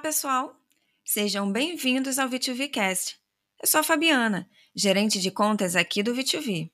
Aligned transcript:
pessoal! 0.00 0.56
Sejam 1.04 1.52
bem-vindos 1.52 2.18
ao 2.18 2.26
V2Vcast. 2.26 3.16
Eu 3.62 3.68
sou 3.68 3.80
a 3.80 3.84
Fabiana, 3.84 4.48
gerente 4.74 5.20
de 5.20 5.30
contas 5.30 5.76
aqui 5.76 6.02
do 6.02 6.14
V2V. 6.14 6.70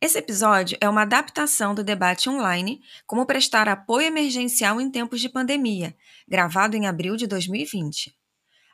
Esse 0.00 0.16
episódio 0.16 0.78
é 0.80 0.88
uma 0.88 1.02
adaptação 1.02 1.74
do 1.74 1.84
debate 1.84 2.30
online 2.30 2.80
Como 3.06 3.26
prestar 3.26 3.68
apoio 3.68 4.06
emergencial 4.06 4.80
em 4.80 4.90
tempos 4.90 5.20
de 5.20 5.28
pandemia, 5.28 5.94
gravado 6.26 6.74
em 6.74 6.86
abril 6.86 7.16
de 7.16 7.26
2020. 7.26 8.16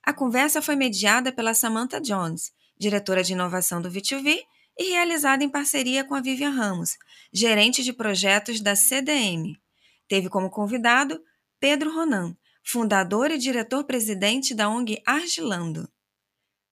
A 0.04 0.12
conversa 0.12 0.62
foi 0.62 0.76
mediada 0.76 1.32
pela 1.32 1.52
Samantha 1.52 2.00
Jones, 2.00 2.52
diretora 2.78 3.24
de 3.24 3.32
inovação 3.32 3.82
do 3.82 3.90
V2V, 3.90 4.38
e 4.78 4.90
realizada 4.90 5.42
em 5.42 5.48
parceria 5.48 6.04
com 6.04 6.14
a 6.14 6.20
Vivian 6.20 6.50
Ramos, 6.50 6.96
gerente 7.32 7.82
de 7.82 7.92
projetos 7.92 8.60
da 8.60 8.76
CDM. 8.76 9.58
Teve 10.06 10.28
como 10.28 10.48
convidado 10.48 11.20
Pedro 11.58 11.92
Ronan, 11.92 12.36
fundador 12.64 13.30
e 13.30 13.38
diretor-presidente 13.38 14.54
da 14.54 14.68
ONG 14.68 15.00
Argilando. 15.06 15.86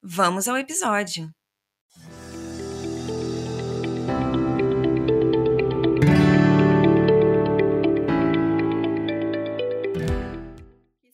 Vamos 0.03 0.49
ao 0.49 0.57
episódio. 0.57 1.31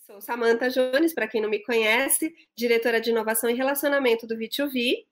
Sou 0.07 0.21
Samantha 0.21 0.71
Jones, 0.71 1.13
para 1.13 1.27
quem 1.27 1.43
não 1.43 1.51
me 1.51 1.63
conhece, 1.63 2.33
diretora 2.57 3.01
de 3.01 3.11
inovação 3.11 3.51
e 3.51 3.55
relacionamento 3.55 4.27
do 4.27 4.37
V2V. 4.37 5.05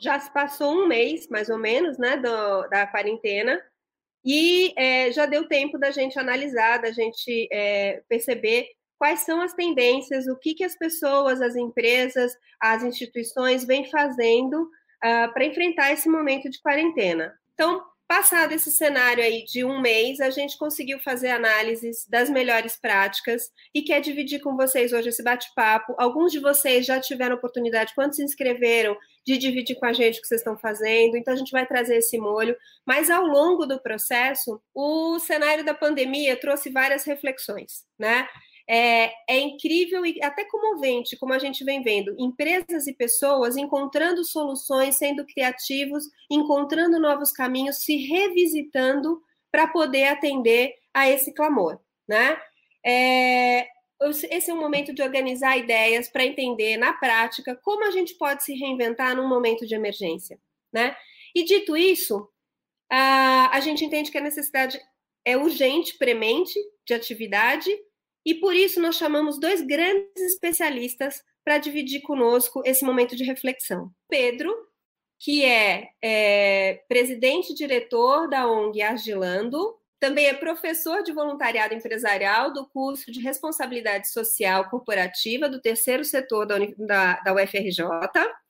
Já 0.00 0.18
se 0.18 0.32
passou 0.32 0.72
um 0.72 0.88
mês, 0.88 1.28
mais 1.28 1.50
ou 1.50 1.58
menos, 1.58 1.98
né, 1.98 2.16
do, 2.16 2.66
da 2.68 2.86
quarentena, 2.86 3.62
e 4.24 4.72
é, 4.76 5.12
já 5.12 5.26
deu 5.26 5.46
tempo 5.46 5.78
da 5.78 5.90
gente 5.90 6.18
analisar, 6.18 6.78
da 6.78 6.90
gente 6.90 7.48
é, 7.52 8.02
perceber 8.08 8.77
quais 8.98 9.20
são 9.20 9.40
as 9.40 9.54
tendências, 9.54 10.26
o 10.26 10.36
que, 10.36 10.54
que 10.54 10.64
as 10.64 10.76
pessoas, 10.76 11.40
as 11.40 11.54
empresas, 11.54 12.32
as 12.60 12.82
instituições 12.82 13.64
vêm 13.64 13.88
fazendo 13.88 14.62
uh, 14.62 15.32
para 15.32 15.44
enfrentar 15.44 15.92
esse 15.92 16.08
momento 16.08 16.50
de 16.50 16.60
quarentena. 16.60 17.32
Então, 17.54 17.82
passado 18.08 18.52
esse 18.52 18.72
cenário 18.72 19.22
aí 19.22 19.44
de 19.44 19.62
um 19.64 19.80
mês, 19.80 20.18
a 20.18 20.30
gente 20.30 20.56
conseguiu 20.56 20.98
fazer 20.98 21.28
análises 21.28 22.06
das 22.08 22.30
melhores 22.30 22.76
práticas 22.76 23.50
e 23.74 23.82
quer 23.82 24.00
dividir 24.00 24.40
com 24.40 24.56
vocês 24.56 24.92
hoje 24.94 25.10
esse 25.10 25.22
bate-papo. 25.22 25.94
Alguns 25.98 26.32
de 26.32 26.40
vocês 26.40 26.86
já 26.86 26.98
tiveram 26.98 27.36
oportunidade, 27.36 27.94
quando 27.94 28.14
se 28.14 28.24
inscreveram, 28.24 28.96
de 29.26 29.36
dividir 29.36 29.78
com 29.78 29.84
a 29.84 29.92
gente 29.92 30.18
o 30.18 30.22
que 30.22 30.26
vocês 30.26 30.40
estão 30.40 30.56
fazendo, 30.56 31.18
então 31.18 31.34
a 31.34 31.36
gente 31.36 31.52
vai 31.52 31.66
trazer 31.66 31.98
esse 31.98 32.16
molho. 32.16 32.56
Mas 32.86 33.10
ao 33.10 33.26
longo 33.26 33.66
do 33.66 33.78
processo, 33.78 34.58
o 34.74 35.18
cenário 35.18 35.62
da 35.62 35.74
pandemia 35.74 36.34
trouxe 36.40 36.70
várias 36.70 37.04
reflexões, 37.04 37.84
né? 37.98 38.26
É, 38.70 39.14
é, 39.26 39.38
incrível 39.38 40.04
e 40.04 40.22
até 40.22 40.44
comovente, 40.44 41.16
como 41.16 41.32
a 41.32 41.38
gente 41.38 41.64
vem 41.64 41.82
vendo, 41.82 42.14
empresas 42.18 42.86
e 42.86 42.92
pessoas 42.92 43.56
encontrando 43.56 44.22
soluções, 44.24 44.96
sendo 44.96 45.24
criativos, 45.24 46.04
encontrando 46.30 47.00
novos 47.00 47.32
caminhos, 47.32 47.78
se 47.78 47.96
revisitando 47.96 49.22
para 49.50 49.66
poder 49.68 50.08
atender 50.08 50.74
a 50.92 51.08
esse 51.08 51.32
clamor, 51.32 51.80
né? 52.06 52.38
É, 52.84 53.66
esse 54.30 54.50
é 54.50 54.54
um 54.54 54.60
momento 54.60 54.92
de 54.94 55.02
organizar 55.02 55.56
ideias 55.56 56.08
para 56.08 56.24
entender 56.24 56.76
na 56.76 56.92
prática 56.92 57.58
como 57.64 57.84
a 57.84 57.90
gente 57.90 58.14
pode 58.14 58.44
se 58.44 58.54
reinventar 58.54 59.16
num 59.16 59.28
momento 59.28 59.66
de 59.66 59.74
emergência, 59.74 60.38
né? 60.70 60.94
E 61.34 61.44
dito 61.44 61.76
isso, 61.76 62.28
a, 62.90 63.56
a 63.56 63.60
gente 63.60 63.84
entende 63.84 64.10
que 64.10 64.18
a 64.18 64.22
necessidade 64.22 64.78
é 65.24 65.36
urgente, 65.36 65.96
premente 65.98 66.58
de 66.86 66.94
atividade 66.94 67.70
e 68.28 68.34
por 68.34 68.54
isso 68.54 68.78
nós 68.78 68.96
chamamos 68.96 69.40
dois 69.40 69.62
grandes 69.62 70.20
especialistas 70.20 71.24
para 71.42 71.56
dividir 71.56 72.02
conosco 72.02 72.60
esse 72.62 72.84
momento 72.84 73.16
de 73.16 73.24
reflexão. 73.24 73.90
Pedro, 74.06 74.54
que 75.18 75.42
é, 75.46 75.88
é 76.04 76.82
presidente 76.86 77.52
e 77.52 77.54
diretor 77.54 78.28
da 78.28 78.46
ONG 78.46 78.82
Agilando, 78.82 79.74
também 79.98 80.26
é 80.26 80.34
professor 80.34 81.02
de 81.02 81.10
voluntariado 81.10 81.72
empresarial 81.72 82.52
do 82.52 82.68
curso 82.68 83.10
de 83.10 83.18
responsabilidade 83.18 84.12
social 84.12 84.68
corporativa 84.68 85.48
do 85.48 85.58
terceiro 85.58 86.04
setor 86.04 86.44
da, 86.44 86.58
da, 86.76 87.20
da, 87.20 87.32
UFRJ. 87.32 87.82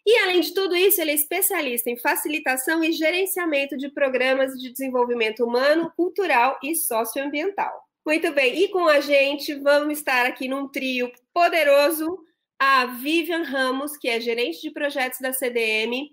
E, 0.05 0.19
além 0.19 0.41
de 0.41 0.53
tudo 0.55 0.75
isso, 0.75 1.00
ele 1.00 1.12
é 1.12 1.15
especialista 1.15 1.88
em 1.88 1.97
facilitação 1.97 2.83
e 2.83 2.91
gerenciamento 2.91 3.77
de 3.77 3.88
programas 3.91 4.55
de 4.55 4.72
desenvolvimento 4.72 5.44
humano, 5.44 5.93
cultural 5.97 6.59
e 6.65 6.75
socioambiental. 6.75 7.88
Muito 8.05 8.33
bem, 8.33 8.65
e 8.65 8.69
com 8.69 8.87
a 8.87 9.01
gente 9.01 9.55
vamos 9.55 9.99
estar 9.99 10.27
aqui 10.27 10.49
num 10.49 10.69
trio 10.69 11.13
poderoso, 11.33 12.19
a 12.59 12.87
Vivian 12.87 13.43
Ramos, 13.43 13.97
que 13.97 14.09
é 14.09 14.21
gerente 14.21 14.61
de 14.61 14.71
projetos 14.71 15.21
da 15.21 15.33
CDM, 15.33 16.11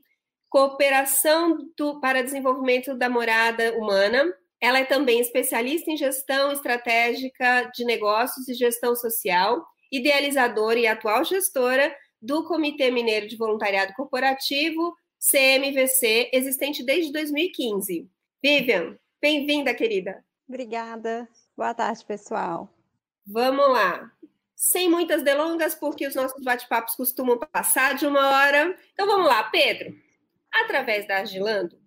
Cooperação 0.50 1.58
do, 1.78 2.00
para 2.00 2.24
Desenvolvimento 2.24 2.96
da 2.96 3.10
Morada 3.10 3.78
Humana. 3.78 4.24
Ela 4.62 4.80
é 4.80 4.86
também 4.86 5.20
especialista 5.20 5.92
em 5.92 5.98
gestão 5.98 6.52
estratégica 6.52 7.70
de 7.74 7.84
negócios 7.84 8.48
e 8.48 8.54
gestão 8.54 8.96
social, 8.96 9.66
idealizadora 9.92 10.80
e 10.80 10.88
atual 10.88 11.24
gestora 11.24 11.96
do 12.22 12.46
Comitê 12.46 12.90
Mineiro 12.90 13.28
de 13.28 13.36
Voluntariado 13.36 13.94
Corporativo, 13.94 14.96
CMVC, 15.20 16.30
existente 16.34 16.84
desde 16.84 17.12
2015. 17.12 18.10
Vivian, 18.42 18.98
bem-vinda, 19.22 19.74
querida. 19.74 20.24
Obrigada. 20.48 21.28
Boa 21.58 21.74
tarde, 21.74 22.04
pessoal. 22.04 22.70
Vamos 23.26 23.70
lá. 23.70 24.12
Sem 24.54 24.90
muitas 24.90 25.24
delongas, 25.24 25.74
porque 25.74 26.06
os 26.06 26.14
nossos 26.14 26.44
bate-papos 26.44 26.96
costumam 26.96 27.40
passar 27.40 27.96
de 27.96 28.06
uma 28.06 28.28
hora. 28.28 28.78
Então 28.94 29.08
vamos 29.08 29.28
lá, 29.28 29.42
Pedro. 29.44 29.96
Através 30.54 31.08
da 31.08 31.20
Agilando, 31.20 31.78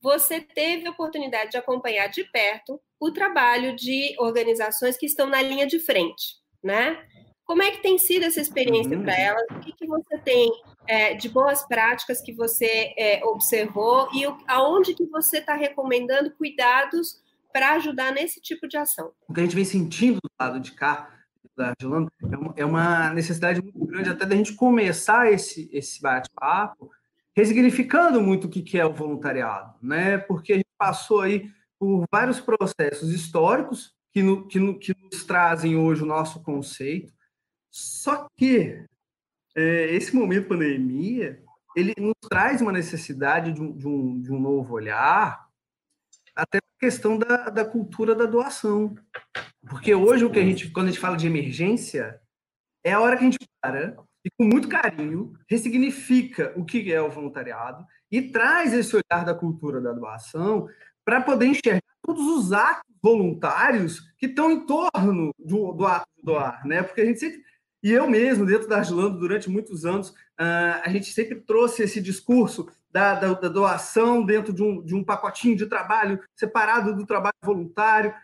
você 0.00 0.40
teve 0.40 0.86
a 0.86 0.92
oportunidade 0.92 1.50
de 1.50 1.56
acompanhar 1.56 2.06
de 2.06 2.22
perto 2.24 2.80
o 3.00 3.10
trabalho 3.10 3.74
de 3.74 4.14
organizações 4.18 4.96
que 4.96 5.06
estão 5.06 5.26
na 5.26 5.42
linha 5.42 5.66
de 5.66 5.80
frente, 5.80 6.36
né? 6.62 7.04
Como 7.44 7.62
é 7.62 7.70
que 7.72 7.82
tem 7.82 7.98
sido 7.98 8.24
essa 8.24 8.40
experiência 8.40 8.96
uhum. 8.96 9.02
para 9.02 9.18
elas? 9.18 9.44
O 9.50 9.60
que, 9.60 9.72
que 9.72 9.86
você 9.86 10.18
tem 10.18 10.50
é, 10.86 11.14
de 11.14 11.28
boas 11.28 11.66
práticas 11.66 12.20
que 12.20 12.32
você 12.32 12.94
é, 12.96 13.24
observou 13.24 14.08
e 14.12 14.26
o, 14.26 14.38
aonde 14.46 14.94
que 14.94 15.06
você 15.06 15.38
está 15.38 15.54
recomendando 15.54 16.32
cuidados 16.32 17.20
para 17.56 17.72
ajudar 17.76 18.12
nesse 18.12 18.38
tipo 18.38 18.68
de 18.68 18.76
ação. 18.76 19.12
O 19.26 19.32
que 19.32 19.40
a 19.40 19.42
gente 19.42 19.56
vem 19.56 19.64
sentindo 19.64 20.20
do 20.20 20.30
lado 20.38 20.60
de 20.60 20.72
cá, 20.72 21.08
da 21.56 21.70
Argelando, 21.70 22.12
é, 22.22 22.60
é 22.60 22.66
uma 22.66 23.14
necessidade 23.14 23.62
muito 23.62 23.86
grande 23.86 24.10
até 24.10 24.26
da 24.26 24.36
gente 24.36 24.52
começar 24.52 25.32
esse, 25.32 25.66
esse 25.72 26.02
bate-papo 26.02 26.90
resignificando 27.34 28.20
muito 28.20 28.46
o 28.46 28.50
que 28.50 28.78
é 28.78 28.84
o 28.84 28.92
voluntariado, 28.92 29.72
né? 29.80 30.18
Porque 30.18 30.52
a 30.52 30.56
gente 30.56 30.68
passou 30.76 31.22
aí 31.22 31.50
por 31.78 32.04
vários 32.12 32.40
processos 32.40 33.10
históricos 33.10 33.94
que, 34.12 34.22
no, 34.22 34.46
que, 34.46 34.58
no, 34.58 34.78
que 34.78 34.94
nos 35.02 35.24
trazem 35.24 35.78
hoje 35.78 36.02
o 36.02 36.06
nosso 36.06 36.42
conceito, 36.42 37.10
só 37.70 38.26
que 38.36 38.84
é, 39.56 39.94
esse 39.94 40.14
momento 40.14 40.48
pandemia 40.48 41.42
ele 41.74 41.94
nos 41.98 42.16
traz 42.28 42.60
uma 42.60 42.72
necessidade 42.72 43.52
de 43.52 43.62
um, 43.62 43.74
de 43.74 43.88
um, 43.88 44.20
de 44.20 44.30
um 44.30 44.40
novo 44.40 44.74
olhar, 44.74 45.45
até 46.36 46.58
a 46.58 46.78
questão 46.78 47.18
da, 47.18 47.48
da 47.48 47.64
cultura 47.64 48.14
da 48.14 48.26
doação. 48.26 48.94
Porque 49.66 49.94
hoje 49.94 50.24
o 50.24 50.30
que 50.30 50.38
a 50.38 50.44
gente, 50.44 50.70
quando 50.70 50.88
a 50.88 50.90
gente 50.90 51.00
fala 51.00 51.16
de 51.16 51.26
emergência, 51.26 52.20
é 52.84 52.92
a 52.92 53.00
hora 53.00 53.16
que 53.16 53.22
a 53.22 53.30
gente 53.30 53.38
para 53.60 53.96
e 54.24 54.30
com 54.36 54.44
muito 54.44 54.68
carinho 54.68 55.32
ressignifica 55.48 56.52
o 56.56 56.64
que 56.64 56.92
é 56.92 57.00
o 57.00 57.10
voluntariado 57.10 57.84
e 58.10 58.22
traz 58.22 58.72
esse 58.72 58.94
olhar 58.94 59.24
da 59.24 59.34
cultura 59.34 59.80
da 59.80 59.92
doação 59.92 60.68
para 61.04 61.20
poder 61.20 61.46
enxergar 61.46 61.82
todos 62.02 62.26
os 62.26 62.52
atos 62.52 62.82
voluntários 63.02 64.00
que 64.18 64.26
estão 64.26 64.50
em 64.50 64.66
torno 64.66 65.32
do, 65.38 65.72
do 65.72 65.86
ato 65.86 66.06
de 66.16 66.22
doar, 66.24 66.66
né? 66.66 66.82
Porque 66.82 67.00
a 67.00 67.04
gente 67.04 67.20
sempre 67.20 67.46
e 67.86 67.92
eu 67.92 68.08
mesmo, 68.10 68.44
dentro 68.44 68.66
da 68.66 68.80
Agilando, 68.80 69.16
durante 69.16 69.48
muitos 69.48 69.84
anos, 69.84 70.08
uh, 70.10 70.82
a 70.82 70.88
gente 70.88 71.12
sempre 71.12 71.36
trouxe 71.36 71.84
esse 71.84 72.00
discurso 72.00 72.68
da, 72.96 73.14
da, 73.14 73.34
da 73.34 73.48
doação 73.48 74.24
dentro 74.24 74.54
de 74.54 74.62
um, 74.62 74.82
de 74.82 74.94
um 74.94 75.04
pacotinho 75.04 75.54
de 75.54 75.66
trabalho 75.66 76.18
separado 76.34 76.96
do 76.96 77.04
trabalho 77.04 77.34
voluntário. 77.42 78.14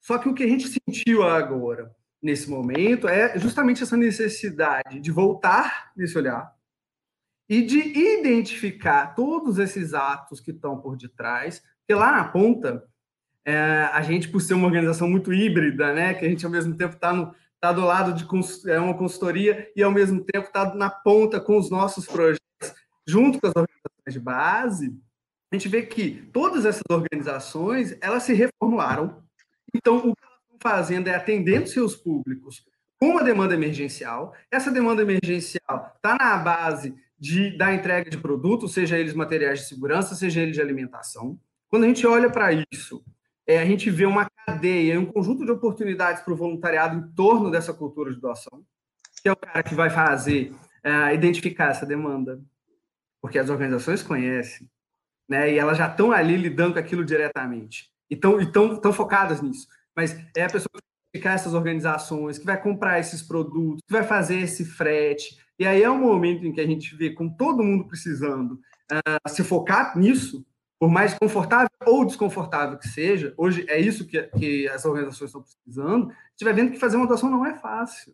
Só 0.00 0.16
que 0.16 0.26
o 0.26 0.32
que 0.32 0.42
a 0.42 0.48
gente 0.48 0.68
sentiu 0.68 1.22
agora, 1.22 1.94
nesse 2.22 2.48
momento, 2.48 3.06
é 3.06 3.38
justamente 3.38 3.82
essa 3.82 3.94
necessidade 3.94 5.00
de 5.00 5.10
voltar 5.10 5.92
nesse 5.94 6.16
olhar 6.16 6.50
e 7.46 7.60
de 7.60 7.78
identificar 7.78 9.14
todos 9.14 9.58
esses 9.58 9.92
atos 9.92 10.40
que 10.40 10.50
estão 10.50 10.80
por 10.80 10.96
detrás, 10.96 11.62
porque 11.80 11.94
lá 11.94 12.12
na 12.12 12.24
ponta, 12.24 12.82
é, 13.44 13.90
a 13.92 14.00
gente, 14.00 14.28
por 14.28 14.40
ser 14.40 14.54
uma 14.54 14.66
organização 14.66 15.10
muito 15.10 15.30
híbrida, 15.30 15.92
né, 15.92 16.14
que 16.14 16.24
a 16.24 16.28
gente 16.28 16.46
ao 16.46 16.50
mesmo 16.50 16.74
tempo 16.74 16.94
está 16.94 17.34
tá 17.60 17.70
do 17.70 17.82
lado 17.82 18.14
de 18.14 18.26
é 18.70 18.80
uma 18.80 18.96
consultoria 18.96 19.70
e 19.76 19.82
ao 19.82 19.90
mesmo 19.90 20.24
tempo 20.24 20.46
está 20.46 20.74
na 20.74 20.88
ponta 20.88 21.38
com 21.38 21.58
os 21.58 21.70
nossos 21.70 22.06
projetos, 22.06 22.40
junto 23.06 23.38
com 23.38 23.46
as 23.46 23.54
organizações 23.54 23.91
de 24.08 24.20
base, 24.20 24.98
a 25.52 25.56
gente 25.56 25.68
vê 25.68 25.82
que 25.82 26.28
todas 26.32 26.64
essas 26.64 26.82
organizações 26.90 27.96
elas 28.00 28.22
se 28.22 28.32
reformularam. 28.32 29.22
Então, 29.74 29.98
o 29.98 30.14
que 30.16 30.24
elas 30.24 30.38
estão 30.42 30.58
fazendo 30.60 31.08
é 31.08 31.14
atendendo 31.14 31.68
seus 31.68 31.94
públicos 31.94 32.64
com 32.98 33.10
uma 33.10 33.22
demanda 33.22 33.54
emergencial. 33.54 34.34
Essa 34.50 34.70
demanda 34.70 35.02
emergencial 35.02 35.92
está 35.96 36.16
na 36.18 36.36
base 36.38 36.94
de, 37.18 37.56
da 37.56 37.74
entrega 37.74 38.10
de 38.10 38.16
produtos, 38.16 38.72
seja 38.72 38.98
eles 38.98 39.12
materiais 39.12 39.60
de 39.60 39.66
segurança, 39.66 40.14
seja 40.14 40.40
eles 40.40 40.54
de 40.54 40.62
alimentação. 40.62 41.38
Quando 41.68 41.84
a 41.84 41.88
gente 41.88 42.06
olha 42.06 42.30
para 42.30 42.50
isso, 42.72 43.04
é, 43.46 43.58
a 43.58 43.64
gente 43.64 43.90
vê 43.90 44.06
uma 44.06 44.28
cadeia, 44.46 44.98
um 44.98 45.06
conjunto 45.06 45.44
de 45.44 45.50
oportunidades 45.50 46.22
para 46.22 46.32
o 46.32 46.36
voluntariado 46.36 46.96
em 46.96 47.12
torno 47.14 47.50
dessa 47.50 47.74
cultura 47.74 48.12
de 48.12 48.20
doação, 48.20 48.64
que 49.20 49.28
é 49.28 49.32
o 49.32 49.36
cara 49.36 49.62
que 49.62 49.74
vai 49.74 49.90
fazer, 49.90 50.52
é, 50.82 51.14
identificar 51.14 51.70
essa 51.70 51.84
demanda, 51.84 52.40
porque 53.22 53.38
as 53.38 53.48
organizações 53.48 54.02
conhecem, 54.02 54.68
né, 55.30 55.52
e 55.52 55.58
elas 55.58 55.78
já 55.78 55.88
estão 55.88 56.10
ali 56.10 56.36
lidando 56.36 56.74
com 56.74 56.80
aquilo 56.80 57.04
diretamente, 57.04 57.88
e 58.10 58.14
estão 58.14 58.92
focadas 58.92 59.40
nisso. 59.40 59.68
Mas 59.96 60.14
é 60.36 60.44
a 60.44 60.50
pessoa 60.50 60.70
que 60.74 61.18
ficar 61.18 61.34
essas 61.34 61.54
organizações, 61.54 62.36
que 62.36 62.44
vai 62.44 62.60
comprar 62.60 62.98
esses 62.98 63.22
produtos, 63.22 63.80
que 63.86 63.92
vai 63.92 64.02
fazer 64.02 64.40
esse 64.40 64.64
frete. 64.64 65.38
E 65.58 65.66
aí 65.66 65.82
é 65.82 65.90
um 65.90 65.98
momento 65.98 66.44
em 66.44 66.52
que 66.52 66.60
a 66.60 66.66
gente 66.66 66.96
vê 66.96 67.10
com 67.10 67.28
todo 67.28 67.62
mundo 67.62 67.86
precisando 67.86 68.60
uh, 68.90 69.28
se 69.28 69.44
focar 69.44 69.96
nisso, 69.96 70.44
por 70.78 70.90
mais 70.90 71.14
confortável 71.14 71.70
ou 71.86 72.04
desconfortável 72.04 72.76
que 72.76 72.88
seja, 72.88 73.32
hoje 73.36 73.64
é 73.68 73.78
isso 73.78 74.04
que, 74.04 74.20
que 74.36 74.68
as 74.68 74.84
organizações 74.84 75.28
estão 75.28 75.42
precisando, 75.42 76.10
a 76.10 76.14
gente 76.32 76.44
vai 76.44 76.52
vendo 76.52 76.72
que 76.72 76.78
fazer 76.78 76.96
uma 76.96 77.06
doação 77.06 77.30
não 77.30 77.46
é 77.46 77.54
fácil. 77.54 78.12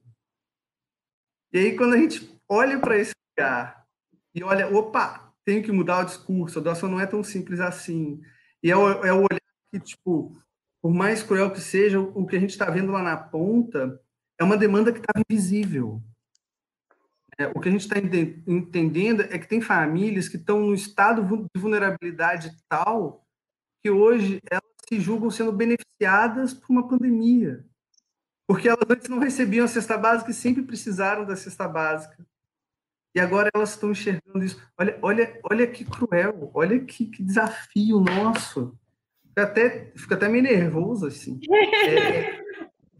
E 1.51 1.59
aí, 1.59 1.77
quando 1.77 1.95
a 1.95 1.97
gente 1.97 2.39
olha 2.47 2.79
para 2.79 2.99
esse 2.99 3.13
lugar 3.39 3.78
e 4.39 4.43
olha, 4.45 4.69
opa, 4.69 5.35
tenho 5.45 5.63
que 5.63 5.73
mudar 5.73 6.03
o 6.03 6.05
discurso, 6.05 6.59
a 6.59 6.63
doação 6.63 6.89
não 6.89 7.01
é 7.01 7.07
tão 7.07 7.25
simples 7.25 7.59
assim. 7.59 8.21
E 8.63 8.71
é 8.71 8.77
o, 8.77 8.89
é 9.05 9.13
o 9.13 9.19
olhar 9.19 9.41
que, 9.73 9.81
tipo, 9.81 10.33
por 10.81 10.95
mais 10.95 11.23
cruel 11.23 11.51
que 11.51 11.61
seja, 11.61 11.99
o 11.99 12.25
que 12.25 12.37
a 12.37 12.41
gente 12.41 12.51
está 12.51 12.71
vendo 12.71 12.93
lá 12.93 13.03
na 13.03 13.17
ponta 13.17 14.01
é 14.39 14.45
uma 14.45 14.57
demanda 14.57 14.93
que 14.93 15.01
estava 15.01 15.25
invisível. 15.29 16.01
É, 17.37 17.49
o 17.49 17.61
que 17.61 17.69
a 17.69 17.73
gente 17.73 17.81
está 17.81 17.97
entendendo 17.99 19.23
é 19.23 19.39
que 19.39 19.49
tem 19.49 19.61
famílias 19.61 20.29
que 20.29 20.37
estão 20.37 20.61
no 20.61 20.75
estado 20.75 21.23
de 21.23 21.61
vulnerabilidade 21.61 22.57
tal 22.69 23.25
que 23.83 23.91
hoje 23.91 24.41
elas 24.49 24.63
se 24.89 25.01
julgam 25.01 25.31
sendo 25.31 25.53
beneficiadas 25.53 26.55
por 26.55 26.71
uma 26.71 26.89
pandemia. 26.89 27.65
Porque 28.47 28.69
elas 28.69 28.89
antes 28.89 29.09
não 29.09 29.19
recebiam 29.19 29.65
a 29.65 29.69
cesta 29.69 29.99
básica 29.99 30.31
e 30.31 30.35
sempre 30.35 30.63
precisaram 30.63 31.25
da 31.25 31.37
cesta 31.37 31.69
básica. 31.69 32.25
E 33.19 33.21
agora 33.21 33.51
elas 33.53 33.71
estão 33.71 33.91
enxergando 33.91 34.45
isso. 34.45 34.63
Olha, 34.79 34.97
olha, 35.03 35.41
olha 35.51 35.67
que 35.67 35.85
cruel, 35.85 36.53
olha 36.55 36.79
que, 36.79 37.07
que 37.07 37.21
desafio 37.21 37.99
nosso 37.99 38.79
fica 39.27 39.43
até, 39.43 39.93
fica 39.97 40.15
até 40.15 40.29
meio 40.29 40.45
nervoso, 40.45 41.07
assim. 41.07 41.41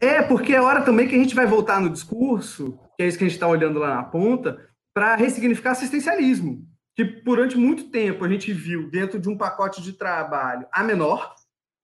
É, 0.01 0.07
é, 0.07 0.21
porque 0.21 0.53
é 0.53 0.61
hora 0.61 0.81
também 0.81 1.09
que 1.09 1.15
a 1.15 1.17
gente 1.17 1.35
vai 1.35 1.45
voltar 1.45 1.81
no 1.81 1.89
discurso, 1.89 2.79
que 2.95 3.03
é 3.03 3.07
isso 3.07 3.17
que 3.17 3.25
a 3.25 3.27
gente 3.27 3.35
está 3.35 3.49
olhando 3.49 3.79
lá 3.79 3.95
na 3.95 4.03
ponta, 4.03 4.65
para 4.93 5.15
ressignificar 5.15 5.71
assistencialismo, 5.71 6.65
que 6.95 7.03
durante 7.03 7.57
muito 7.57 7.89
tempo 7.89 8.23
a 8.23 8.29
gente 8.29 8.53
viu 8.53 8.89
dentro 8.89 9.19
de 9.19 9.27
um 9.27 9.37
pacote 9.37 9.81
de 9.81 9.91
trabalho 9.91 10.65
a 10.71 10.83
menor, 10.83 11.35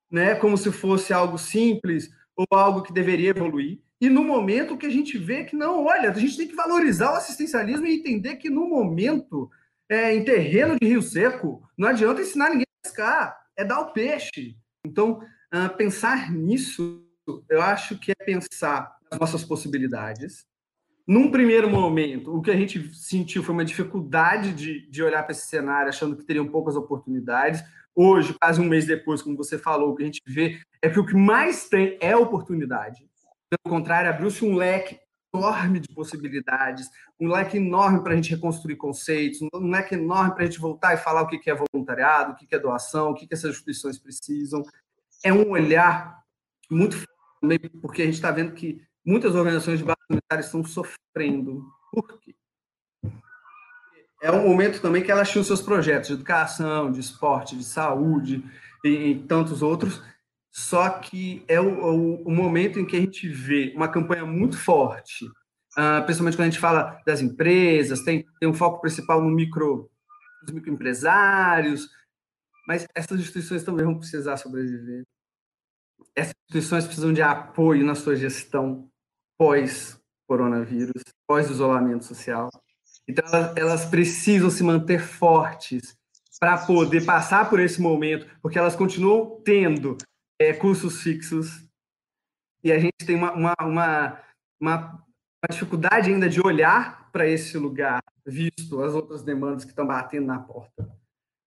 né, 0.09 0.33
como 0.35 0.57
se 0.57 0.71
fosse 0.71 1.11
algo 1.11 1.38
simples 1.38 2.09
ou 2.38 2.47
algo 2.51 2.83
que 2.83 2.93
deveria 2.93 3.31
evoluir, 3.31 3.81
e 4.05 4.09
no 4.09 4.23
momento 4.23 4.77
que 4.77 4.85
a 4.85 4.89
gente 4.89 5.17
vê 5.17 5.43
que 5.43 5.55
não, 5.55 5.85
olha, 5.85 6.11
a 6.11 6.13
gente 6.13 6.37
tem 6.37 6.47
que 6.47 6.55
valorizar 6.55 7.11
o 7.11 7.15
assistencialismo 7.15 7.87
e 7.87 7.95
entender 7.95 8.35
que 8.35 8.51
no 8.51 8.69
momento, 8.69 9.49
é, 9.89 10.13
em 10.13 10.23
terreno 10.23 10.77
de 10.79 10.87
rio 10.87 11.01
seco, 11.01 11.67
não 11.75 11.87
adianta 11.87 12.21
ensinar 12.21 12.49
ninguém 12.49 12.67
a 12.67 12.87
pescar 12.87 13.45
é 13.57 13.65
dar 13.65 13.79
o 13.79 13.93
peixe. 13.93 14.55
Então, 14.85 15.21
uh, 15.51 15.75
pensar 15.75 16.31
nisso, 16.31 17.03
eu 17.49 17.63
acho 17.63 17.97
que 17.97 18.11
é 18.11 18.23
pensar 18.23 18.95
nas 19.09 19.19
nossas 19.19 19.43
possibilidades. 19.43 20.45
Num 21.07 21.31
primeiro 21.31 21.67
momento, 21.67 22.35
o 22.35 22.43
que 22.43 22.51
a 22.51 22.55
gente 22.55 22.93
sentiu 22.93 23.41
foi 23.41 23.53
uma 23.53 23.65
dificuldade 23.65 24.53
de, 24.53 24.87
de 24.87 25.01
olhar 25.01 25.23
para 25.23 25.31
esse 25.31 25.47
cenário, 25.47 25.89
achando 25.89 26.15
que 26.15 26.25
teriam 26.25 26.47
poucas 26.47 26.75
oportunidades. 26.75 27.63
Hoje, 27.95 28.35
quase 28.39 28.61
um 28.61 28.65
mês 28.65 28.85
depois, 28.85 29.23
como 29.23 29.35
você 29.35 29.57
falou, 29.57 29.91
o 29.91 29.95
que 29.95 30.03
a 30.03 30.05
gente 30.05 30.21
vê 30.27 30.59
é 30.79 30.89
que 30.89 30.99
o 30.99 31.05
que 31.05 31.15
mais 31.15 31.67
tem 31.67 31.97
é 31.99 32.15
oportunidade. 32.15 33.09
Pelo 33.63 33.75
contrário, 33.75 34.09
abriu-se 34.09 34.43
um 34.43 34.55
leque 34.55 34.99
enorme 35.33 35.79
de 35.79 35.93
possibilidades, 35.93 36.89
um 37.19 37.27
leque 37.27 37.57
enorme 37.57 38.01
para 38.01 38.13
a 38.13 38.15
gente 38.15 38.33
reconstruir 38.33 38.75
conceitos, 38.75 39.41
um 39.53 39.69
leque 39.69 39.95
enorme 39.95 40.33
para 40.33 40.43
a 40.43 40.45
gente 40.45 40.59
voltar 40.59 40.93
e 40.93 40.97
falar 40.97 41.23
o 41.23 41.27
que 41.27 41.49
é 41.49 41.55
voluntariado, 41.55 42.31
o 42.31 42.35
que 42.35 42.53
é 42.53 42.59
doação, 42.59 43.11
o 43.11 43.15
que 43.15 43.27
essas 43.29 43.51
instituições 43.51 43.99
precisam. 43.99 44.63
É 45.23 45.33
um 45.33 45.49
olhar 45.49 46.23
muito 46.69 46.95
forte, 46.97 47.69
porque 47.81 48.01
a 48.01 48.05
gente 48.05 48.15
está 48.15 48.31
vendo 48.31 48.53
que 48.53 48.81
muitas 49.05 49.35
organizações 49.35 49.79
de 49.79 49.85
base 49.85 49.99
humanitária 50.09 50.43
estão 50.43 50.63
sofrendo. 50.63 51.65
Por 51.91 52.19
quê? 52.19 52.35
É 54.21 54.31
um 54.31 54.47
momento 54.47 54.81
também 54.81 55.03
que 55.03 55.11
elas 55.11 55.29
tinham 55.29 55.43
seus 55.43 55.61
projetos 55.61 56.07
de 56.07 56.13
educação, 56.13 56.91
de 56.91 56.99
esporte, 56.99 57.55
de 57.55 57.63
saúde 57.63 58.43
e, 58.83 58.89
e 58.89 59.19
tantos 59.27 59.61
outros, 59.61 60.01
só 60.55 60.89
que 60.89 61.43
é 61.49 61.59
o, 61.59 61.67
o, 61.67 62.23
o, 62.29 62.31
momento 62.31 62.79
em 62.79 62.85
que 62.85 62.95
a 62.95 62.99
gente 63.01 63.27
vê 63.27 63.73
uma 63.75 63.89
campanha 63.89 64.25
muito 64.25 64.57
forte, 64.57 65.25
uh, 65.25 66.01
principalmente 66.05 66.37
quando 66.37 66.47
a 66.47 66.49
gente 66.49 66.61
fala 66.61 66.97
das 67.05 67.19
empresas, 67.19 68.03
tem, 68.03 68.25
tem 68.39 68.47
um 68.47 68.53
foco 68.53 68.79
principal 68.79 69.21
no 69.21 69.29
micro, 69.29 69.91
nos 70.41 70.53
microempresários, 70.53 71.89
mas 72.65 72.87
essas 72.95 73.19
instituições 73.19 73.65
também 73.65 73.85
vão 73.85 73.99
precisar 73.99 74.37
sobreviver. 74.37 75.03
Essas 76.15 76.33
instituições 76.45 76.85
precisam 76.85 77.11
de 77.11 77.21
apoio 77.21 77.85
na 77.85 77.93
sua 77.93 78.15
gestão 78.15 78.89
pós-coronavírus, 79.37 81.03
pós-isolamento 81.27 82.05
social. 82.05 82.49
Então, 83.05 83.25
elas, 83.27 83.57
elas 83.57 83.85
precisam 83.85 84.49
se 84.49 84.63
manter 84.63 85.01
fortes 85.01 85.97
para 86.39 86.65
poder 86.65 87.03
passar 87.03 87.49
por 87.49 87.59
esse 87.59 87.81
momento, 87.81 88.25
porque 88.41 88.57
elas 88.57 88.73
continuam 88.73 89.41
tendo 89.43 89.97
é, 90.39 90.53
cursos 90.53 91.01
fixos 91.01 91.65
e 92.63 92.71
a 92.71 92.79
gente 92.79 93.05
tem 93.05 93.15
uma, 93.15 93.31
uma, 93.33 93.53
uma, 93.61 94.23
uma 94.59 95.03
dificuldade 95.51 96.11
ainda 96.11 96.27
de 96.27 96.41
olhar 96.41 97.11
para 97.11 97.27
esse 97.27 97.57
lugar, 97.57 98.01
visto 98.25 98.81
as 98.81 98.93
outras 98.93 99.21
demandas 99.21 99.63
que 99.63 99.69
estão 99.69 99.85
batendo 99.85 100.25
na 100.25 100.39
porta. 100.39 100.91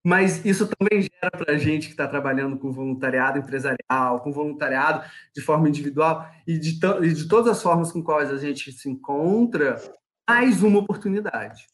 Mas 0.07 0.45
isso 0.45 0.69
também 0.69 1.03
gera 1.03 1.31
para 1.33 1.55
a 1.55 1.59
gente 1.59 1.87
que 1.87 1.93
está 1.93 2.07
trabalhando 2.07 2.57
com 2.57 2.71
voluntariado 2.71 3.39
empresarial, 3.39 4.21
com 4.21 4.33
voluntariado 4.33 5.05
de 5.35 5.43
forma 5.43 5.69
individual 5.69 6.25
e 6.47 6.57
de, 6.57 6.79
e 7.03 7.13
de 7.13 7.29
todas 7.29 7.51
as 7.51 7.63
formas 7.63 7.91
com 7.91 8.03
quais 8.03 8.31
a 8.31 8.39
gente 8.39 8.71
se 8.71 8.89
encontra, 8.89 9.77
mais 10.29 10.63
uma 10.63 10.79
oportunidade 10.79 11.67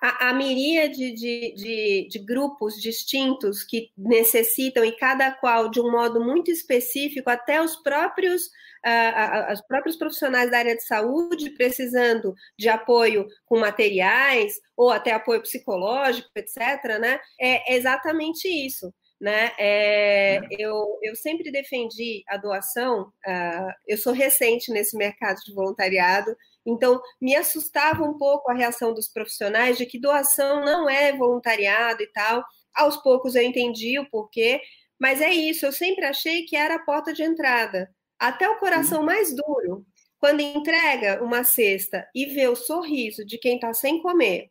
a, 0.00 0.30
a 0.30 0.32
miríade 0.32 1.12
de, 1.12 1.54
de, 1.54 2.08
de, 2.10 2.18
grupos 2.18 2.80
distintos 2.80 3.62
que 3.62 3.90
necessitam, 3.96 4.84
e 4.84 4.92
cada 4.92 5.30
qual 5.30 5.68
de 5.68 5.80
um 5.80 5.90
modo 5.90 6.24
muito 6.24 6.50
específico, 6.50 7.28
até 7.28 7.62
os 7.62 7.76
próprios, 7.76 8.46
uh, 8.46 9.52
os 9.52 9.60
próprios 9.62 9.96
profissionais 9.96 10.50
da 10.50 10.58
área 10.58 10.76
de 10.76 10.84
saúde 10.84 11.50
precisando 11.50 12.34
de 12.58 12.68
apoio 12.68 13.26
com 13.44 13.58
materiais, 13.58 14.54
ou 14.76 14.90
até 14.90 15.12
apoio 15.12 15.42
psicológico, 15.42 16.30
etc., 16.34 16.98
né? 16.98 17.20
É 17.38 17.74
exatamente 17.74 18.48
isso. 18.48 18.92
Né? 19.20 19.52
É, 19.58 20.40
eu, 20.58 20.98
eu 21.02 21.14
sempre 21.14 21.52
defendi 21.52 22.24
a 22.26 22.38
doação, 22.38 23.12
uh, 23.26 23.72
eu 23.86 23.98
sou 23.98 24.14
recente 24.14 24.72
nesse 24.72 24.96
mercado 24.96 25.36
de 25.44 25.52
voluntariado, 25.52 26.34
então, 26.66 27.00
me 27.20 27.34
assustava 27.34 28.02
um 28.04 28.16
pouco 28.16 28.50
a 28.50 28.54
reação 28.54 28.92
dos 28.92 29.08
profissionais 29.08 29.78
de 29.78 29.86
que 29.86 29.98
doação 29.98 30.64
não 30.64 30.88
é 30.88 31.12
voluntariado 31.16 32.02
e 32.02 32.06
tal. 32.08 32.44
Aos 32.74 32.96
poucos 32.98 33.34
eu 33.34 33.42
entendi 33.42 33.98
o 33.98 34.08
porquê, 34.08 34.60
mas 34.98 35.20
é 35.20 35.32
isso, 35.32 35.66
eu 35.66 35.72
sempre 35.72 36.04
achei 36.04 36.44
que 36.44 36.56
era 36.56 36.76
a 36.76 36.84
porta 36.84 37.12
de 37.12 37.22
entrada. 37.22 37.90
Até 38.18 38.48
o 38.48 38.58
coração 38.58 39.02
mais 39.02 39.34
duro, 39.34 39.86
quando 40.18 40.40
entrega 40.40 41.22
uma 41.24 41.42
cesta 41.42 42.06
e 42.14 42.26
vê 42.26 42.46
o 42.46 42.54
sorriso 42.54 43.24
de 43.24 43.38
quem 43.38 43.54
está 43.54 43.72
sem 43.72 44.02
comer. 44.02 44.50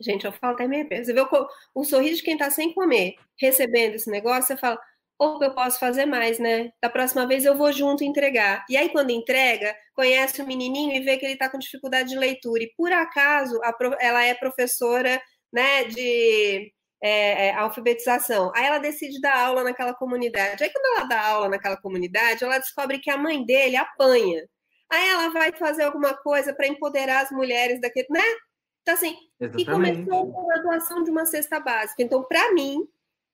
Gente, 0.00 0.26
eu 0.26 0.32
falo 0.32 0.54
até 0.54 0.66
meio 0.66 0.86
Você 0.88 1.12
vê 1.12 1.20
o, 1.20 1.28
o 1.74 1.84
sorriso 1.84 2.16
de 2.16 2.22
quem 2.22 2.34
está 2.34 2.50
sem 2.50 2.72
comer, 2.74 3.14
recebendo 3.38 3.94
esse 3.94 4.10
negócio, 4.10 4.44
você 4.44 4.56
fala: 4.56 4.80
ou 5.18 5.42
eu 5.42 5.54
posso 5.54 5.78
fazer 5.78 6.06
mais, 6.06 6.38
né? 6.38 6.70
Da 6.82 6.90
próxima 6.90 7.26
vez 7.26 7.44
eu 7.44 7.56
vou 7.56 7.72
junto 7.72 8.04
entregar. 8.04 8.64
E 8.68 8.76
aí, 8.76 8.88
quando 8.90 9.10
entrega, 9.10 9.74
conhece 9.94 10.42
o 10.42 10.46
menininho 10.46 10.94
e 10.94 11.00
vê 11.00 11.16
que 11.16 11.24
ele 11.24 11.32
está 11.34 11.48
com 11.48 11.58
dificuldade 11.58 12.10
de 12.10 12.18
leitura. 12.18 12.62
E 12.62 12.72
por 12.76 12.92
acaso 12.92 13.58
ela 14.00 14.24
é 14.24 14.34
professora 14.34 15.20
né, 15.52 15.84
de 15.84 16.72
é, 17.02 17.48
é, 17.48 17.54
alfabetização. 17.54 18.52
Aí 18.54 18.66
ela 18.66 18.78
decide 18.78 19.20
dar 19.20 19.38
aula 19.38 19.64
naquela 19.64 19.94
comunidade. 19.94 20.62
Aí, 20.62 20.70
quando 20.70 20.96
ela 20.96 21.08
dá 21.08 21.26
aula 21.26 21.48
naquela 21.48 21.76
comunidade, 21.76 22.44
ela 22.44 22.58
descobre 22.58 22.98
que 22.98 23.10
a 23.10 23.16
mãe 23.16 23.44
dele 23.44 23.76
apanha. 23.76 24.46
Aí 24.90 25.08
ela 25.08 25.30
vai 25.30 25.52
fazer 25.52 25.84
alguma 25.84 26.14
coisa 26.14 26.54
para 26.54 26.66
empoderar 26.66 27.22
as 27.22 27.30
mulheres 27.30 27.80
daquele, 27.80 28.06
né? 28.10 28.22
Então, 28.82 28.94
assim, 28.94 29.16
Exatamente. 29.40 29.62
e 29.62 30.04
começou 30.04 30.32
com 30.32 30.52
a 30.52 30.58
doação 30.58 31.02
de 31.02 31.10
uma 31.10 31.26
cesta 31.26 31.58
básica. 31.58 32.02
Então, 32.02 32.22
para 32.22 32.52
mim, 32.52 32.86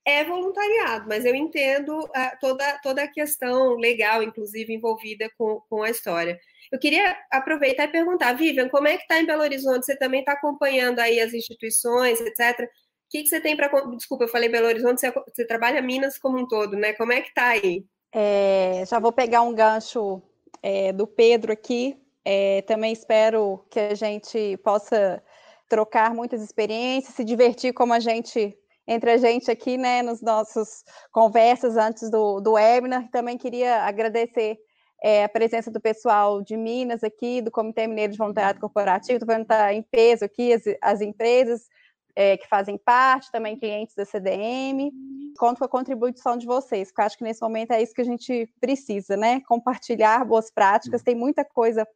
é 0.04 0.24
voluntariado, 0.24 1.06
mas 1.08 1.24
eu 1.24 1.34
entendo 1.34 1.96
uh, 2.00 2.38
toda, 2.40 2.78
toda 2.78 3.02
a 3.04 3.08
questão 3.08 3.74
legal, 3.76 4.22
inclusive, 4.22 4.72
envolvida 4.74 5.30
com, 5.38 5.60
com 5.68 5.82
a 5.82 5.90
história. 5.90 6.38
Eu 6.72 6.78
queria 6.78 7.16
aproveitar 7.30 7.84
e 7.84 7.92
perguntar, 7.92 8.32
Vivian, 8.32 8.68
como 8.68 8.88
é 8.88 8.96
que 8.96 9.02
está 9.02 9.20
em 9.20 9.26
Belo 9.26 9.42
Horizonte? 9.42 9.86
Você 9.86 9.96
também 9.96 10.20
está 10.20 10.32
acompanhando 10.32 10.98
aí 10.98 11.20
as 11.20 11.32
instituições, 11.32 12.20
etc. 12.20 12.60
O 12.60 12.68
que, 13.10 13.22
que 13.22 13.28
você 13.28 13.40
tem 13.40 13.56
para. 13.56 13.68
Desculpa, 13.94 14.24
eu 14.24 14.28
falei 14.28 14.48
Belo 14.48 14.66
Horizonte, 14.66 15.00
você, 15.00 15.12
você, 15.12 15.46
trabalha 15.46 15.82
Minas 15.82 16.18
como 16.18 16.38
um 16.38 16.48
todo, 16.48 16.76
né? 16.76 16.94
Como 16.94 17.12
é 17.12 17.20
que 17.20 17.28
está 17.28 17.48
aí? 17.48 17.84
É, 18.10 18.84
já 18.86 18.98
vou 18.98 19.12
pegar 19.12 19.42
um 19.42 19.54
gancho 19.54 20.22
é, 20.62 20.92
do 20.92 21.06
Pedro 21.06 21.52
aqui. 21.52 21.96
É, 22.24 22.62
também 22.62 22.92
espero 22.92 23.64
que 23.70 23.78
a 23.78 23.94
gente 23.94 24.56
possa 24.58 25.22
trocar 25.68 26.14
muitas 26.14 26.42
experiências, 26.42 27.14
se 27.14 27.24
divertir 27.24 27.72
como 27.72 27.92
a 27.92 28.00
gente 28.00 28.56
entre 28.86 29.10
a 29.12 29.16
gente 29.16 29.50
aqui, 29.50 29.76
né, 29.76 30.02
nos 30.02 30.20
nossos 30.20 30.84
conversas 31.10 31.76
antes 31.76 32.10
do, 32.10 32.40
do 32.40 32.52
webinar. 32.52 33.08
Também 33.10 33.38
queria 33.38 33.82
agradecer 33.82 34.58
é, 35.02 35.24
a 35.24 35.28
presença 35.28 35.70
do 35.70 35.80
pessoal 35.80 36.42
de 36.42 36.56
Minas 36.56 37.02
aqui, 37.02 37.42
do 37.42 37.50
Comitê 37.50 37.86
Mineiro 37.86 38.12
de 38.12 38.18
Voluntariado 38.18 38.60
Corporativo, 38.60 39.14
estou 39.14 39.26
vendo 39.26 39.46
que 39.46 39.52
está 39.52 39.72
em 39.72 39.82
peso 39.82 40.24
aqui 40.24 40.52
as, 40.52 40.62
as 40.80 41.00
empresas 41.00 41.68
é, 42.14 42.36
que 42.36 42.46
fazem 42.48 42.78
parte, 42.78 43.30
também 43.32 43.58
clientes 43.58 43.94
da 43.94 44.04
CDM. 44.04 44.92
Conto 45.38 45.58
com 45.58 45.64
a 45.64 45.68
contribuição 45.68 46.36
de 46.36 46.46
vocês, 46.46 46.88
porque 46.88 47.02
acho 47.02 47.18
que 47.18 47.24
nesse 47.24 47.42
momento 47.42 47.72
é 47.72 47.82
isso 47.82 47.94
que 47.94 48.02
a 48.02 48.04
gente 48.04 48.52
precisa, 48.60 49.16
né? 49.16 49.40
Compartilhar 49.48 50.24
boas 50.24 50.50
práticas, 50.50 51.02
tem 51.02 51.14
muita 51.14 51.44
coisa 51.44 51.86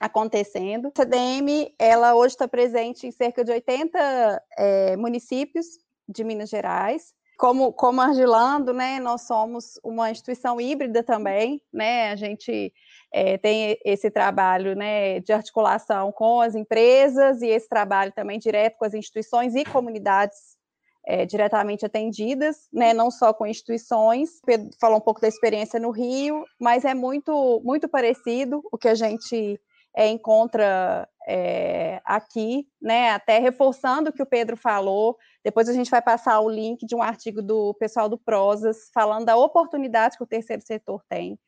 acontecendo. 0.00 0.88
A 0.88 1.02
CDM, 1.02 1.72
ela 1.78 2.14
hoje 2.14 2.34
está 2.34 2.48
presente 2.48 3.06
em 3.06 3.12
cerca 3.12 3.44
de 3.44 3.52
80 3.52 4.42
é, 4.58 4.96
municípios 4.96 5.66
de 6.08 6.24
Minas 6.24 6.50
Gerais. 6.50 7.14
Como, 7.38 7.72
como 7.72 8.00
Argilando, 8.00 8.72
né, 8.72 9.00
nós 9.00 9.22
somos 9.22 9.80
uma 9.82 10.10
instituição 10.10 10.60
híbrida 10.60 11.02
também, 11.02 11.60
né, 11.72 12.10
a 12.10 12.16
gente 12.16 12.72
é, 13.12 13.36
tem 13.36 13.76
esse 13.84 14.10
trabalho, 14.10 14.76
né, 14.76 15.18
de 15.20 15.32
articulação 15.32 16.12
com 16.12 16.40
as 16.40 16.54
empresas 16.54 17.42
e 17.42 17.48
esse 17.48 17.68
trabalho 17.68 18.12
também 18.12 18.38
direto 18.38 18.76
com 18.78 18.84
as 18.84 18.94
instituições 18.94 19.54
e 19.54 19.64
comunidades 19.64 20.56
é, 21.04 21.26
diretamente 21.26 21.84
atendidas, 21.84 22.68
né, 22.72 22.94
não 22.94 23.10
só 23.10 23.32
com 23.32 23.46
instituições. 23.46 24.40
Pedro 24.46 24.70
falou 24.80 24.98
um 24.98 25.00
pouco 25.00 25.20
da 25.20 25.28
experiência 25.28 25.80
no 25.80 25.90
Rio, 25.90 26.44
mas 26.60 26.84
é 26.84 26.94
muito, 26.94 27.60
muito 27.64 27.88
parecido 27.88 28.62
o 28.70 28.78
que 28.78 28.88
a 28.88 28.94
gente 28.94 29.60
é, 29.96 30.06
encontra 30.08 31.08
é, 31.26 32.00
aqui, 32.04 32.66
né? 32.80 33.10
Até 33.10 33.38
reforçando 33.38 34.10
o 34.10 34.12
que 34.12 34.22
o 34.22 34.26
Pedro 34.26 34.56
falou. 34.56 35.16
Depois 35.44 35.68
a 35.68 35.72
gente 35.72 35.90
vai 35.90 36.02
passar 36.02 36.40
o 36.40 36.48
link 36.48 36.86
de 36.86 36.94
um 36.94 37.02
artigo 37.02 37.42
do 37.42 37.74
pessoal 37.74 38.08
do 38.08 38.18
Prosas 38.18 38.90
falando 38.92 39.26
da 39.26 39.36
oportunidade 39.36 40.16
que 40.16 40.24
o 40.24 40.26
terceiro 40.26 40.62
setor 40.62 41.02
tem. 41.08 41.38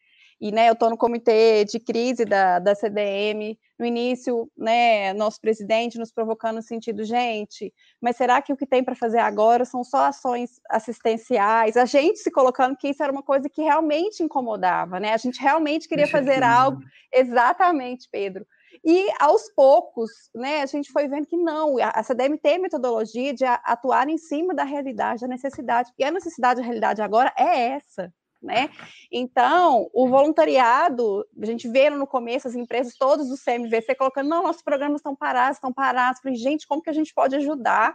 E 0.40 0.52
né, 0.52 0.69
eu 0.69 0.73
estou 0.73 0.90
no 0.90 0.97
comitê 0.97 1.64
de 1.64 1.78
crise 1.78 2.25
da, 2.25 2.59
da 2.59 2.75
CDM. 2.75 3.59
No 3.78 3.87
início, 3.87 4.50
né, 4.57 5.12
nosso 5.14 5.40
presidente 5.40 5.99
nos 5.99 6.12
provocando 6.12 6.57
no 6.57 6.62
sentido, 6.62 7.02
gente, 7.02 7.73
mas 8.00 8.16
será 8.16 8.40
que 8.43 8.52
o 8.52 8.57
que 8.57 8.66
tem 8.66 8.85
para 8.85 8.95
fazer 8.95 9.19
agora 9.19 9.64
são 9.64 9.83
só 9.83 10.04
ações 10.04 10.61
assistenciais? 10.71 11.76
A 11.76 11.85
gente 11.85 12.19
se 12.19 12.31
colocando 12.31 12.76
que 12.76 12.88
isso 12.88 13.02
era 13.02 13.11
uma 13.11 13.23
coisa 13.23 13.49
que 13.49 13.62
realmente 13.62 14.23
incomodava, 14.23 15.00
né? 15.00 15.12
A 15.12 15.16
gente 15.16 15.40
realmente 15.40 15.88
queria 15.88 16.07
fazer 16.07 16.43
algo. 16.43 16.81
Exatamente, 17.12 18.09
Pedro. 18.11 18.47
E 18.85 19.09
aos 19.21 19.50
poucos, 19.54 20.11
né, 20.35 20.62
a 20.62 20.66
gente 20.66 20.90
foi 20.90 21.07
vendo 21.09 21.26
que 21.26 21.37
não, 21.37 21.76
a 21.78 22.02
CDM 22.02 22.37
tem 22.38 22.59
metodologia 22.59 23.35
de 23.35 23.45
atuar 23.45 24.09
em 24.09 24.19
cima 24.19 24.54
da 24.54 24.64
realidade, 24.64 25.21
da 25.21 25.28
necessidade. 25.28 25.93
E 25.99 26.04
a 26.04 26.11
necessidade, 26.11 26.61
a 26.61 26.64
realidade 26.64 27.02
agora 27.02 27.33
é 27.37 27.73
essa. 27.73 28.12
Né? 28.43 28.69
Então, 29.11 29.88
o 29.95 30.07
voluntariado, 30.07 31.26
a 31.40 31.47
gente 31.47 31.66
vê 31.66 31.88
no 31.88 32.07
começo 32.07 32.47
as 32.47 32.54
empresas, 32.54 32.95
todos 32.95 33.28
do 33.28 33.38
CMVC, 33.38 33.95
colocando, 33.95 34.28
não, 34.28 34.43
nossos 34.43 34.61
programas 34.61 34.99
estão 34.99 35.16
parados, 35.16 35.57
estão 35.57 35.73
parados. 35.73 36.21
Falei, 36.21 36.37
gente, 36.37 36.66
como 36.66 36.83
que 36.83 36.90
a 36.90 36.95
gente 36.95 37.14
pode 37.14 37.35
ajudar? 37.37 37.95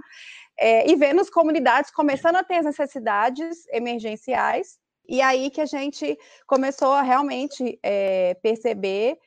É, 0.60 0.90
e 0.90 0.96
vendo 0.96 1.22
as 1.22 1.30
comunidades 1.30 1.92
começando 1.92 2.38
a 2.38 2.44
ter 2.44 2.56
as 2.56 2.66
necessidades 2.66 3.68
emergenciais, 3.72 4.80
e 5.08 5.22
aí 5.22 5.52
que 5.52 5.62
a 5.62 5.66
gente 5.66 6.18
começou 6.48 6.94
a 6.94 7.02
realmente 7.02 7.80
é, 7.84 8.34
perceber 8.42 9.18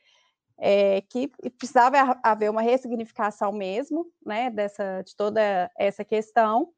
é, 0.59 1.01
que 1.01 1.29
precisava 1.57 2.19
haver 2.23 2.49
uma 2.49 2.61
ressignificação 2.61 3.51
mesmo, 3.51 4.05
né, 4.25 4.49
dessa, 4.49 5.01
de 5.01 5.15
toda 5.15 5.69
essa 5.77 6.03
questão. 6.05 6.69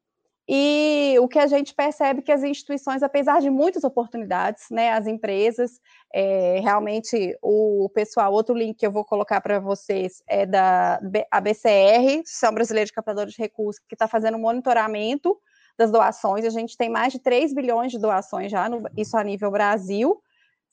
E 0.48 1.16
o 1.20 1.26
que 1.26 1.40
a 1.40 1.46
gente 1.48 1.74
percebe 1.74 2.22
que 2.22 2.30
as 2.30 2.44
instituições, 2.44 3.02
apesar 3.02 3.40
de 3.40 3.50
muitas 3.50 3.82
oportunidades, 3.82 4.66
né, 4.70 4.92
as 4.92 5.08
empresas, 5.08 5.80
é, 6.14 6.60
realmente 6.60 7.36
o 7.42 7.90
pessoal, 7.92 8.32
outro 8.32 8.54
link 8.54 8.76
que 8.76 8.86
eu 8.86 8.92
vou 8.92 9.04
colocar 9.04 9.40
para 9.40 9.58
vocês 9.58 10.22
é 10.28 10.46
da 10.46 11.00
ABCR, 11.32 12.22
São 12.24 12.52
Brasileira 12.54 12.86
de 12.86 12.92
Captadores 12.92 13.34
de 13.34 13.42
Recursos, 13.42 13.82
que 13.88 13.96
está 13.96 14.06
fazendo 14.06 14.36
um 14.36 14.40
monitoramento 14.40 15.36
das 15.76 15.90
doações. 15.90 16.44
A 16.44 16.50
gente 16.50 16.76
tem 16.76 16.88
mais 16.88 17.12
de 17.12 17.18
3 17.18 17.52
bilhões 17.52 17.90
de 17.90 17.98
doações 17.98 18.50
já, 18.50 18.68
no, 18.68 18.84
isso 18.96 19.16
a 19.16 19.24
nível 19.24 19.50
Brasil, 19.50 20.22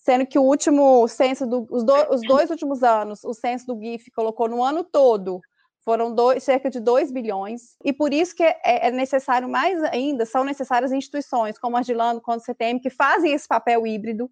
sendo 0.03 0.25
que 0.25 0.37
o 0.37 0.43
último 0.43 1.07
censo, 1.07 1.47
do, 1.47 1.65
os, 1.71 1.83
do, 1.83 1.93
os 2.13 2.21
dois 2.21 2.49
últimos 2.49 2.83
anos, 2.83 3.23
o 3.23 3.33
censo 3.33 3.65
do 3.65 3.79
GIF 3.79 4.11
colocou 4.11 4.49
no 4.49 4.61
ano 4.61 4.83
todo, 4.83 5.39
foram 5.83 6.13
dois, 6.13 6.43
cerca 6.43 6.69
de 6.69 6.79
2 6.79 7.11
bilhões, 7.11 7.75
e 7.83 7.91
por 7.91 8.13
isso 8.13 8.35
que 8.35 8.43
é, 8.43 8.57
é, 8.63 8.91
necessário 8.91 9.47
mais 9.47 9.81
ainda, 9.83 10.25
são 10.25 10.43
necessárias 10.43 10.91
instituições 10.91 11.57
como 11.57 11.77
a 11.77 11.81
Gilando, 11.81 12.21
quando 12.21 12.43
você 12.43 12.53
tem, 12.53 12.79
que 12.79 12.89
fazem 12.89 13.33
esse 13.33 13.47
papel 13.47 13.87
híbrido, 13.87 14.29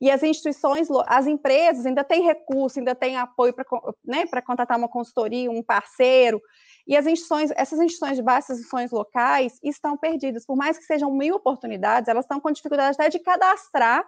e 0.00 0.10
as 0.10 0.22
instituições, 0.22 0.88
as 1.06 1.26
empresas 1.26 1.86
ainda 1.86 2.02
têm 2.02 2.22
recurso, 2.22 2.78
ainda 2.78 2.94
têm 2.94 3.16
apoio 3.16 3.52
para 3.52 3.64
né, 4.04 4.24
contratar 4.44 4.76
uma 4.76 4.88
consultoria, 4.88 5.50
um 5.50 5.62
parceiro, 5.62 6.40
e 6.86 6.96
as 6.96 7.06
instituições, 7.06 7.52
essas 7.56 7.78
instituições 7.78 8.16
de 8.16 8.22
base, 8.22 8.52
instituições 8.52 8.90
locais, 8.90 9.58
estão 9.62 9.96
perdidas, 9.96 10.44
por 10.44 10.56
mais 10.56 10.78
que 10.78 10.84
sejam 10.84 11.12
mil 11.12 11.36
oportunidades, 11.36 12.08
elas 12.08 12.24
estão 12.24 12.40
com 12.40 12.50
dificuldade 12.50 12.96
até 12.98 13.08
de 13.08 13.20
cadastrar 13.20 14.04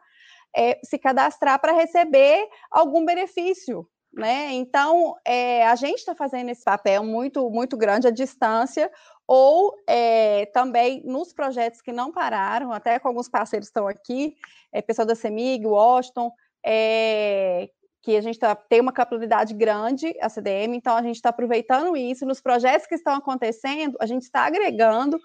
é, 0.56 0.78
se 0.84 0.98
cadastrar 0.98 1.60
para 1.60 1.72
receber 1.72 2.48
algum 2.70 3.04
benefício. 3.04 3.88
Né? 4.12 4.52
Então, 4.52 5.16
é, 5.26 5.66
a 5.66 5.74
gente 5.74 5.98
está 5.98 6.14
fazendo 6.14 6.48
esse 6.48 6.62
papel 6.62 7.02
muito, 7.02 7.50
muito 7.50 7.76
grande 7.76 8.06
à 8.06 8.10
distância, 8.10 8.90
ou 9.26 9.74
é, 9.88 10.46
também 10.46 11.02
nos 11.04 11.32
projetos 11.32 11.80
que 11.80 11.92
não 11.92 12.12
pararam, 12.12 12.72
até 12.72 12.98
com 12.98 13.08
alguns 13.08 13.28
parceiros 13.28 13.68
estão 13.68 13.88
aqui, 13.88 14.36
é, 14.72 14.80
pessoal 14.80 15.06
da 15.06 15.16
CEMIG, 15.16 15.66
Washington, 15.66 16.30
é, 16.64 17.68
que 18.02 18.16
a 18.16 18.20
gente 18.20 18.38
tá, 18.38 18.54
tem 18.54 18.80
uma 18.80 18.92
capilaridade 18.92 19.54
grande, 19.54 20.14
a 20.20 20.28
CDM, 20.28 20.76
então 20.76 20.94
a 20.94 21.02
gente 21.02 21.16
está 21.16 21.30
aproveitando 21.30 21.96
isso. 21.96 22.26
Nos 22.26 22.40
projetos 22.40 22.86
que 22.86 22.94
estão 22.94 23.14
acontecendo, 23.14 23.96
a 23.98 24.06
gente 24.06 24.22
está 24.22 24.42
agregando 24.42 25.18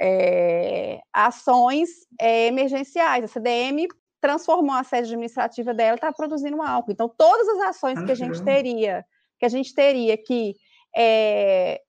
é, 0.00 1.00
ações 1.12 1.88
é, 2.20 2.46
emergenciais. 2.46 3.24
A 3.24 3.28
CDM 3.28 3.88
transformou 4.22 4.76
a 4.76 4.84
sede 4.84 5.08
administrativa 5.08 5.74
dela, 5.74 5.96
está 5.96 6.12
produzindo 6.12 6.62
álcool. 6.62 6.92
Então, 6.92 7.08
todas 7.08 7.48
as 7.48 7.70
ações 7.70 8.00
que 8.02 8.12
a 8.12 8.14
gente 8.14 8.42
teria, 8.42 9.04
que 9.38 9.44
a 9.44 9.48
gente 9.48 9.74
teria 9.74 10.16
que 10.16 10.54
é, 10.96 11.82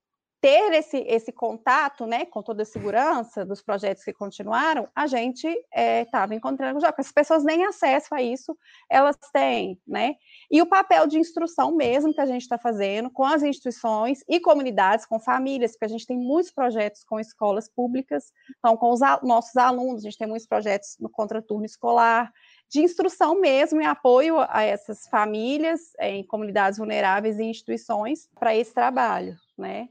ter 0.43 0.73
esse, 0.73 0.97
esse 1.07 1.31
contato, 1.31 2.05
né, 2.05 2.25
com 2.25 2.43
toda 2.43 2.63
a 2.63 2.65
segurança 2.65 3.45
dos 3.45 3.61
projetos 3.61 4.03
que 4.03 4.11
continuaram, 4.11 4.89
a 4.93 5.07
gente 5.07 5.47
estava 5.73 6.33
é, 6.33 6.35
encontrando 6.35 6.81
já, 6.81 6.93
as 6.97 7.13
pessoas 7.13 7.45
nem 7.45 7.65
acesso 7.65 8.13
a 8.13 8.21
isso 8.21 8.53
elas 8.89 9.15
têm, 9.31 9.79
né? 9.87 10.15
E 10.51 10.61
o 10.61 10.65
papel 10.65 11.07
de 11.07 11.17
instrução 11.17 11.73
mesmo 11.73 12.13
que 12.13 12.19
a 12.19 12.25
gente 12.25 12.41
está 12.41 12.57
fazendo 12.57 13.09
com 13.09 13.23
as 13.23 13.41
instituições 13.41 14.21
e 14.27 14.37
comunidades, 14.37 15.05
com 15.05 15.17
famílias, 15.17 15.71
porque 15.71 15.85
a 15.85 15.87
gente 15.87 16.05
tem 16.05 16.17
muitos 16.17 16.51
projetos 16.51 17.05
com 17.05 17.21
escolas 17.21 17.69
públicas, 17.69 18.33
então 18.59 18.75
com 18.75 18.91
os 18.91 18.99
nossos 19.23 19.55
alunos, 19.55 20.01
a 20.01 20.09
gente 20.09 20.17
tem 20.17 20.27
muitos 20.27 20.45
projetos 20.45 20.97
no 20.99 21.09
contraturno 21.09 21.65
escolar, 21.65 22.33
de 22.69 22.81
instrução 22.81 23.39
mesmo 23.39 23.81
e 23.81 23.85
apoio 23.85 24.39
a 24.49 24.61
essas 24.61 25.07
famílias 25.07 25.93
é, 25.97 26.09
em 26.09 26.27
comunidades 26.27 26.79
vulneráveis 26.79 27.39
e 27.39 27.43
instituições 27.43 28.29
para 28.37 28.53
esse 28.53 28.73
trabalho, 28.73 29.37
né? 29.57 29.87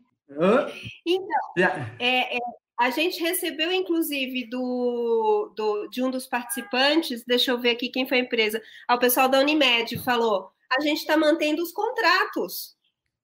Então, 1.06 1.52
é, 1.98 2.36
é, 2.36 2.40
a 2.78 2.90
gente 2.90 3.20
recebeu, 3.20 3.70
inclusive, 3.70 4.48
do, 4.48 5.52
do, 5.56 5.88
de 5.88 6.02
um 6.02 6.10
dos 6.10 6.26
participantes, 6.26 7.24
deixa 7.24 7.50
eu 7.50 7.60
ver 7.60 7.70
aqui 7.70 7.88
quem 7.88 8.08
foi 8.08 8.18
a 8.18 8.22
empresa, 8.22 8.60
ao 8.88 8.98
pessoal 8.98 9.28
da 9.28 9.38
Unimed, 9.38 9.98
falou: 10.04 10.50
a 10.70 10.80
gente 10.80 10.98
está 10.98 11.16
mantendo 11.16 11.62
os 11.62 11.72
contratos. 11.72 12.74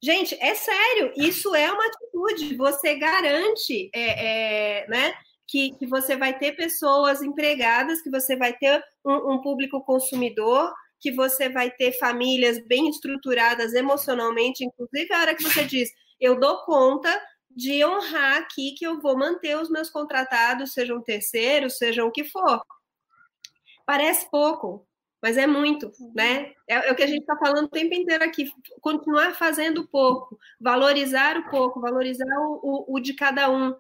Gente, 0.01 0.37
é 0.41 0.55
sério, 0.55 1.13
isso 1.17 1.55
é 1.57 1.73
uma 1.73 1.85
atitude, 1.85 2.57
você 2.57 2.95
garante 2.95 3.91
é, 3.93 4.83
é, 4.83 4.87
né, 4.87 5.13
que, 5.45 5.77
que 5.77 5.89
você 5.89 6.17
vai 6.17 6.39
ter 6.39 6.53
pessoas 6.53 7.21
empregadas, 7.21 8.01
que 8.01 8.11
você 8.11 8.37
vai 8.37 8.53
ter 8.53 8.81
um, 9.05 9.33
um 9.33 9.43
público 9.43 9.83
consumidor, 9.85 10.73
que 11.01 11.11
você 11.11 11.49
vai 11.49 11.71
ter 11.71 11.99
famílias 11.99 12.65
bem 12.65 12.89
estruturadas 12.89 13.75
emocionalmente, 13.75 14.65
inclusive 14.65 15.13
a 15.13 15.21
hora 15.21 15.35
que 15.35 15.43
você 15.43 15.65
diz 15.65 15.91
eu 16.21 16.39
dou 16.39 16.65
conta 16.65 17.09
de 17.51 17.85
honrar 17.85 18.39
aqui 18.39 18.73
que 18.73 18.87
eu 18.87 19.01
vou 19.01 19.17
manter 19.17 19.57
os 19.57 19.69
meus 19.69 19.91
contratados, 19.91 20.73
sejam 20.73 21.03
terceiros, 21.03 21.77
sejam 21.77 22.07
o 22.07 22.13
que 22.13 22.25
for. 22.25 22.63
Parece 23.85 24.31
pouco, 24.31 24.87
mas 25.21 25.37
é 25.37 25.47
muito, 25.47 25.91
né? 26.15 26.53
É, 26.69 26.89
é 26.89 26.93
o 26.93 26.95
que 26.95 27.03
a 27.03 27.07
gente 27.07 27.21
está 27.21 27.37
falando 27.37 27.65
o 27.65 27.71
tempo 27.71 27.95
inteiro 27.95 28.23
aqui. 28.23 28.51
Continuar 28.81 29.35
fazendo 29.35 29.89
pouco, 29.89 30.39
valorizar 30.61 31.37
o 31.37 31.51
pouco, 31.51 31.81
valorizar 31.81 32.39
o, 32.39 32.61
o, 32.63 32.97
o 32.97 33.01
de 33.01 33.15
cada 33.15 33.51
um, 33.51 33.75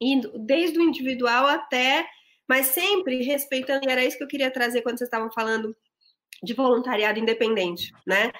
indo 0.00 0.36
desde 0.38 0.78
o 0.78 0.82
individual 0.82 1.46
até, 1.46 2.06
mas 2.48 2.66
sempre 2.68 3.22
respeitando, 3.22 3.86
e 3.86 3.92
era 3.92 4.04
isso 4.04 4.18
que 4.18 4.24
eu 4.24 4.28
queria 4.28 4.50
trazer 4.50 4.82
quando 4.82 4.98
vocês 4.98 5.08
estavam 5.08 5.30
falando 5.30 5.76
de 6.42 6.52
voluntariado 6.52 7.18
independente, 7.18 7.92
né? 8.06 8.32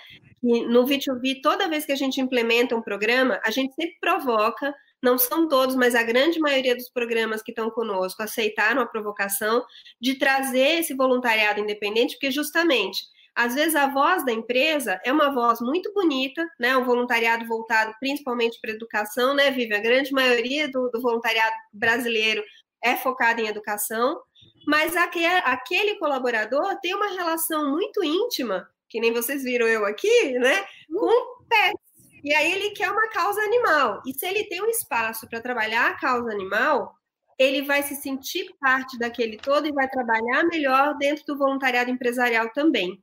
No 0.45 0.85
V2V, 0.85 1.41
toda 1.43 1.69
vez 1.69 1.87
que 1.87 1.93
a 1.93 1.97
gente 1.97 2.21
implementa 2.21 2.77
um 2.77 2.83
programa, 2.83 3.41
a 3.45 3.51
gente 3.51 3.75
sempre 3.75 3.97
provoca 4.01 4.75
não 5.03 5.19
são 5.19 5.47
todos, 5.47 5.77
mas 5.77 5.95
a 5.95 6.03
grande 6.03 6.41
maioria 6.41 6.75
dos 6.75 6.89
programas 6.89 7.43
que 7.43 7.53
estão 7.53 7.71
conosco 7.71 8.23
aceitaram 8.23 8.81
a 8.81 8.87
provocação 8.87 9.63
de 10.01 10.15
trazer 10.15 10.81
esse 10.81 10.95
voluntariado 10.95 11.61
independente, 11.61 12.15
porque 12.15 12.31
justamente 12.31 13.03
às 13.35 13.55
vezes 13.55 13.75
a 13.75 13.89
voz 13.89 14.25
da 14.25 14.33
empresa 14.33 15.01
é 15.05 15.13
uma 15.13 15.35
voz 15.35 15.61
muito 15.61 15.93
bonita, 15.93 16.49
né? 16.59 16.77
Um 16.77 16.85
voluntariado 16.85 17.45
voltado 17.47 17.93
principalmente 17.99 18.59
para 18.61 18.71
educação, 18.71 19.35
né, 19.35 19.51
Vivi? 19.51 19.75
A 19.75 19.81
grande 19.81 20.13
maioria 20.13 20.71
do, 20.71 20.89
do 20.89 21.01
voluntariado 21.01 21.55
brasileiro 21.73 22.43
é 22.83 22.97
focado 22.97 23.41
em 23.41 23.49
educação, 23.49 24.21
mas 24.67 24.97
aquele, 24.97 25.27
aquele 25.27 25.99
colaborador 25.99 26.79
tem 26.81 26.95
uma 26.95 27.09
relação 27.09 27.71
muito 27.73 28.05
íntima, 28.05 28.69
que 28.95 29.01
nem 29.01 29.13
vocês 29.13 29.43
viram 29.43 29.67
eu 29.67 29.85
aqui, 29.85 30.39
né? 30.39 30.65
Com 30.89 31.45
pets. 31.49 31.83
E 32.23 32.33
aí 32.33 32.53
ele 32.53 32.71
quer 32.71 32.89
uma 32.93 33.09
causa 33.09 33.41
animal. 33.41 34.01
E 34.07 34.15
se 34.15 34.25
ele 34.25 34.45
tem 34.45 34.63
um 34.63 34.69
espaço 34.69 35.29
para 35.29 35.41
trabalhar 35.41 35.89
a 35.89 35.99
causa 35.99 36.31
animal, 36.31 36.95
ele 37.37 37.63
vai 37.63 37.83
se 37.83 37.97
sentir 37.97 38.55
parte 38.61 38.97
daquele 38.97 39.37
todo 39.37 39.67
e 39.67 39.73
vai 39.73 39.89
trabalhar 39.89 40.45
melhor 40.45 40.97
dentro 40.97 41.25
do 41.27 41.37
voluntariado 41.37 41.91
empresarial 41.91 42.51
também, 42.51 43.03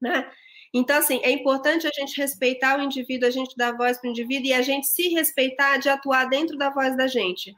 né? 0.00 0.30
Então, 0.72 0.96
assim, 0.96 1.18
é 1.24 1.30
importante 1.32 1.88
a 1.88 1.90
gente 1.92 2.16
respeitar 2.16 2.78
o 2.78 2.82
indivíduo, 2.82 3.26
a 3.26 3.32
gente 3.32 3.56
dar 3.56 3.76
voz 3.76 3.98
para 3.98 4.06
o 4.06 4.10
indivíduo 4.12 4.46
e 4.46 4.52
a 4.52 4.62
gente 4.62 4.86
se 4.86 5.08
respeitar 5.08 5.78
de 5.78 5.88
atuar 5.88 6.26
dentro 6.26 6.56
da 6.56 6.70
voz 6.70 6.96
da 6.96 7.08
gente, 7.08 7.52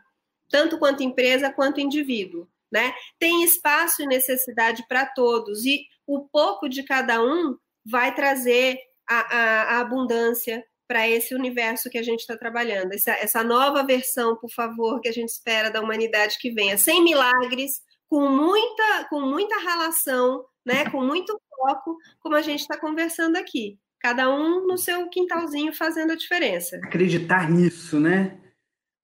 tanto 0.48 0.78
quanto 0.78 1.02
empresa 1.02 1.52
quanto 1.52 1.82
indivíduo, 1.82 2.48
né? 2.72 2.94
Tem 3.18 3.44
espaço 3.44 4.02
e 4.02 4.06
necessidade 4.06 4.86
para 4.88 5.04
todos 5.04 5.66
e 5.66 5.86
o 6.08 6.28
pouco 6.28 6.68
de 6.68 6.82
cada 6.82 7.22
um 7.22 7.56
vai 7.86 8.12
trazer 8.14 8.78
a, 9.08 9.36
a, 9.36 9.62
a 9.76 9.80
abundância, 9.80 10.64
para 10.88 11.06
esse 11.06 11.34
universo 11.34 11.90
que 11.90 11.98
a 11.98 12.02
gente 12.02 12.20
está 12.20 12.34
trabalhando. 12.36 12.94
Essa, 12.94 13.10
essa 13.12 13.44
nova 13.44 13.84
versão, 13.84 14.34
por 14.36 14.50
favor, 14.50 15.00
que 15.00 15.08
a 15.08 15.12
gente 15.12 15.28
espera 15.28 15.70
da 15.70 15.82
humanidade 15.82 16.38
que 16.40 16.50
venha, 16.50 16.78
sem 16.78 17.04
milagres, 17.04 17.82
com 18.08 18.26
muita, 18.30 19.04
com 19.10 19.20
muita 19.20 19.58
relação, 19.60 20.42
né, 20.64 20.88
com 20.88 21.04
muito 21.04 21.38
foco, 21.54 21.98
como 22.20 22.34
a 22.34 22.40
gente 22.40 22.60
está 22.60 22.78
conversando 22.78 23.36
aqui. 23.36 23.78
Cada 24.00 24.34
um 24.34 24.66
no 24.66 24.78
seu 24.78 25.08
quintalzinho 25.10 25.74
fazendo 25.74 26.12
a 26.12 26.16
diferença. 26.16 26.76
Acreditar 26.84 27.50
nisso, 27.50 28.00
né? 28.00 28.40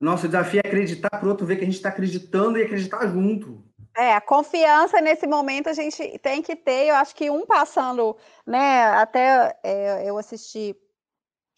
Nosso 0.01 0.27
desafio 0.27 0.61
é 0.65 0.69
acreditar 0.69 1.11
para 1.11 1.27
o 1.27 1.29
outro 1.29 1.47
ver 1.47 1.57
que 1.57 1.63
a 1.63 1.67
gente 1.67 1.77
está 1.77 1.89
acreditando 1.89 2.59
e 2.59 2.63
acreditar 2.63 3.07
junto. 3.09 3.63
É, 3.97 4.15
a 4.15 4.21
confiança 4.21 5.01
nesse 5.01 5.27
momento 5.27 5.69
a 5.69 5.73
gente 5.73 6.19
tem 6.19 6.43
que 6.43 6.57
ter. 6.57 6.89
Eu 6.89 6.97
acho 6.97 7.15
que 7.15 7.31
um 7.31 7.47
passando, 7.47 8.17
né? 8.47 8.87
Até 8.87 9.57
é, 9.63 10.09
eu 10.09 10.19
assisti 10.19 10.77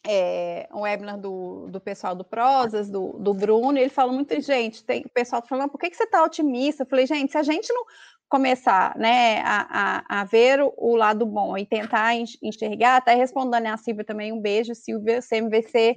é, 0.06 0.68
um 0.72 0.82
webinar 0.82 1.18
do, 1.18 1.66
do 1.68 1.80
pessoal 1.80 2.14
do 2.14 2.24
Prosas, 2.24 2.88
do, 2.88 3.18
do 3.18 3.34
Bruno, 3.34 3.76
ele 3.78 3.88
falou 3.88 4.14
muito, 4.14 4.40
gente, 4.40 4.84
tem 4.84 5.02
o 5.02 5.08
pessoal 5.08 5.42
tá 5.42 5.48
falando, 5.48 5.70
por 5.70 5.78
que, 5.78 5.90
que 5.90 5.96
você 5.96 6.04
está 6.04 6.22
otimista? 6.22 6.84
Eu 6.84 6.86
falei, 6.86 7.06
gente, 7.06 7.32
se 7.32 7.38
a 7.38 7.42
gente 7.42 7.72
não 7.72 7.84
começar 8.28 8.96
né, 8.96 9.40
a, 9.40 10.04
a, 10.08 10.20
a 10.20 10.24
ver 10.24 10.60
o, 10.60 10.72
o, 10.76 10.96
lado 10.96 11.26
bom 11.26 11.56
e 11.56 11.66
tentar 11.66 12.14
enxergar, 12.42 12.96
até 12.96 13.14
respondendo 13.14 13.66
a 13.66 13.76
Silvia 13.76 14.04
também, 14.04 14.32
um 14.32 14.40
beijo, 14.40 14.74
Silvia, 14.74 15.20
CMVC 15.20 15.96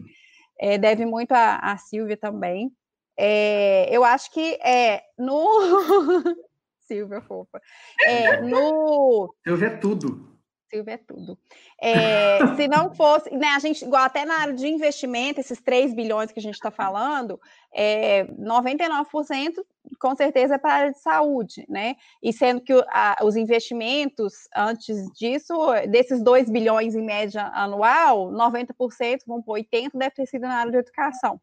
é, 0.60 0.78
deve 0.78 1.06
muito 1.06 1.32
a, 1.32 1.58
a 1.58 1.78
Silvia 1.78 2.18
também. 2.18 2.72
É, 3.22 3.90
eu 3.92 4.06
acho 4.06 4.32
que 4.32 4.58
é 4.64 5.04
no. 5.18 5.46
Silvia, 6.88 7.22
fofa. 7.22 7.62
É, 8.06 8.42
no. 8.42 9.36
Silvia 9.46 9.68
é 9.68 9.78
tudo. 9.78 10.40
Silvia 10.70 10.94
é 10.94 10.98
tudo. 10.98 11.38
É, 11.82 12.56
se 12.56 12.68
não 12.70 12.96
fosse, 12.96 13.30
né, 13.36 13.48
a 13.48 13.60
gente, 13.60 13.84
igual 13.84 14.04
até 14.04 14.24
na 14.24 14.40
área 14.40 14.54
de 14.54 14.68
investimento, 14.68 15.42
esses 15.42 15.60
3 15.60 15.94
bilhões 15.94 16.32
que 16.32 16.40
a 16.40 16.42
gente 16.42 16.54
está 16.54 16.72
falando, 16.72 17.42
é, 17.74 18.24
99% 18.26 19.66
com 20.00 20.16
certeza 20.16 20.56
é 20.56 20.58
para 20.58 20.72
a 20.72 20.76
área 20.76 20.92
de 20.92 21.00
saúde, 21.00 21.66
né? 21.68 21.96
E 22.24 22.32
sendo 22.32 22.62
que 22.62 22.72
a, 22.90 23.18
os 23.24 23.36
investimentos 23.36 24.34
antes 24.56 25.12
disso, 25.12 25.54
desses 25.90 26.24
2 26.24 26.50
bilhões 26.50 26.96
em 26.96 27.04
média 27.04 27.48
anual, 27.54 28.32
90% 28.32 29.20
vão 29.28 29.42
para 29.42 29.56
80% 29.56 29.90
deve 29.94 30.12
ter 30.12 30.26
sido 30.26 30.44
na 30.44 30.56
área 30.56 30.72
de 30.72 30.78
educação. 30.78 31.42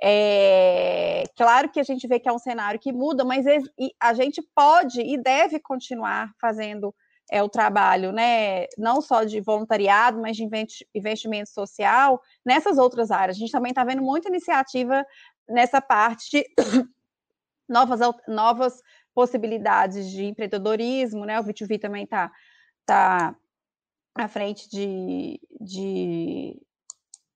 É, 0.00 1.24
claro 1.36 1.70
que 1.70 1.80
a 1.80 1.82
gente 1.82 2.06
vê 2.06 2.18
que 2.20 2.28
é 2.28 2.32
um 2.32 2.38
cenário 2.38 2.78
que 2.78 2.92
muda, 2.92 3.24
mas 3.24 3.46
a 4.00 4.14
gente 4.14 4.42
pode 4.54 5.00
e 5.00 5.16
deve 5.20 5.58
continuar 5.60 6.32
fazendo 6.40 6.94
é 7.30 7.42
o 7.42 7.48
trabalho, 7.48 8.12
né, 8.12 8.66
não 8.76 9.00
só 9.00 9.24
de 9.24 9.40
voluntariado, 9.40 10.20
mas 10.20 10.36
de 10.36 10.46
investimento 10.94 11.48
social 11.48 12.20
nessas 12.44 12.76
outras 12.76 13.10
áreas. 13.10 13.36
A 13.36 13.40
gente 13.40 13.50
também 13.50 13.70
está 13.70 13.82
vendo 13.84 14.02
muita 14.02 14.28
iniciativa 14.28 15.02
nessa 15.48 15.80
parte 15.80 16.30
de 16.30 16.44
novas, 17.66 18.00
novas 18.28 18.82
possibilidades 19.14 20.10
de 20.10 20.24
empreendedorismo, 20.24 21.24
né? 21.24 21.40
O 21.40 21.44
V2V 21.44 21.80
também 21.80 22.04
está 22.04 22.30
tá 22.84 23.34
à 24.14 24.28
frente 24.28 24.68
de, 24.68 25.40
de, 25.60 26.60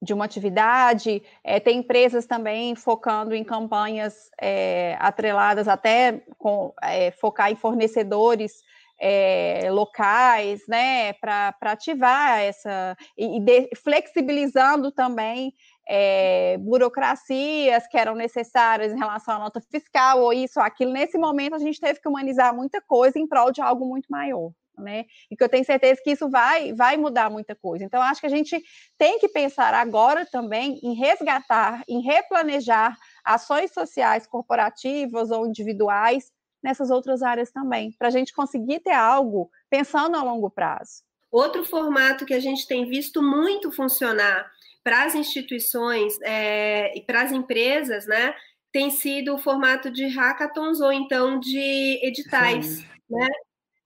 de 0.00 0.12
uma 0.12 0.24
atividade. 0.24 1.22
É, 1.42 1.58
tem 1.58 1.78
empresas 1.78 2.26
também 2.26 2.74
focando 2.74 3.34
em 3.34 3.44
campanhas 3.44 4.30
é, 4.40 4.96
atreladas 5.00 5.68
até 5.68 6.22
com 6.38 6.72
é, 6.82 7.10
focar 7.10 7.50
em 7.50 7.56
fornecedores 7.56 8.62
é, 8.98 9.68
locais, 9.70 10.62
né, 10.66 11.12
para 11.14 11.54
ativar 11.62 12.40
essa 12.40 12.96
e, 13.16 13.40
de, 13.40 13.68
flexibilizando 13.76 14.90
também 14.90 15.52
é, 15.88 16.56
burocracias 16.58 17.86
que 17.86 17.98
eram 17.98 18.14
necessárias 18.14 18.92
em 18.92 18.98
relação 18.98 19.34
à 19.34 19.38
nota 19.38 19.60
fiscal 19.60 20.22
ou 20.22 20.32
isso 20.32 20.58
ou 20.58 20.64
aquilo. 20.64 20.92
Nesse 20.92 21.18
momento 21.18 21.54
a 21.54 21.58
gente 21.58 21.80
teve 21.80 22.00
que 22.00 22.08
humanizar 22.08 22.54
muita 22.54 22.80
coisa 22.80 23.18
em 23.18 23.26
prol 23.26 23.52
de 23.52 23.60
algo 23.60 23.86
muito 23.86 24.06
maior. 24.10 24.50
Né? 24.78 25.06
E 25.30 25.36
que 25.36 25.42
eu 25.42 25.48
tenho 25.48 25.64
certeza 25.64 26.00
que 26.04 26.10
isso 26.10 26.28
vai, 26.28 26.72
vai 26.74 26.98
mudar 26.98 27.30
muita 27.30 27.54
coisa. 27.54 27.82
Então, 27.82 28.02
acho 28.02 28.20
que 28.20 28.26
a 28.26 28.30
gente 28.30 28.62
tem 28.98 29.18
que 29.18 29.28
pensar 29.28 29.72
agora 29.72 30.26
também 30.26 30.78
em 30.82 30.92
resgatar, 30.94 31.82
em 31.88 32.02
replanejar 32.02 32.96
ações 33.24 33.72
sociais 33.72 34.26
corporativas 34.26 35.30
ou 35.30 35.46
individuais 35.46 36.30
nessas 36.62 36.90
outras 36.90 37.22
áreas 37.22 37.50
também, 37.50 37.92
para 37.98 38.08
a 38.08 38.10
gente 38.10 38.34
conseguir 38.34 38.80
ter 38.80 38.92
algo 38.92 39.50
pensando 39.70 40.16
a 40.16 40.22
longo 40.22 40.50
prazo. 40.50 41.04
Outro 41.30 41.64
formato 41.64 42.26
que 42.26 42.34
a 42.34 42.40
gente 42.40 42.66
tem 42.66 42.88
visto 42.88 43.22
muito 43.22 43.70
funcionar 43.70 44.50
para 44.82 45.04
as 45.04 45.14
instituições 45.14 46.14
é, 46.22 46.96
e 46.96 47.02
para 47.02 47.22
as 47.22 47.32
empresas, 47.32 48.06
né, 48.06 48.34
tem 48.72 48.90
sido 48.90 49.34
o 49.34 49.38
formato 49.38 49.90
de 49.90 50.06
hackathons 50.06 50.80
ou 50.80 50.92
então 50.92 51.40
de 51.40 52.00
editais, 52.06 52.66
Sim. 52.66 52.86
né? 53.10 53.26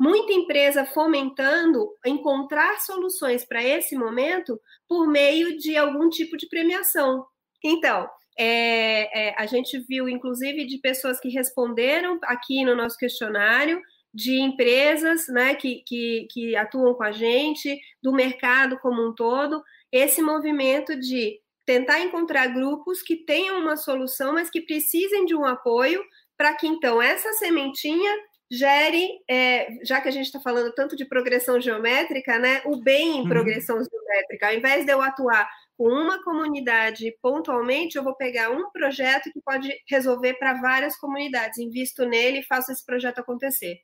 Muita 0.01 0.33
empresa 0.33 0.87
fomentando 0.87 1.87
encontrar 2.07 2.81
soluções 2.81 3.45
para 3.45 3.63
esse 3.63 3.95
momento 3.95 4.59
por 4.89 5.07
meio 5.07 5.59
de 5.59 5.77
algum 5.77 6.09
tipo 6.09 6.39
de 6.39 6.49
premiação. 6.49 7.27
Então, 7.63 8.09
é, 8.39 9.29
é, 9.29 9.35
a 9.37 9.45
gente 9.45 9.79
viu, 9.81 10.09
inclusive, 10.09 10.65
de 10.65 10.79
pessoas 10.79 11.21
que 11.21 11.29
responderam 11.29 12.19
aqui 12.23 12.65
no 12.65 12.75
nosso 12.75 12.97
questionário, 12.97 13.83
de 14.13 14.41
empresas 14.41 15.29
né, 15.29 15.55
que, 15.55 15.83
que, 15.87 16.27
que 16.31 16.57
atuam 16.57 16.95
com 16.95 17.03
a 17.03 17.13
gente, 17.13 17.79
do 18.03 18.11
mercado 18.11 18.79
como 18.79 19.07
um 19.07 19.15
todo, 19.15 19.63
esse 19.93 20.23
movimento 20.23 20.99
de 20.99 21.39
tentar 21.67 22.01
encontrar 22.01 22.47
grupos 22.47 23.03
que 23.03 23.17
tenham 23.17 23.61
uma 23.61 23.77
solução, 23.77 24.33
mas 24.33 24.49
que 24.49 24.63
precisem 24.63 25.27
de 25.27 25.37
um 25.37 25.45
apoio 25.45 26.03
para 26.39 26.55
que 26.55 26.67
então 26.67 27.03
essa 27.03 27.35
sementinha 27.35 28.17
gere, 28.51 29.09
é, 29.29 29.85
já 29.85 30.01
que 30.01 30.09
a 30.09 30.11
gente 30.11 30.27
está 30.27 30.41
falando 30.41 30.73
tanto 30.75 30.97
de 30.97 31.05
progressão 31.05 31.61
geométrica, 31.61 32.39
né, 32.39 32.61
o 32.65 32.77
bem 32.77 33.19
em 33.19 33.21
uhum. 33.21 33.29
progressão 33.29 33.77
uhum. 33.77 33.85
geométrica. 33.85 34.49
Ao 34.49 34.55
invés 34.55 34.85
de 34.85 34.93
eu 34.93 35.01
atuar 35.01 35.49
com 35.77 35.89
uma 35.89 36.23
comunidade 36.25 37.17
pontualmente, 37.23 37.97
eu 37.97 38.03
vou 38.03 38.17
pegar 38.17 38.51
um 38.51 38.71
projeto 38.71 39.31
que 39.33 39.41
pode 39.41 39.73
resolver 39.89 40.35
para 40.35 40.55
várias 40.61 40.97
comunidades, 40.97 41.59
invisto 41.59 42.05
nele 42.05 42.41
e 42.41 42.47
faço 42.47 42.73
esse 42.73 42.85
projeto 42.85 43.21
acontecer. 43.21 43.79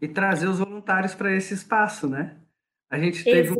E 0.00 0.06
trazer 0.06 0.48
os 0.48 0.58
voluntários 0.58 1.14
para 1.14 1.34
esse 1.34 1.54
espaço, 1.54 2.06
né? 2.06 2.36
A 2.90 2.98
gente 2.98 3.24
teve 3.24 3.54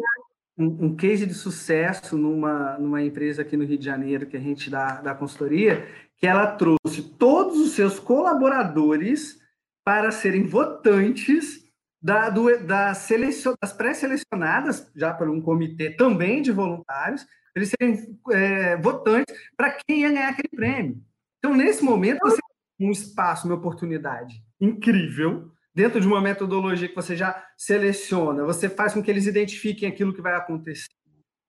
um, 0.57 0.87
um, 0.87 0.95
case 0.95 1.27
de 1.27 1.35
sucesso 1.35 2.19
numa, 2.19 2.79
numa 2.79 3.03
empresa 3.03 3.43
aqui 3.43 3.57
no 3.57 3.65
Rio 3.65 3.79
de 3.79 3.85
Janeiro, 3.85 4.27
que 4.27 4.37
a 4.37 4.41
gente 4.41 4.69
dá, 4.69 5.01
da 5.01 5.15
consultoria, 5.15 5.89
que 6.19 6.27
ela 6.27 6.47
trouxe 6.49 7.03
todos 7.19 7.59
os 7.59 7.73
seus 7.73 7.99
colaboradores 7.99 9.43
para 9.85 10.11
serem 10.11 10.47
votantes 10.47 11.65
da, 12.03 12.31
do, 12.31 12.59
da 12.65 12.95
selecion, 12.95 13.55
das 13.61 13.73
pré-selecionadas, 13.73 14.91
já 14.97 15.13
por 15.13 15.29
um 15.29 15.41
comitê 15.41 15.91
também 15.91 16.43
de 16.43 16.53
voluntários, 16.53 17.27
eles 17.55 17.71
serem 17.71 18.19
é, 18.31 18.77
votantes 18.77 19.35
para 19.57 19.71
quem 19.71 20.01
ia 20.01 20.11
ganhar 20.11 20.29
aquele 20.31 20.49
prêmio. 20.49 21.03
Então, 21.39 21.55
nesse 21.55 21.85
momento, 21.85 22.19
você 22.23 22.41
tem 22.79 22.89
um 22.89 22.91
espaço, 22.91 23.47
uma 23.47 23.57
oportunidade 23.57 24.43
incrível, 24.61 25.51
dentro 25.75 26.01
de 26.01 26.07
uma 26.07 26.21
metodologia 26.21 26.89
que 26.89 26.95
você 26.95 27.17
já 27.17 27.45
seleciona, 27.57 28.45
você 28.45 28.69
faz 28.69 28.95
com 28.95 29.03
que 29.03 29.11
eles 29.11 29.27
identifiquem 29.27 29.89
aquilo 29.89 30.15
que 30.15 30.23
vai 30.23 30.35
acontecer. 30.35 30.89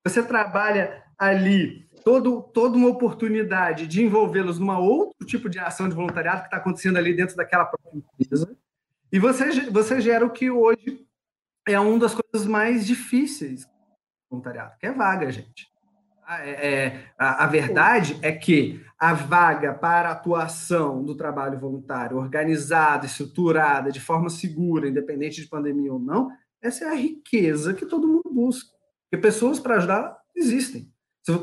Você 0.05 0.21
trabalha 0.21 1.03
ali 1.17 1.85
todo, 2.03 2.41
toda 2.41 2.77
uma 2.77 2.89
oportunidade 2.89 3.87
de 3.87 4.03
envolvê-los 4.03 4.59
numa 4.59 4.77
outro 4.77 5.25
tipo 5.25 5.49
de 5.49 5.57
ação 5.57 5.89
de 5.89 5.95
voluntariado 5.95 6.41
que 6.41 6.47
está 6.47 6.57
acontecendo 6.57 6.97
ali 6.97 7.15
dentro 7.15 7.35
daquela 7.35 7.65
própria 7.65 7.91
empresa. 8.19 8.55
E 9.11 9.19
você, 9.19 9.69
você 9.71 9.99
gera 9.99 10.25
o 10.25 10.29
que 10.29 10.51
hoje 10.51 11.05
é 11.67 11.79
uma 11.79 11.97
das 11.97 12.13
coisas 12.13 12.47
mais 12.47 12.85
difíceis 12.85 13.65
do 13.65 13.71
voluntariado, 14.29 14.75
que 14.79 14.85
é 14.85 14.91
vaga, 14.91 15.31
gente. 15.31 15.67
É, 16.27 16.49
é, 16.49 17.03
a, 17.19 17.43
a, 17.43 17.47
verdade 17.47 18.17
é 18.23 18.31
que 18.31 18.83
a 18.97 19.13
vaga 19.13 19.75
para 19.75 20.09
atuação 20.09 21.03
do 21.03 21.15
trabalho 21.15 21.59
voluntário 21.59 22.17
organizada, 22.17 23.05
estruturada, 23.05 23.91
de 23.91 23.99
forma 23.99 24.27
segura, 24.29 24.89
independente 24.89 25.41
de 25.41 25.47
pandemia 25.47 25.93
ou 25.93 25.99
não, 25.99 26.31
essa 26.59 26.85
é 26.85 26.87
a 26.87 26.95
riqueza 26.95 27.75
que 27.75 27.85
todo 27.85 28.07
mundo 28.07 28.31
busca. 28.31 28.71
Porque 29.03 29.21
pessoas 29.21 29.59
para 29.59 29.75
ajudar 29.75 30.17
existem. 30.35 30.91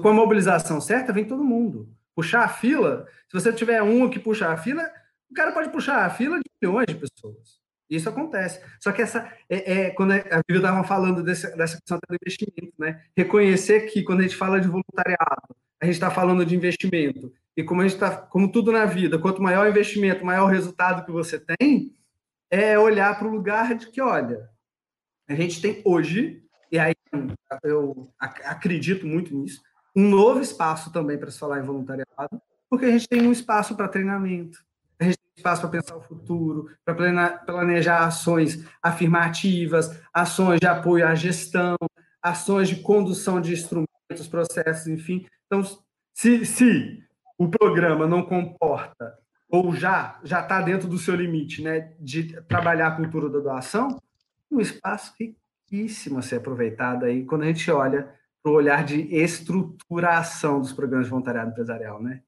Com 0.01 0.09
a 0.09 0.13
mobilização 0.13 0.81
certa, 0.81 1.13
vem 1.13 1.25
todo 1.25 1.45
mundo. 1.45 1.89
Puxar 2.15 2.45
a 2.45 2.49
fila, 2.49 3.07
se 3.29 3.33
você 3.33 3.53
tiver 3.53 3.83
um 3.83 4.09
que 4.09 4.19
puxa 4.19 4.49
a 4.49 4.57
fila, 4.57 4.89
o 5.31 5.35
cara 5.35 5.53
pode 5.53 5.71
puxar 5.71 6.05
a 6.05 6.11
fila 6.11 6.39
de 6.39 6.45
milhões 6.61 6.87
de 6.87 6.95
pessoas. 6.95 7.61
Isso 7.91 8.09
acontece. 8.09 8.61
Só 8.81 8.93
que 8.93 9.03
essa 9.03 9.31
é, 9.51 9.73
é 9.73 9.91
quando 9.91 10.13
a 10.13 10.41
Vivi 10.49 10.57
estava 10.57 10.83
falando 10.85 11.23
desse, 11.23 11.55
dessa 11.57 11.77
questão 11.77 11.99
do 12.09 12.15
investimento, 12.15 12.73
né? 12.79 13.03
Reconhecer 13.17 13.83
que 13.83 14.03
quando 14.03 14.21
a 14.21 14.23
gente 14.23 14.37
fala 14.37 14.61
de 14.61 14.69
voluntariado, 14.69 15.57
a 15.81 15.85
gente 15.85 15.95
está 15.95 16.11
falando 16.11 16.47
de 16.47 16.55
investimento. 16.55 17.33
E 17.57 17.63
como 17.63 17.81
a 17.81 17.85
gente 17.85 17.95
está, 17.95 18.17
como 18.17 18.51
tudo 18.51 18.73
na 18.73 18.87
vida, 18.87 19.19
quanto 19.19 19.43
maior 19.43 19.67
o 19.67 19.69
investimento, 19.69 20.25
maior 20.25 20.45
o 20.45 20.51
resultado 20.51 21.05
que 21.05 21.11
você 21.11 21.39
tem, 21.39 21.95
é 22.51 22.79
olhar 22.79 23.19
para 23.19 23.29
o 23.29 23.31
lugar 23.31 23.75
de 23.75 23.87
que, 23.91 24.01
olha, 24.01 24.49
a 25.29 25.35
gente 25.35 25.61
tem 25.61 25.83
hoje, 25.85 26.43
e 26.71 26.79
aí 26.79 26.95
eu 27.63 28.11
acredito 28.21 29.07
muito 29.07 29.35
nisso, 29.35 29.61
um 29.95 30.09
novo 30.09 30.41
espaço 30.41 30.93
também 30.93 31.19
para 31.19 31.31
se 31.31 31.39
falar 31.39 31.61
em 31.61 31.65
voluntariado, 31.65 32.41
porque 32.69 32.87
a 32.87 32.91
gente 32.91 33.09
tem 33.09 33.27
um 33.27 33.33
espaço 33.33 33.77
para 33.77 33.89
treinamento, 33.89 34.59
a 34.99 35.05
gente 35.05 35.19
tem 35.19 35.33
espaço 35.37 35.61
para 35.61 35.71
pensar 35.71 35.97
o 35.97 36.01
futuro, 36.01 36.71
para 36.85 36.95
planejar 37.45 38.07
ações 38.07 38.65
afirmativas, 38.83 40.01
ações 40.13 40.61
de 40.61 40.67
apoio 40.67 41.07
à 41.07 41.15
gestão, 41.15 41.77
ações 42.23 42.69
de 42.69 42.77
condução 42.77 43.41
de 43.41 43.53
instrumentos, 43.53 44.29
processos, 44.29 44.87
enfim. 44.87 45.27
Então, 45.47 45.63
se, 46.15 46.47
se 46.47 47.03
o 47.37 47.49
programa 47.49 48.07
não 48.07 48.23
comporta 48.23 49.19
ou 49.51 49.75
já 49.75 50.19
já 50.25 50.41
está 50.41 50.63
dentro 50.63 50.89
do 50.89 50.99
seu 50.99 51.15
limite, 51.15 51.63
né, 51.63 51.93
de 51.99 52.41
trabalhar 52.43 52.89
a 52.89 52.97
cultura 52.97 53.29
da 53.29 53.41
doação, 53.41 54.01
um 54.51 54.61
espaço 54.61 55.13
riquíssimo 55.19 56.19
a 56.19 56.23
ser 56.23 56.37
aproveitado 56.37 57.05
aí 57.05 57.25
quando 57.25 57.43
a 57.43 57.47
gente 57.47 57.71
olha 57.71 58.09
para 58.43 58.53
o 58.53 58.57
olhar 58.57 58.85
de 58.85 59.15
estruturação 59.15 60.61
dos 60.61 60.73
programas 60.73 61.07
de 61.07 61.11
voluntariado 61.11 61.51
empresarial, 61.51 62.03
né? 62.03 62.23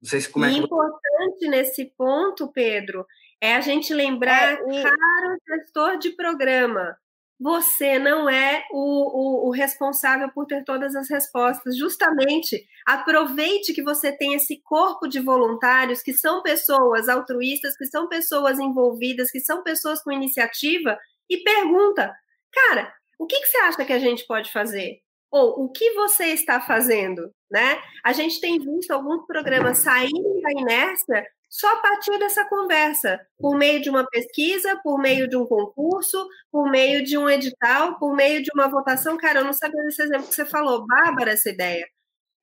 Não 0.00 0.08
sei 0.08 0.20
se 0.20 0.30
como 0.30 0.44
é 0.44 0.50
que... 0.50 0.58
importante 0.58 1.48
nesse 1.48 1.86
ponto, 1.96 2.52
Pedro, 2.52 3.04
é 3.40 3.56
a 3.56 3.60
gente 3.60 3.92
lembrar, 3.92 4.52
é, 4.52 4.54
e... 4.54 4.82
caro 4.82 5.38
gestor 5.48 5.98
de 5.98 6.10
programa, 6.10 6.96
você 7.40 7.98
não 7.98 8.28
é 8.28 8.64
o, 8.72 9.46
o, 9.46 9.48
o, 9.48 9.50
responsável 9.50 10.28
por 10.32 10.44
ter 10.46 10.64
todas 10.64 10.96
as 10.96 11.08
respostas. 11.08 11.76
Justamente, 11.76 12.66
aproveite 12.84 13.72
que 13.72 13.82
você 13.82 14.10
tem 14.10 14.34
esse 14.34 14.60
corpo 14.62 15.06
de 15.06 15.20
voluntários, 15.20 16.02
que 16.02 16.12
são 16.12 16.42
pessoas 16.42 17.08
altruístas, 17.08 17.76
que 17.76 17.86
são 17.86 18.08
pessoas 18.08 18.58
envolvidas, 18.58 19.30
que 19.30 19.38
são 19.38 19.62
pessoas 19.62 20.02
com 20.02 20.10
iniciativa, 20.10 20.98
e 21.30 21.38
pergunta: 21.38 22.12
cara, 22.52 22.92
o 23.18 23.26
que, 23.26 23.38
que 23.40 23.46
você 23.46 23.58
acha 23.58 23.84
que 23.84 23.92
a 23.92 24.00
gente 24.00 24.26
pode 24.26 24.50
fazer? 24.50 25.00
Ou 25.30 25.64
o 25.64 25.68
que 25.70 25.92
você 25.92 26.26
está 26.26 26.60
fazendo? 26.60 27.32
Né? 27.50 27.80
A 28.04 28.12
gente 28.12 28.40
tem 28.40 28.58
visto 28.58 28.90
alguns 28.90 29.26
programas 29.26 29.78
saindo 29.78 30.40
da 30.40 30.50
inércia 30.52 31.26
só 31.48 31.72
a 31.72 31.78
partir 31.78 32.18
dessa 32.18 32.44
conversa, 32.44 33.18
por 33.38 33.56
meio 33.56 33.80
de 33.80 33.88
uma 33.88 34.06
pesquisa, 34.06 34.78
por 34.82 34.98
meio 34.98 35.26
de 35.26 35.36
um 35.36 35.46
concurso, 35.46 36.28
por 36.52 36.70
meio 36.70 37.02
de 37.02 37.16
um 37.16 37.28
edital, 37.28 37.98
por 37.98 38.14
meio 38.14 38.42
de 38.42 38.50
uma 38.54 38.68
votação. 38.68 39.16
Cara, 39.16 39.40
eu 39.40 39.44
não 39.44 39.54
sabia 39.54 39.82
desse 39.84 40.02
exemplo 40.02 40.28
que 40.28 40.34
você 40.34 40.44
falou, 40.44 40.86
bárbara 40.86 41.32
essa 41.32 41.48
ideia. 41.48 41.88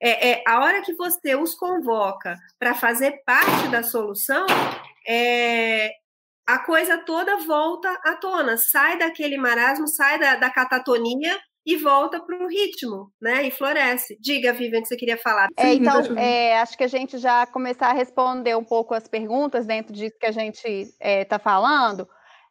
É, 0.02 0.32
é 0.32 0.44
a 0.48 0.60
hora 0.60 0.82
que 0.82 0.94
você 0.96 1.36
os 1.36 1.54
convoca 1.54 2.36
para 2.60 2.74
fazer 2.74 3.24
parte 3.26 3.68
da 3.70 3.84
solução, 3.84 4.46
é, 5.08 5.92
a 6.48 6.60
coisa 6.60 6.98
toda 6.98 7.38
volta 7.38 7.90
à 8.04 8.16
tona, 8.16 8.58
sai 8.58 8.98
daquele 8.98 9.38
marasmo, 9.38 9.88
sai 9.88 10.20
da, 10.20 10.36
da 10.36 10.50
catatonia 10.50 11.40
e 11.66 11.78
volta 11.78 12.20
para 12.20 12.38
o 12.38 12.48
ritmo, 12.48 13.12
né? 13.20 13.48
E 13.48 13.52
floresce. 13.52 14.16
Diga, 14.22 14.54
Vivian, 14.54 14.82
que 14.82 14.88
você 14.88 14.96
queria 14.96 15.18
falar. 15.18 15.50
É, 15.58 15.74
então, 15.74 16.00
é, 16.18 16.60
acho 16.60 16.78
que 16.78 16.84
a 16.84 16.88
gente 16.88 17.18
já 17.18 17.46
começar 17.48 17.90
a 17.90 17.94
responder 17.94 18.56
um 18.56 18.64
pouco 18.64 18.94
as 18.94 19.08
perguntas 19.08 19.66
dentro 19.66 19.92
disso 19.92 20.16
que 20.20 20.28
a 20.28 20.32
gente 20.32 20.64
está 20.68 20.96
é, 21.00 21.26
tá 21.26 21.40
falando. 21.40 22.08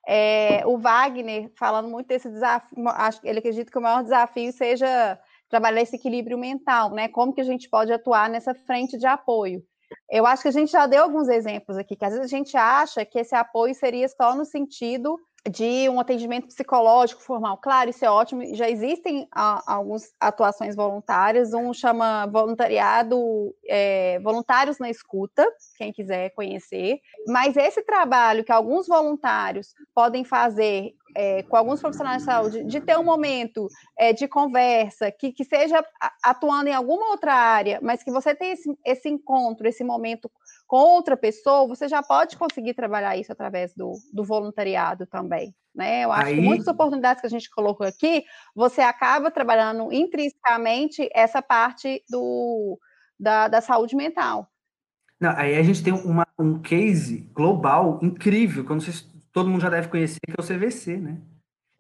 É, 0.07 0.63
o 0.67 0.77
Wagner, 0.77 1.51
falando 1.57 1.89
muito 1.89 2.09
desse 2.09 2.29
desafio, 2.29 2.89
acho, 2.89 3.21
ele 3.25 3.39
acredita 3.39 3.71
que 3.71 3.79
o 3.79 3.83
maior 3.83 4.03
desafio 4.03 4.53
seja 4.53 5.19
trabalhar 5.49 5.83
esse 5.83 5.97
equilíbrio 5.97 6.37
mental, 6.37 6.91
né? 6.91 7.07
Como 7.09 7.33
que 7.33 7.41
a 7.41 7.45
gente 7.45 7.71
pode 7.71 7.93
atuar 7.93 8.29
nessa 8.29 8.55
frente 8.55 8.99
de 8.99 9.07
apoio. 9.07 9.63
Eu 10.11 10.27
acho 10.27 10.43
que 10.43 10.49
a 10.49 10.53
gente 10.53 10.73
já 10.73 10.87
deu 10.87 11.05
alguns 11.05 11.29
exemplos 11.29 11.79
aqui, 11.79 11.95
que 11.95 12.05
às 12.05 12.13
vezes 12.13 12.33
a 12.33 12.37
gente 12.37 12.57
acha 12.57 13.05
que 13.05 13.19
esse 13.19 13.35
apoio 13.35 13.75
seria 13.75 14.09
só 14.09 14.35
no 14.35 14.45
sentido 14.45 15.17
de 15.51 15.89
um 15.91 16.01
atendimento 16.01 16.47
psicológico 16.47 17.21
formal. 17.21 17.59
Claro, 17.59 17.91
isso 17.91 18.05
é 18.05 18.11
ótimo. 18.11 18.55
Já 18.55 18.69
existem 18.69 19.29
algumas 19.31 20.15
atuações 20.19 20.75
voluntárias. 20.75 21.53
Um 21.53 21.73
chama 21.75 22.27
voluntariado 22.27 23.55
é, 23.69 24.19
voluntários 24.21 24.79
na 24.79 24.89
escuta, 24.89 25.47
quem 25.77 25.93
quiser 25.93 26.31
conhecer. 26.31 26.99
Mas 27.27 27.57
esse 27.57 27.83
trabalho 27.83 28.45
que 28.45 28.53
alguns 28.53 28.87
voluntários 28.87 29.75
podem 29.95 30.25
fazer 30.25 30.95
é, 31.15 31.43
com 31.45 31.57
alguns 31.57 31.81
profissionais 31.81 32.19
de 32.19 32.25
saúde, 32.25 32.65
de 32.65 32.81
ter 32.81 32.99
um 32.99 33.05
momento 33.05 33.69
é, 33.99 34.13
de 34.13 34.27
conversa, 34.27 35.11
que, 35.11 35.33
que 35.33 35.45
seja 35.45 35.85
atuando 36.23 36.69
em 36.69 36.75
alguma 36.75 37.11
outra 37.11 37.33
área, 37.33 37.79
mas 37.83 38.03
que 38.03 38.11
você 38.11 38.35
tenha 38.35 38.55
esse, 38.55 38.77
esse 38.85 39.09
encontro, 39.09 39.69
esse 39.69 39.85
momento 39.85 40.31
com 40.67 40.77
outra 40.77 41.17
pessoa, 41.17 41.69
você 41.69 41.87
já 41.87 42.03
pode 42.03 42.37
conseguir 42.37 42.75
trabalhar 42.75 43.17
isso 43.17 43.31
através 43.31 43.73
do, 43.75 43.93
do 44.13 44.25
voluntariado 44.25 45.07
também. 45.07 45.55
Né? 45.75 46.05
Eu 46.05 46.13
acho 46.13 46.29
Aí... 46.29 46.35
que 46.37 46.41
muitas 46.41 46.67
oportunidades 46.67 47.21
que 47.21 47.27
a 47.27 47.31
gente 47.31 47.51
colocou 47.51 47.87
aqui, 47.87 48.25
você 48.55 48.81
acaba 48.81 49.31
trabalhando 49.31 49.93
intrinsecamente 49.93 51.09
essa 51.13 51.43
parte 51.43 52.03
do, 52.09 52.79
da, 53.19 53.49
da 53.49 53.61
saúde 53.61 53.95
mental. 53.95 54.49
Não, 55.21 55.31
aí 55.31 55.57
a 55.57 55.63
gente 55.63 55.83
tem 55.83 55.93
uma, 55.93 56.27
um 56.39 56.61
case 56.61 57.31
global 57.33 57.99
incrível, 58.03 58.65
que 58.65 58.71
eu 58.71 58.75
não 58.75 58.81
sei 58.81 58.93
se 58.93 59.14
todo 59.35 59.51
mundo 59.51 59.61
já 59.61 59.69
deve 59.69 59.89
conhecer, 59.89 60.21
que 60.25 60.33
é 60.39 60.41
o 60.41 60.47
CVC, 60.47 60.97
né? 60.97 61.21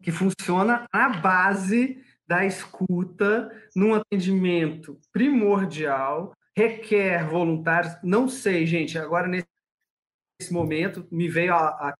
Que 0.02 0.10
funciona 0.10 0.86
à 0.92 1.08
base 1.08 2.02
da 2.26 2.44
escuta 2.44 3.50
num 3.76 3.94
atendimento 3.94 5.00
primordial 5.12 6.34
requer 6.56 7.26
voluntários. 7.28 7.96
Não 8.02 8.28
sei, 8.28 8.66
gente, 8.66 8.98
agora 8.98 9.28
nesse 9.28 10.52
momento 10.52 11.06
me 11.10 11.28
veio 11.28 11.54
a, 11.54 11.68
a 11.68 11.94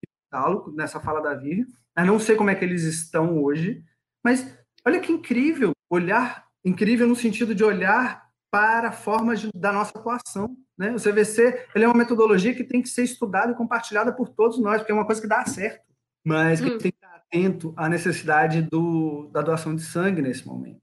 nessa 0.75 0.99
fala 0.99 1.23
da 1.23 1.35
Vivi, 1.35 1.65
mas 1.97 2.07
não 2.07 2.19
sei 2.19 2.35
como 2.35 2.51
é 2.51 2.57
que 2.57 2.65
eles 2.65 2.83
estão 2.83 3.41
hoje. 3.41 3.85
Mas 4.25 4.59
olha 4.85 4.99
que 4.99 5.13
incrível, 5.13 5.71
olhar 5.89 6.49
incrível 6.65 7.07
no 7.07 7.15
sentido 7.15 7.55
de 7.55 7.63
olhar 7.63 8.24
para 8.55 8.93
formas 8.93 9.41
de, 9.41 9.51
da 9.53 9.73
nossa 9.73 9.99
atuação. 9.99 10.57
Né? 10.79 10.93
O 10.93 11.01
CVC 11.01 11.67
ele 11.75 11.85
é 11.85 11.89
uma 11.89 11.99
metodologia 11.99 12.55
que 12.55 12.63
tem 12.63 12.81
que 12.81 12.89
ser 12.89 13.03
estudada 13.03 13.51
e 13.51 13.57
compartilhada 13.57 14.13
por 14.13 14.29
todos 14.29 14.61
nós, 14.61 14.79
porque 14.79 14.93
é 14.93 14.95
uma 14.95 15.05
coisa 15.05 15.21
que 15.21 15.27
dá 15.27 15.45
certo, 15.45 15.83
mas 16.25 16.61
que 16.61 16.71
hum. 16.71 16.79
tem 16.79 16.93
que 16.93 16.99
estar 16.99 17.17
atento 17.17 17.75
à 17.77 17.89
necessidade 17.89 18.63
do, 18.63 19.29
da 19.33 19.43
doação 19.43 19.75
de 19.75 19.83
sangue 19.83 20.23
nesse 20.23 20.47
momento. 20.47 20.79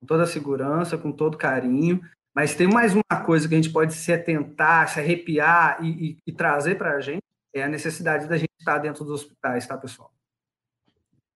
Com 0.00 0.06
toda 0.08 0.24
a 0.24 0.26
segurança, 0.26 0.98
com 0.98 1.12
todo 1.12 1.38
carinho, 1.38 2.00
mas 2.34 2.56
tem 2.56 2.66
mais 2.66 2.92
uma 2.92 3.24
coisa 3.24 3.48
que 3.48 3.54
a 3.54 3.56
gente 3.56 3.72
pode 3.72 3.94
se 3.94 4.12
atentar, 4.12 4.88
se 4.88 4.98
arrepiar 4.98 5.78
e, 5.80 6.10
e, 6.10 6.18
e 6.26 6.32
trazer 6.32 6.74
para 6.74 6.96
a 6.96 7.00
gente, 7.00 7.22
é 7.54 7.62
a 7.62 7.68
necessidade 7.68 8.26
da 8.26 8.36
gente 8.36 8.50
estar 8.58 8.78
dentro 8.78 9.04
dos 9.04 9.22
hospitais, 9.22 9.64
tá, 9.64 9.78
pessoal? 9.78 10.12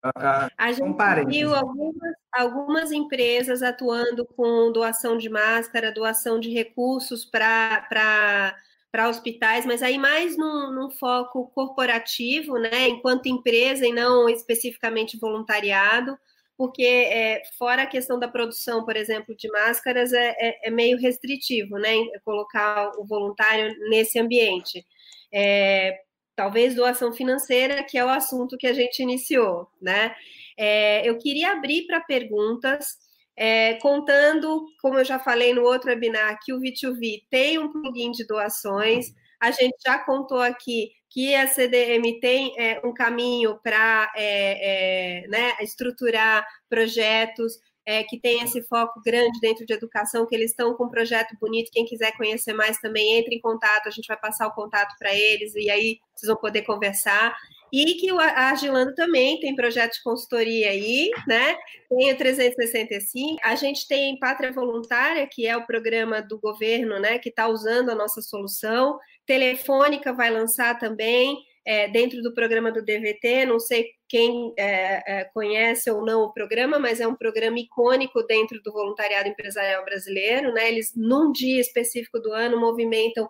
Uh, 0.05 0.51
a 0.57 0.73
gente 0.73 1.27
viu 1.27 1.55
algumas, 1.55 2.15
algumas 2.33 2.93
empresas 2.93 3.62
atuando 3.62 4.25
com 4.25 4.73
doação 4.73 5.16
de 5.16 5.29
máscara, 5.29 5.93
doação 5.93 6.38
de 6.38 6.51
recursos 6.51 7.25
para 7.25 8.57
para 8.93 9.09
hospitais, 9.09 9.64
mas 9.64 9.85
aí 9.85 9.97
mais 9.97 10.37
num, 10.37 10.73
num, 10.73 10.90
foco 10.90 11.49
corporativo, 11.55 12.59
né, 12.59 12.88
enquanto 12.88 13.29
empresa 13.29 13.87
e 13.87 13.93
não 13.93 14.29
especificamente 14.29 15.16
voluntariado, 15.16 16.19
porque 16.57 16.83
é, 16.83 17.40
fora 17.57 17.83
a 17.85 17.87
questão 17.87 18.19
da 18.19 18.27
produção, 18.27 18.85
por 18.85 18.97
exemplo, 18.97 19.35
de 19.37 19.49
máscaras, 19.49 20.12
é, 20.12 20.35
é, 20.40 20.69
é 20.69 20.71
meio 20.71 20.99
restritivo, 20.99 21.79
né, 21.79 21.95
colocar 22.25 22.90
o 22.99 23.07
voluntário 23.07 23.73
nesse 23.88 24.19
ambiente. 24.19 24.85
É, 25.33 26.01
talvez 26.35 26.75
doação 26.75 27.12
financeira, 27.12 27.85
que 27.85 27.97
é 27.97 28.05
o 28.05 28.09
assunto 28.09 28.59
que 28.59 28.66
a 28.66 28.73
gente 28.73 29.03
iniciou, 29.03 29.69
né? 29.81 30.14
É, 30.62 31.09
eu 31.09 31.16
queria 31.16 31.53
abrir 31.53 31.87
para 31.87 32.03
perguntas, 32.03 32.99
é, 33.35 33.75
contando, 33.77 34.66
como 34.83 34.99
eu 34.99 35.05
já 35.07 35.18
falei 35.18 35.55
no 35.55 35.62
outro 35.62 35.88
webinar, 35.88 36.38
que 36.44 36.53
o 36.53 36.61
V2V 36.61 37.23
tem 37.31 37.59
um 37.59 37.73
plugin 37.73 38.11
de 38.11 38.27
doações. 38.27 39.07
A 39.40 39.51
gente 39.51 39.75
já 39.83 39.99
contou 40.01 40.38
aqui 40.38 40.90
que 41.09 41.35
a 41.35 41.46
CDM 41.46 42.20
tem 42.20 42.53
é, 42.59 42.79
um 42.85 42.92
caminho 42.92 43.59
para 43.64 44.12
é, 44.14 45.23
é, 45.23 45.29
né, 45.29 45.55
estruturar 45.62 46.46
projetos 46.68 47.55
é, 47.87 48.05
que 48.05 48.20
tem 48.20 48.42
esse 48.42 48.62
foco 48.64 49.01
grande 49.03 49.40
dentro 49.40 49.64
de 49.64 49.73
educação, 49.73 50.27
que 50.27 50.35
eles 50.35 50.51
estão 50.51 50.75
com 50.75 50.85
um 50.85 50.90
projeto 50.90 51.35
bonito. 51.40 51.70
Quem 51.73 51.87
quiser 51.87 52.14
conhecer 52.18 52.53
mais 52.53 52.79
também, 52.79 53.18
entre 53.18 53.35
em 53.35 53.40
contato, 53.40 53.87
a 53.87 53.90
gente 53.90 54.07
vai 54.07 54.18
passar 54.18 54.46
o 54.46 54.53
contato 54.53 54.94
para 54.99 55.14
eles 55.14 55.55
e 55.55 55.70
aí 55.70 55.99
vocês 56.14 56.29
vão 56.29 56.37
poder 56.37 56.62
conversar. 56.62 57.35
E 57.73 57.95
que 57.95 58.11
a 58.11 58.51
Agilando 58.51 58.95
também 58.95 59.39
tem 59.41 59.55
projeto 59.55 59.95
de 59.95 60.03
consultoria 60.03 60.71
aí, 60.71 61.11
né? 61.27 61.57
Tem 61.89 62.13
o 62.13 62.17
365. 62.17 63.39
A 63.43 63.55
gente 63.55 63.87
tem 63.87 64.19
Pátria 64.19 64.53
Voluntária, 64.53 65.27
que 65.27 65.47
é 65.47 65.57
o 65.57 65.67
programa 65.67 66.21
do 66.21 66.39
governo, 66.39 66.99
né? 66.99 67.19
Que 67.19 67.29
está 67.29 67.49
usando 67.49 67.91
a 67.91 67.95
nossa 67.95 68.21
solução. 68.21 68.99
Telefônica 69.25 70.13
vai 70.13 70.31
lançar 70.31 70.79
também 70.79 71.37
é, 71.65 71.89
dentro 71.89 72.23
do 72.23 72.35
programa 72.35 72.73
do 72.73 72.85
DVT. 72.85 73.47
Não 73.47 73.61
sei 73.61 73.91
quem 74.09 74.53
é, 74.57 75.21
é, 75.21 75.25
conhece 75.25 75.91
ou 75.91 76.05
não 76.05 76.23
o 76.23 76.33
programa, 76.33 76.79
mas 76.79 77.01
é 77.01 77.07
um 77.07 77.15
programa 77.15 77.59
icônico 77.59 78.23
dentro 78.25 78.61
do 78.63 78.73
voluntariado 78.73 79.29
empresarial 79.29 79.85
brasileiro. 79.85 80.53
Né? 80.53 80.69
Eles, 80.69 80.93
num 80.97 81.31
dia 81.31 81.61
específico 81.61 82.19
do 82.19 82.33
ano, 82.33 82.59
movimentam 82.59 83.29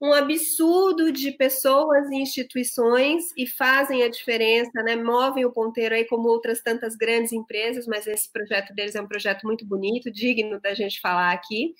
um 0.00 0.12
absurdo 0.12 1.12
de 1.12 1.32
pessoas 1.32 2.08
e 2.10 2.16
instituições 2.16 3.24
e 3.36 3.46
fazem 3.46 4.02
a 4.02 4.08
diferença, 4.08 4.82
né? 4.82 4.96
movem 4.96 5.44
o 5.44 5.52
ponteiro 5.52 5.94
aí 5.94 6.06
como 6.06 6.28
outras 6.28 6.62
tantas 6.62 6.96
grandes 6.96 7.32
empresas, 7.32 7.86
mas 7.86 8.06
esse 8.06 8.30
projeto 8.32 8.74
deles 8.74 8.94
é 8.94 9.02
um 9.02 9.08
projeto 9.08 9.44
muito 9.44 9.66
bonito, 9.66 10.10
digno 10.10 10.58
da 10.60 10.72
gente 10.74 11.00
falar 11.00 11.32
aqui 11.32 11.74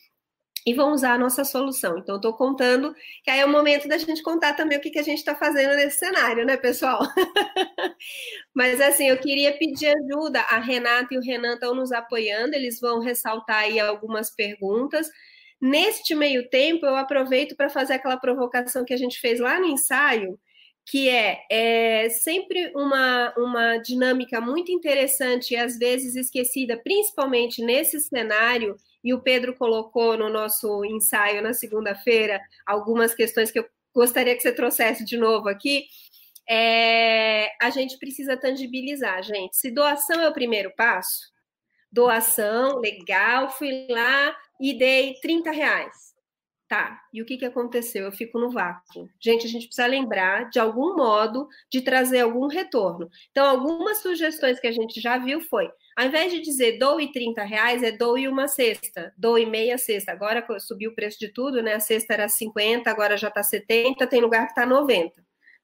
e 0.67 0.75
vão 0.75 0.93
usar 0.93 1.15
a 1.15 1.19
nossa 1.19 1.45
solução. 1.45 1.99
Então, 1.99 2.17
estou 2.17 2.35
contando 2.35 2.95
que 3.25 3.31
aí 3.31 3.41
é 3.41 3.45
o 3.45 3.49
momento 3.49 3.89
da 3.89 3.97
gente 3.97 4.23
contar 4.23 4.55
também 4.55 4.79
o 4.79 4.81
que, 4.81 4.91
que 4.91 4.99
a 4.99 5.03
gente 5.03 5.19
está 5.19 5.35
fazendo 5.35 5.75
nesse 5.75 5.99
cenário, 5.99 6.45
né, 6.45 6.57
pessoal? 6.57 7.01
Mas, 8.55 8.81
assim, 8.81 9.09
eu 9.09 9.19
queria 9.19 9.57
pedir 9.57 9.87
ajuda. 9.87 10.41
A 10.43 10.59
Renata 10.59 11.15
e 11.15 11.19
o 11.19 11.23
Renan 11.23 11.55
estão 11.55 11.75
nos 11.75 11.93
apoiando, 11.93 12.55
eles 12.55 12.79
vão 12.81 13.01
ressaltar 13.01 13.61
aí 13.61 13.81
algumas 13.81 14.31
perguntas. 14.31 15.09
Neste 15.61 16.15
meio 16.15 16.49
tempo, 16.49 16.87
eu 16.87 16.97
aproveito 16.97 17.55
para 17.55 17.69
fazer 17.69 17.95
aquela 17.95 18.17
provocação 18.17 18.85
que 18.85 18.95
a 18.95 18.97
gente 18.97 19.21
fez 19.21 19.39
lá 19.39 19.61
no 19.61 19.67
ensaio, 19.67 20.39
que 20.87 21.09
é, 21.09 21.45
é 21.51 22.09
sempre 22.09 22.73
uma, 22.75 23.35
uma 23.37 23.77
dinâmica 23.77 24.41
muito 24.41 24.73
interessante 24.73 25.53
e 25.53 25.57
às 25.57 25.79
vezes 25.79 26.17
esquecida, 26.17 26.81
principalmente 26.83 27.63
nesse 27.63 28.01
cenário 28.01 28.77
e 29.05 29.15
o 29.15 29.21
Pedro 29.21 29.55
colocou 29.55 30.17
no 30.17 30.29
nosso 30.29 30.85
ensaio 30.85 31.43
na 31.43 31.53
segunda-feira 31.53 32.41
algumas 32.67 33.15
questões 33.15 33.51
que 33.51 33.59
eu 33.59 33.69
gostaria 33.95 34.35
que 34.35 34.43
você 34.43 34.53
trouxesse 34.53 35.05
de 35.05 35.17
novo 35.17 35.49
aqui. 35.49 35.87
É, 36.49 37.53
a 37.63 37.71
gente 37.71 37.99
precisa 37.99 38.37
tangibilizar, 38.37 39.23
gente. 39.23 39.57
Se 39.57 39.71
doação 39.71 40.21
é 40.21 40.29
o 40.29 40.33
primeiro 40.33 40.73
passo, 40.77 41.31
doação, 41.93 42.79
legal, 42.79 43.51
fui 43.51 43.87
lá 43.89 44.37
e 44.61 44.75
dei 44.75 45.15
30 45.23 45.51
reais. 45.51 46.11
Tá, 46.71 47.01
e 47.13 47.21
o 47.21 47.27
que, 47.27 47.37
que 47.37 47.45
aconteceu? 47.45 48.05
Eu 48.05 48.13
fico 48.13 48.39
no 48.39 48.49
vácuo. 48.49 49.09
Gente, 49.21 49.45
a 49.45 49.51
gente 49.51 49.67
precisa 49.67 49.89
lembrar, 49.89 50.49
de 50.51 50.61
algum 50.61 50.95
modo, 50.95 51.49
de 51.69 51.81
trazer 51.81 52.21
algum 52.21 52.47
retorno. 52.47 53.11
Então, 53.33 53.45
algumas 53.45 53.99
sugestões 53.99 54.61
que 54.61 54.69
a 54.69 54.71
gente 54.73 55.01
já 55.01 55.19
viu 55.19 55.41
foi, 55.41 55.69
ao 55.97 56.07
invés 56.07 56.31
de 56.31 56.41
dizer 56.41 56.79
doe 56.79 57.11
30 57.11 57.43
reais, 57.43 57.83
é 57.83 57.91
doe 57.91 58.29
uma 58.29 58.47
cesta, 58.47 59.13
doe 59.19 59.47
meia 59.47 59.77
cesta. 59.79 60.13
Agora 60.13 60.47
subiu 60.61 60.93
o 60.93 60.95
preço 60.95 61.19
de 61.19 61.33
tudo, 61.33 61.61
né? 61.61 61.75
A 61.75 61.81
cesta 61.81 62.15
era 62.15 62.29
50, 62.29 62.89
agora 62.89 63.17
já 63.17 63.27
está 63.27 63.43
70, 63.43 64.07
tem 64.07 64.21
lugar 64.21 64.45
que 64.47 64.53
está 64.53 64.65
90, 64.65 65.13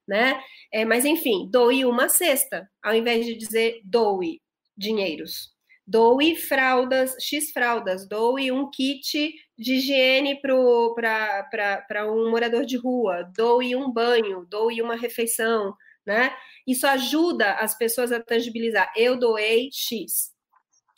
né? 0.09 0.43
É, 0.73 0.85
mas, 0.85 1.05
enfim, 1.05 1.49
doe 1.49 1.85
uma 1.85 2.09
cesta, 2.09 2.69
ao 2.83 2.95
invés 2.97 3.25
de 3.25 3.37
dizer 3.37 3.81
doe 3.85 4.41
dinheiros. 4.77 5.56
Doe 5.87 6.35
fraldas, 6.35 7.15
X 7.21 7.53
fraldas, 7.53 8.09
doe 8.09 8.51
um 8.51 8.69
kit 8.71 9.33
de 9.57 9.75
higiene 9.75 10.41
para 10.41 12.11
um 12.11 12.29
morador 12.29 12.65
de 12.67 12.77
rua, 12.77 13.23
doe 13.37 13.77
um 13.77 13.93
banho, 13.93 14.45
doe 14.51 14.83
uma 14.83 14.97
refeição, 14.97 15.75
né? 16.05 16.35
Isso 16.67 16.87
ajuda 16.87 17.53
as 17.53 17.79
pessoas 17.79 18.11
a 18.11 18.21
tangibilizar. 18.21 18.93
Eu 18.97 19.17
doei 19.17 19.71
X. 19.73 20.35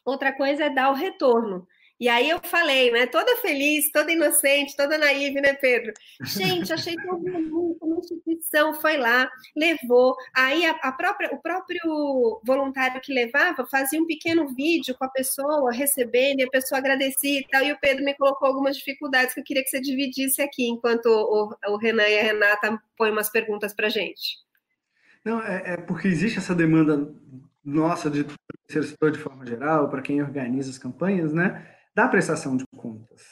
Outra 0.07 0.33
coisa 0.35 0.65
é 0.65 0.71
dar 0.71 0.91
o 0.91 0.95
retorno. 0.95 1.67
E 2.01 2.09
aí 2.09 2.31
eu 2.31 2.39
falei, 2.43 2.93
né? 2.93 3.07
Toda 3.07 3.37
feliz, 3.39 3.91
toda 3.91 4.13
inocente, 4.13 4.77
toda 4.77 4.97
naive, 4.97 5.41
né, 5.41 5.55
Pedro? 5.55 5.93
Gente, 6.23 6.73
achei 6.73 6.95
tão 6.95 7.19
bonito, 7.19 7.77
uma 7.83 7.99
instituição 7.99 8.73
foi 8.75 8.97
lá, 8.97 9.29
levou. 9.57 10.17
Aí 10.33 10.65
a, 10.65 10.71
a, 10.83 10.93
própria, 10.93 11.35
o 11.35 11.39
próprio 11.43 12.41
voluntário 12.45 13.01
que 13.01 13.13
levava 13.13 13.67
fazia 13.67 14.01
um 14.01 14.07
pequeno 14.07 14.49
vídeo 14.55 14.95
com 14.97 15.05
a 15.05 15.11
pessoa 15.11 15.73
recebendo, 15.73 16.41
e 16.41 16.45
a 16.45 16.51
pessoa 16.51 16.79
agradecia 16.79 17.41
e 17.41 17.47
tal. 17.49 17.63
E 17.65 17.73
o 17.73 17.81
Pedro 17.81 18.05
me 18.05 18.15
colocou 18.15 18.47
algumas 18.47 18.77
dificuldades 18.77 19.35
que 19.35 19.41
eu 19.41 19.45
queria 19.45 19.65
que 19.65 19.71
você 19.71 19.81
dividisse 19.81 20.41
aqui, 20.41 20.69
enquanto 20.69 21.07
o, 21.07 21.57
o 21.73 21.77
Renan 21.79 22.07
e 22.07 22.19
a 22.19 22.23
Renata 22.23 22.81
põem 22.97 23.11
umas 23.11 23.29
perguntas 23.29 23.75
para 23.75 23.89
gente. 23.89 24.39
Não, 25.25 25.43
é, 25.43 25.75
é 25.75 25.77
porque 25.77 26.07
existe 26.07 26.39
essa 26.39 26.55
demanda 26.55 27.13
nossa 27.65 28.09
de 28.09 28.25
terceiro 28.67 28.89
setor 28.89 29.11
de 29.11 29.19
forma 29.19 29.45
geral, 29.45 29.89
para 29.89 30.01
quem 30.01 30.23
organiza 30.23 30.71
as 30.71 30.79
campanhas, 30.79 31.33
né? 31.33 31.78
Da 31.99 32.07
prestação 32.07 32.57
de 32.57 32.65
contas. 32.77 33.23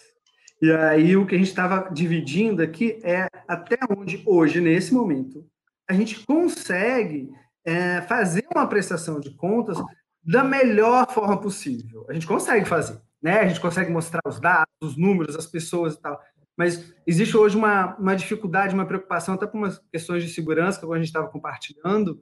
E 0.60 0.72
aí 0.72 1.16
o 1.16 1.24
que 1.24 1.36
a 1.36 1.38
gente 1.38 1.46
estava 1.46 1.88
dividindo 1.88 2.60
aqui 2.60 2.98
é 3.04 3.28
até 3.46 3.78
onde 3.96 4.20
hoje, 4.26 4.60
nesse 4.60 4.92
momento, 4.92 5.46
a 5.88 5.92
gente 5.92 6.26
consegue 6.26 7.30
é, 7.64 8.02
fazer 8.02 8.44
uma 8.52 8.66
prestação 8.66 9.20
de 9.20 9.30
contas 9.36 9.78
da 10.20 10.42
melhor 10.42 11.08
forma 11.12 11.40
possível. 11.40 12.04
A 12.08 12.12
gente 12.12 12.26
consegue 12.26 12.66
fazer, 12.66 13.00
né? 13.22 13.38
A 13.38 13.46
gente 13.46 13.60
consegue 13.60 13.92
mostrar 13.92 14.20
os 14.26 14.40
dados, 14.40 14.66
os 14.82 14.96
números, 14.96 15.36
as 15.36 15.46
pessoas 15.46 15.94
e 15.94 16.00
tal. 16.00 16.20
Mas 16.58 16.92
existe 17.06 17.36
hoje 17.36 17.56
uma, 17.56 17.94
uma 17.94 18.16
dificuldade, 18.16 18.74
uma 18.74 18.86
preocupação, 18.86 19.34
até 19.36 19.46
por 19.46 19.58
umas 19.58 19.80
questões 19.92 20.24
de 20.24 20.30
segurança 20.30 20.80
que 20.80 20.92
a 20.92 20.96
gente 20.96 21.06
estava 21.06 21.28
compartilhando, 21.28 22.20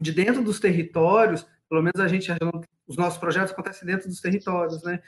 de 0.00 0.12
dentro 0.12 0.40
dos 0.40 0.60
territórios, 0.60 1.44
pelo 1.68 1.82
menos 1.82 1.98
a 1.98 2.06
gente, 2.06 2.30
os 2.86 2.96
nossos 2.96 3.18
projetos 3.18 3.50
acontecem 3.50 3.86
dentro 3.86 4.08
dos 4.08 4.20
territórios, 4.20 4.84
né? 4.84 5.00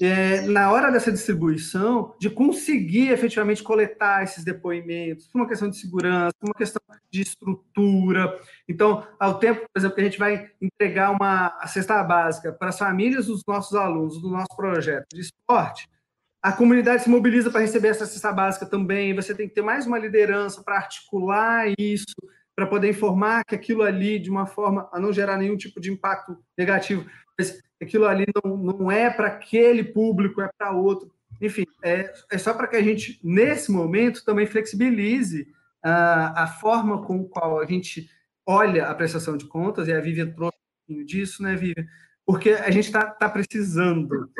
É, 0.00 0.42
na 0.42 0.72
hora 0.72 0.90
dessa 0.90 1.12
distribuição, 1.12 2.14
de 2.18 2.30
conseguir 2.30 3.10
efetivamente 3.10 3.62
coletar 3.62 4.22
esses 4.22 4.42
depoimentos, 4.42 5.26
por 5.28 5.40
uma 5.40 5.48
questão 5.48 5.68
de 5.68 5.76
segurança, 5.76 6.32
por 6.40 6.48
uma 6.48 6.54
questão 6.54 6.80
de 7.10 7.20
estrutura. 7.20 8.38
Então, 8.68 9.06
ao 9.18 9.38
tempo, 9.38 9.60
por 9.60 9.78
exemplo, 9.78 9.94
que 9.94 10.00
a 10.00 10.04
gente 10.04 10.18
vai 10.18 10.50
entregar 10.60 11.10
uma 11.10 11.66
cesta 11.66 12.02
básica 12.02 12.52
para 12.52 12.70
as 12.70 12.78
famílias 12.78 13.26
dos 13.26 13.42
nossos 13.46 13.76
alunos, 13.76 14.20
do 14.20 14.30
nosso 14.30 14.56
projeto 14.56 15.06
de 15.12 15.20
esporte, 15.20 15.88
a 16.42 16.50
comunidade 16.50 17.04
se 17.04 17.10
mobiliza 17.10 17.50
para 17.50 17.60
receber 17.60 17.88
essa 17.88 18.04
cesta 18.04 18.32
básica 18.32 18.66
também. 18.66 19.14
Você 19.14 19.32
tem 19.34 19.48
que 19.48 19.54
ter 19.54 19.62
mais 19.62 19.86
uma 19.86 19.98
liderança 19.98 20.62
para 20.64 20.76
articular 20.76 21.72
isso, 21.78 22.16
para 22.56 22.66
poder 22.66 22.90
informar 22.90 23.44
que 23.44 23.54
aquilo 23.54 23.82
ali, 23.82 24.18
de 24.18 24.28
uma 24.28 24.46
forma 24.46 24.88
a 24.92 24.98
não 24.98 25.12
gerar 25.12 25.36
nenhum 25.36 25.56
tipo 25.56 25.80
de 25.80 25.92
impacto 25.92 26.36
negativo, 26.58 27.08
mas 27.42 27.62
aquilo 27.80 28.06
ali 28.06 28.26
não, 28.44 28.56
não 28.56 28.92
é 28.92 29.10
para 29.10 29.26
aquele 29.26 29.82
público, 29.82 30.40
é 30.40 30.48
para 30.56 30.70
outro. 30.70 31.12
Enfim, 31.40 31.64
é, 31.82 32.12
é 32.30 32.38
só 32.38 32.54
para 32.54 32.68
que 32.68 32.76
a 32.76 32.82
gente, 32.82 33.18
nesse 33.24 33.72
momento, 33.72 34.24
também 34.24 34.46
flexibilize 34.46 35.48
a, 35.82 36.44
a 36.44 36.46
forma 36.46 37.04
com 37.04 37.24
qual 37.24 37.60
a 37.60 37.66
gente 37.66 38.08
olha 38.46 38.86
a 38.86 38.94
prestação 38.94 39.36
de 39.36 39.46
contas, 39.46 39.88
e 39.88 39.92
a 39.92 40.00
Vivian 40.00 40.30
trouxe 40.30 40.56
um 40.56 40.86
pouquinho 40.86 41.06
disso, 41.06 41.42
né, 41.42 41.56
Vivian? 41.56 41.84
Porque 42.24 42.50
a 42.50 42.70
gente 42.70 42.86
está 42.86 43.06
tá 43.06 43.28
precisando, 43.28 44.30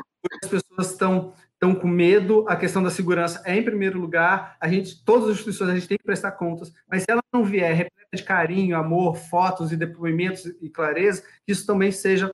as 0.42 0.48
pessoas 0.48 0.90
estão 0.92 1.34
estão 1.62 1.76
com 1.76 1.86
medo, 1.86 2.44
a 2.48 2.56
questão 2.56 2.82
da 2.82 2.90
segurança 2.90 3.40
é 3.44 3.56
em 3.56 3.62
primeiro 3.62 4.00
lugar, 4.00 4.56
a 4.60 4.68
gente, 4.68 5.04
todas 5.04 5.28
as 5.28 5.34
instituições 5.34 5.70
a 5.70 5.74
gente 5.74 5.86
tem 5.86 5.96
que 5.96 6.02
prestar 6.02 6.32
contas, 6.32 6.72
mas 6.90 7.04
se 7.04 7.06
ela 7.08 7.22
não 7.32 7.44
vier 7.44 7.72
repleta 7.72 8.16
de 8.16 8.22
carinho, 8.24 8.76
amor, 8.76 9.14
fotos 9.14 9.70
e 9.70 9.76
depoimentos 9.76 10.44
e 10.60 10.68
clareza, 10.68 11.22
isso 11.46 11.64
também 11.64 11.92
seja 11.92 12.32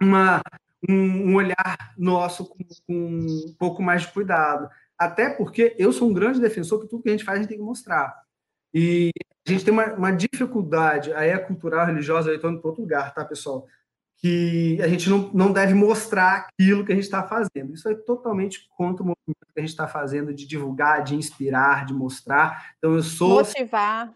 uma, 0.00 0.40
um, 0.88 1.30
um 1.30 1.34
olhar 1.34 1.94
nosso 1.96 2.46
com, 2.46 2.64
com, 2.86 3.18
um 3.20 3.54
pouco 3.58 3.82
mais 3.82 4.02
de 4.02 4.12
cuidado. 4.12 4.68
Até 4.98 5.30
porque 5.30 5.74
eu 5.78 5.92
sou 5.92 6.08
um 6.08 6.12
grande 6.12 6.40
defensor 6.40 6.80
que 6.80 6.88
tudo 6.88 7.02
que 7.02 7.08
a 7.08 7.12
gente 7.12 7.24
faz 7.24 7.38
a 7.38 7.42
gente 7.42 7.48
tem 7.48 7.58
que 7.58 7.64
mostrar. 7.64 8.14
E 8.72 9.10
a 9.46 9.50
gente 9.50 9.64
tem 9.64 9.72
uma, 9.72 9.94
uma 9.94 10.10
dificuldade, 10.10 11.12
aí 11.12 11.30
é 11.30 11.38
cultural, 11.38 11.86
religiosa, 11.86 12.30
eu 12.30 12.38
para 12.38 12.50
outro 12.50 12.82
lugar, 12.82 13.14
tá, 13.14 13.24
pessoal? 13.24 13.66
Que 14.20 14.78
a 14.82 14.88
gente 14.88 15.08
não, 15.08 15.30
não 15.32 15.52
deve 15.52 15.74
mostrar 15.74 16.48
aquilo 16.48 16.84
que 16.84 16.92
a 16.92 16.94
gente 16.94 17.04
está 17.04 17.22
fazendo. 17.22 17.72
Isso 17.72 17.88
é 17.88 17.94
totalmente 17.94 18.68
contra 18.76 19.02
o 19.02 19.06
movimento 19.06 19.46
que 19.54 19.58
a 19.58 19.60
gente 19.60 19.70
está 19.70 19.86
fazendo 19.86 20.34
de 20.34 20.46
divulgar, 20.46 21.02
de 21.02 21.14
inspirar, 21.14 21.86
de 21.86 21.94
mostrar. 21.94 22.74
Então, 22.78 22.94
eu 22.94 23.02
sou. 23.02 23.38
Motivar. 23.38 24.12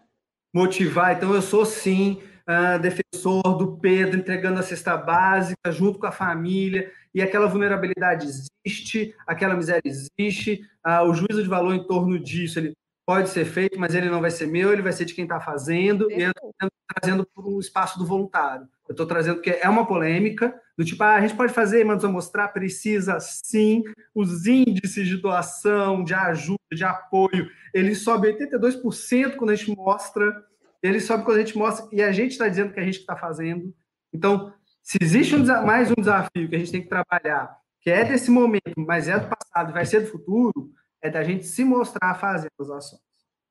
Motivar. 0.53 1.15
Então, 1.15 1.33
eu 1.33 1.41
sou, 1.41 1.65
sim, 1.65 2.21
uh, 2.49 2.79
defensor 2.79 3.57
do 3.57 3.77
Pedro 3.77 4.19
entregando 4.19 4.59
a 4.59 4.63
cesta 4.63 4.97
básica 4.97 5.71
junto 5.71 5.99
com 5.99 6.07
a 6.07 6.11
família. 6.11 6.91
E 7.13 7.21
aquela 7.21 7.47
vulnerabilidade 7.47 8.27
existe, 8.27 9.15
aquela 9.27 9.55
miséria 9.55 9.83
existe, 9.85 10.61
uh, 10.85 11.03
o 11.07 11.13
juízo 11.13 11.43
de 11.43 11.49
valor 11.49 11.73
em 11.73 11.85
torno 11.85 12.19
disso 12.19 12.59
ele 12.59 12.73
pode 13.05 13.29
ser 13.29 13.45
feito, 13.45 13.79
mas 13.79 13.93
ele 13.93 14.09
não 14.09 14.21
vai 14.21 14.31
ser 14.31 14.47
meu, 14.47 14.71
ele 14.71 14.81
vai 14.81 14.93
ser 14.93 15.05
de 15.05 15.13
quem 15.13 15.25
está 15.25 15.39
fazendo, 15.39 16.09
e 16.09 16.21
eu 16.21 16.31
estou 16.31 16.53
trazendo 16.95 17.27
para 17.35 17.43
o 17.43 17.59
espaço 17.59 17.99
do 17.99 18.05
voluntário. 18.05 18.67
Eu 18.87 18.93
estou 18.93 19.05
trazendo 19.05 19.41
que 19.41 19.49
é 19.49 19.67
uma 19.69 19.85
polêmica, 19.85 20.53
do 20.77 20.83
tipo, 20.83 21.03
ah, 21.03 21.15
a 21.15 21.21
gente 21.21 21.35
pode 21.35 21.53
fazer, 21.53 21.83
mas 21.83 22.01
vamos 22.01 22.15
mostrar, 22.15 22.47
precisa 22.49 23.19
sim. 23.19 23.83
Os 24.13 24.45
índices 24.45 25.07
de 25.07 25.17
doação, 25.17 26.03
de 26.03 26.13
ajuda, 26.13 26.57
de 26.71 26.83
apoio, 26.83 27.49
eles 27.73 27.99
sobem 27.99 28.35
82% 28.37 29.35
quando 29.35 29.51
a 29.51 29.55
gente 29.55 29.75
mostra, 29.75 30.43
eles 30.83 31.05
sobem 31.05 31.23
quando 31.23 31.37
a 31.37 31.39
gente 31.39 31.57
mostra, 31.57 31.87
e 31.91 32.01
a 32.03 32.11
gente 32.11 32.31
está 32.31 32.47
dizendo 32.47 32.73
que 32.73 32.79
a 32.79 32.83
gente 32.83 32.99
está 32.99 33.15
fazendo. 33.15 33.73
Então, 34.13 34.53
se 34.81 34.97
existe 35.01 35.35
um, 35.35 35.45
mais 35.65 35.89
um 35.89 35.95
desafio 35.97 36.49
que 36.49 36.55
a 36.55 36.59
gente 36.59 36.71
tem 36.71 36.81
que 36.81 36.89
trabalhar, 36.89 37.57
que 37.81 37.89
é 37.89 38.03
desse 38.03 38.29
momento, 38.29 38.73
mas 38.77 39.07
é 39.07 39.17
do 39.17 39.29
passado 39.29 39.73
vai 39.73 39.85
ser 39.85 40.01
do 40.01 40.11
futuro, 40.11 40.71
é 41.01 41.09
da 41.09 41.23
gente 41.23 41.45
se 41.45 41.63
mostrar 41.63 42.13
fazendo 42.15 42.51
as 42.59 42.69
ações. 42.69 43.01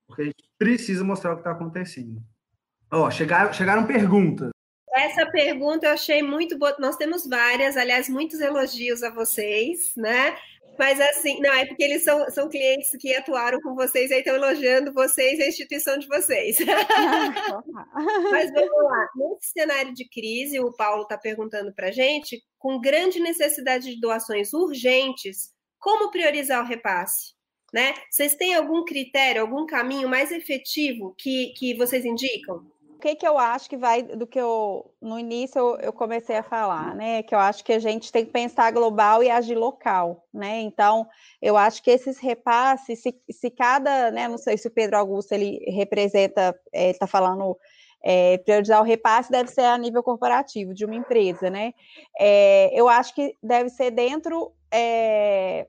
Porque 0.06 0.22
a 0.22 0.24
gente 0.26 0.44
precisa 0.58 1.02
mostrar 1.02 1.32
o 1.32 1.36
que 1.36 1.40
está 1.40 1.52
acontecendo. 1.52 2.22
Ó, 2.90 3.10
chegaram, 3.10 3.52
chegaram 3.52 3.86
perguntas. 3.86 4.50
Essa 4.94 5.24
pergunta 5.30 5.86
eu 5.86 5.92
achei 5.92 6.22
muito 6.22 6.58
boa. 6.58 6.76
Nós 6.78 6.96
temos 6.96 7.26
várias, 7.26 7.78
aliás, 7.78 8.10
muitos 8.10 8.40
elogios 8.40 9.02
a 9.02 9.10
vocês, 9.10 9.92
né? 9.96 10.36
Mas 10.78 11.00
assim, 11.00 11.38
não, 11.40 11.52
é 11.52 11.66
porque 11.66 11.82
eles 11.82 12.02
são, 12.02 12.30
são 12.30 12.48
clientes 12.48 12.90
que 12.98 13.14
atuaram 13.14 13.60
com 13.60 13.74
vocês 13.74 14.10
e 14.10 14.14
estão 14.14 14.34
elogiando 14.34 14.92
vocês 14.92 15.38
e 15.38 15.42
a 15.42 15.48
instituição 15.48 15.98
de 15.98 16.08
vocês. 16.08 16.58
Mas 18.30 18.50
vamos 18.52 18.84
lá. 18.84 19.08
Nesse 19.16 19.52
cenário 19.52 19.92
de 19.92 20.08
crise, 20.08 20.60
o 20.60 20.72
Paulo 20.72 21.02
está 21.02 21.18
perguntando 21.18 21.72
para 21.74 21.88
a 21.88 21.92
gente, 21.92 22.42
com 22.58 22.80
grande 22.80 23.20
necessidade 23.20 23.94
de 23.94 24.00
doações 24.00 24.52
urgentes, 24.52 25.50
como 25.78 26.10
priorizar 26.10 26.62
o 26.62 26.66
repasse? 26.66 27.34
Né? 27.72 27.94
Vocês 28.10 28.34
têm 28.34 28.54
algum 28.54 28.84
critério, 28.84 29.42
algum 29.42 29.66
caminho 29.66 30.08
mais 30.08 30.30
efetivo 30.30 31.14
que, 31.18 31.54
que 31.56 31.74
vocês 31.74 32.04
indicam? 32.04 32.66
Que, 33.02 33.16
que 33.16 33.26
eu 33.26 33.36
acho 33.36 33.68
que 33.68 33.76
vai 33.76 34.00
do 34.04 34.28
que 34.28 34.38
eu 34.38 34.94
no 35.02 35.18
início 35.18 35.58
eu, 35.58 35.76
eu, 35.80 35.92
comecei 35.92 36.36
a 36.36 36.42
falar, 36.44 36.94
né? 36.94 37.20
Que 37.24 37.34
eu 37.34 37.38
acho 37.40 37.64
que 37.64 37.72
a 37.72 37.80
gente 37.80 38.12
tem 38.12 38.24
que 38.24 38.30
pensar 38.30 38.70
global 38.70 39.24
e 39.24 39.28
agir 39.28 39.56
local, 39.56 40.24
né? 40.32 40.60
Então, 40.60 41.08
eu 41.40 41.56
acho 41.56 41.82
que 41.82 41.90
esses 41.90 42.20
repasses, 42.20 43.02
se, 43.02 43.12
se 43.28 43.50
cada, 43.50 44.12
né? 44.12 44.28
Não 44.28 44.38
sei 44.38 44.56
se 44.56 44.68
o 44.68 44.70
Pedro 44.70 44.96
Augusto 44.96 45.32
ele 45.32 45.58
representa, 45.68 46.56
está 46.72 47.08
falando 47.08 47.58
é, 48.04 48.38
priorizar 48.38 48.80
o 48.80 48.84
repasse 48.84 49.32
deve 49.32 49.50
ser 49.50 49.62
a 49.62 49.76
nível 49.76 50.04
corporativo 50.04 50.72
de 50.72 50.84
uma 50.84 50.94
empresa, 50.94 51.50
né? 51.50 51.74
É, 52.16 52.70
eu 52.72 52.88
acho 52.88 53.16
que 53.16 53.36
deve 53.42 53.68
ser 53.68 53.90
dentro 53.90 54.52
é, 54.70 55.66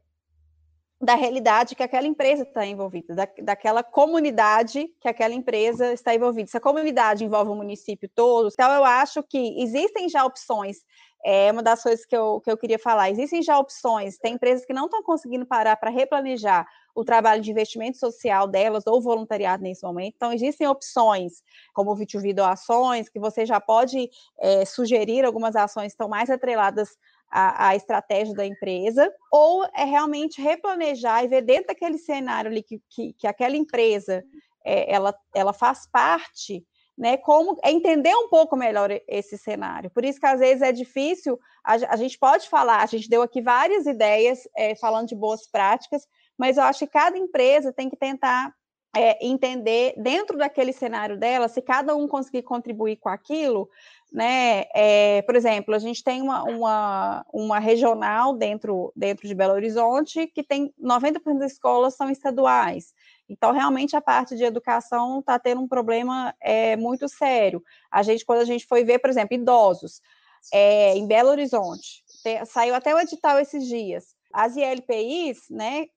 da 1.04 1.16
realidade 1.16 1.76
que 1.76 1.84
aquela 1.84 2.08
empresa 2.08 2.44
está 2.44 2.66
envolvida, 2.66 3.14
da, 3.14 3.28
daquela 3.42 3.84
comunidade 3.84 4.90
que 5.02 5.08
aquela 5.08 5.34
empresa 5.34 5.92
está 5.92 6.16
envolvida. 6.16 6.50
Se 6.50 6.58
a 6.58 6.62
comunidade 6.62 7.26
envolve 7.26 7.52
o 7.52 7.56
município 7.56 8.10
todo, 8.16 8.50
então 8.52 8.72
eu 8.72 8.86
acho 8.86 9.22
que 9.24 9.62
existem 9.62 10.08
já 10.08 10.26
opções. 10.26 10.78
É 11.26 11.50
uma 11.52 11.64
das 11.64 11.82
coisas 11.82 12.06
que 12.06 12.16
eu, 12.16 12.42
que 12.42 12.52
eu 12.52 12.58
queria 12.58 12.78
falar. 12.78 13.10
Existem 13.10 13.42
já 13.42 13.58
opções. 13.58 14.18
Tem 14.18 14.34
empresas 14.34 14.66
que 14.66 14.74
não 14.74 14.86
estão 14.86 15.02
conseguindo 15.02 15.46
parar 15.46 15.78
para 15.78 15.90
replanejar 15.90 16.68
o 16.94 17.04
trabalho 17.04 17.42
de 17.42 17.50
investimento 17.50 17.98
social 17.98 18.46
delas 18.46 18.86
ou 18.86 19.02
voluntariado 19.02 19.64
nesse 19.64 19.84
momento. 19.84 20.16
Então, 20.16 20.34
existem 20.34 20.68
opções, 20.68 21.42
como 21.74 21.92
o 21.92 21.96
V2V 21.96 22.34
doações, 22.34 23.08
que 23.08 23.20
você 23.20 23.46
já 23.46 23.60
pode 23.60 24.10
é, 24.40 24.66
sugerir 24.66 25.26
algumas 25.26 25.56
ações 25.56 25.88
que 25.88 25.94
estão 25.94 26.10
mais 26.10 26.30
atreladas 26.30 26.90
a, 27.34 27.70
a, 27.70 27.76
estratégia 27.76 28.36
da 28.36 28.46
empresa, 28.46 29.12
ou 29.32 29.66
é 29.74 29.84
realmente 29.84 30.40
replanejar 30.40 31.24
e 31.24 31.28
ver 31.28 31.42
dentro 31.42 31.68
daquele 31.68 31.98
cenário 31.98 32.52
ali 32.52 32.62
que, 32.62 32.80
que, 32.88 33.14
que 33.14 33.26
aquela 33.26 33.58
empresa 33.58 34.24
é, 34.64 34.94
ela, 34.94 35.16
ela 35.34 35.52
faz 35.52 35.90
parte, 35.92 36.64
né? 36.96 37.18
Como 37.18 37.58
é 37.64 37.72
entender 37.72 38.16
um 38.16 38.30
pouco 38.30 38.56
melhor 38.56 38.90
esse 39.08 39.36
cenário. 39.36 39.90
Por 39.90 40.06
isso 40.06 40.20
que 40.20 40.28
às 40.28 40.40
vezes 40.40 40.62
é 40.62 40.72
difícil, 40.72 41.40
a, 41.64 41.74
a 41.74 41.96
gente 41.96 42.20
pode 42.20 42.48
falar, 42.48 42.84
a 42.84 42.86
gente 42.86 43.10
deu 43.10 43.24
aqui 43.24 43.42
várias 43.42 43.88
ideias 43.88 44.48
é, 44.56 44.76
falando 44.76 45.08
de 45.08 45.16
boas 45.16 45.50
práticas, 45.50 46.08
mas 46.38 46.58
eu 46.58 46.64
acho 46.64 46.80
que 46.80 46.88
cada 46.88 47.18
empresa 47.18 47.74
tem 47.74 47.90
que 47.90 47.98
tentar 47.98 48.54
é, 48.96 49.26
entender 49.26 49.94
dentro 49.98 50.38
daquele 50.38 50.72
cenário 50.72 51.18
dela, 51.18 51.48
se 51.48 51.62
cada 51.62 51.96
um 51.96 52.08
conseguir 52.08 52.44
contribuir 52.44 52.98
com 52.98 53.10
aquilo, 53.10 53.70
né? 54.12 54.66
É, 54.74 55.24
por 55.24 55.36
exemplo, 55.36 55.74
a 55.74 55.80
gente 55.80 56.04
tem 56.04 56.22
uma, 56.22 56.44
uma, 56.44 57.26
uma, 57.34 57.60
regional 57.60 58.36
dentro, 58.36 58.94
dentro 58.96 59.28
de 59.28 59.34
Belo 59.34 59.54
Horizonte 59.54 60.28
que 60.28 60.44
tem 60.44 60.72
90% 60.80 61.40
das 61.40 61.54
escolas 61.54 61.96
são 61.96 62.10
estaduais. 62.12 62.94
Então, 63.28 63.52
realmente, 63.52 63.96
a 63.96 64.02
parte 64.02 64.36
de 64.36 64.44
educação 64.44 65.20
está 65.20 65.40
tendo 65.40 65.62
um 65.62 65.68
problema 65.68 66.36
é, 66.40 66.76
muito 66.76 67.10
sério. 67.10 67.64
A 67.90 68.04
gente, 68.04 68.24
quando 68.24 68.42
a 68.42 68.46
gente 68.46 68.68
foi 68.68 68.84
ver, 68.84 69.00
por 69.00 69.10
exemplo, 69.10 69.36
idosos, 69.36 70.02
é, 70.52 70.96
em 70.96 71.08
Belo 71.08 71.30
Horizonte, 71.30 72.04
saiu 72.46 72.76
até 72.76 72.94
o 72.94 73.00
edital 73.00 73.40
esses 73.40 73.66
dias. 73.66 74.16
As 74.32 74.56
ILPIs, 74.56 75.50
né, 75.50 75.88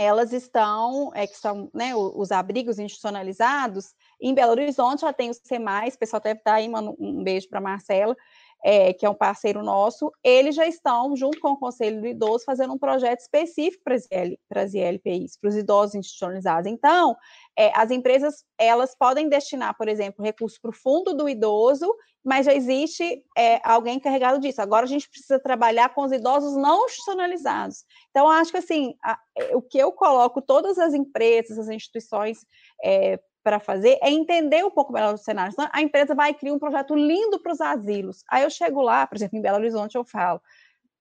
elas 0.00 0.32
estão, 0.32 1.12
é, 1.14 1.26
que 1.26 1.36
são 1.36 1.70
né, 1.74 1.94
os 1.94 2.32
abrigos 2.32 2.78
institucionalizados, 2.78 3.94
em 4.18 4.32
Belo 4.32 4.52
Horizonte 4.52 5.02
já 5.02 5.12
tem 5.12 5.28
o 5.28 5.34
SEMAIS, 5.34 5.94
o 5.94 5.98
pessoal 5.98 6.22
deve 6.22 6.40
estar 6.40 6.54
aí, 6.54 6.66
mano, 6.66 6.96
um 6.98 7.22
beijo 7.22 7.46
para 7.50 7.60
Marcela, 7.60 8.16
é, 8.64 8.92
que 8.92 9.06
é 9.06 9.10
um 9.10 9.14
parceiro 9.14 9.62
nosso, 9.62 10.12
eles 10.22 10.54
já 10.54 10.66
estão, 10.66 11.16
junto 11.16 11.40
com 11.40 11.52
o 11.52 11.56
Conselho 11.56 12.00
do 12.00 12.06
Idoso, 12.06 12.44
fazendo 12.44 12.74
um 12.74 12.78
projeto 12.78 13.20
específico 13.20 13.82
para 13.84 14.62
as 14.62 14.74
ILPIs, 14.74 15.38
para 15.38 15.48
os 15.48 15.56
idosos 15.56 15.94
institucionalizados. 15.94 16.70
Então, 16.70 17.16
é, 17.56 17.72
as 17.74 17.90
empresas, 17.90 18.44
elas 18.58 18.94
podem 18.94 19.28
destinar, 19.28 19.76
por 19.76 19.88
exemplo, 19.88 20.24
recursos 20.24 20.58
para 20.58 20.70
o 20.70 20.74
fundo 20.74 21.14
do 21.14 21.28
idoso, 21.28 21.90
mas 22.22 22.44
já 22.44 22.54
existe 22.54 23.24
é, 23.36 23.60
alguém 23.66 23.96
encarregado 23.96 24.38
disso. 24.38 24.60
Agora 24.60 24.84
a 24.84 24.88
gente 24.88 25.08
precisa 25.08 25.38
trabalhar 25.38 25.94
com 25.94 26.02
os 26.02 26.12
idosos 26.12 26.54
não 26.56 26.84
institucionalizados. 26.84 27.84
Então, 28.10 28.28
acho 28.28 28.50
que 28.50 28.58
assim, 28.58 28.94
a, 29.02 29.18
é, 29.38 29.56
o 29.56 29.62
que 29.62 29.78
eu 29.78 29.90
coloco 29.90 30.42
todas 30.42 30.78
as 30.78 30.92
empresas, 30.92 31.58
as 31.58 31.68
instituições 31.68 32.44
é, 32.84 33.18
para 33.42 33.58
fazer 33.58 33.98
é 34.02 34.10
entender 34.10 34.64
um 34.64 34.70
pouco 34.70 34.92
melhor 34.92 35.14
o 35.14 35.18
cenário. 35.18 35.52
Então, 35.52 35.68
a 35.72 35.82
empresa 35.82 36.14
vai 36.14 36.34
criar 36.34 36.52
um 36.52 36.58
projeto 36.58 36.94
lindo 36.94 37.40
para 37.40 37.52
os 37.52 37.60
asilos. 37.60 38.22
Aí 38.28 38.42
eu 38.42 38.50
chego 38.50 38.82
lá, 38.82 39.06
por 39.06 39.16
exemplo, 39.16 39.38
em 39.38 39.42
Belo 39.42 39.58
Horizonte, 39.58 39.96
eu 39.96 40.04
falo. 40.04 40.40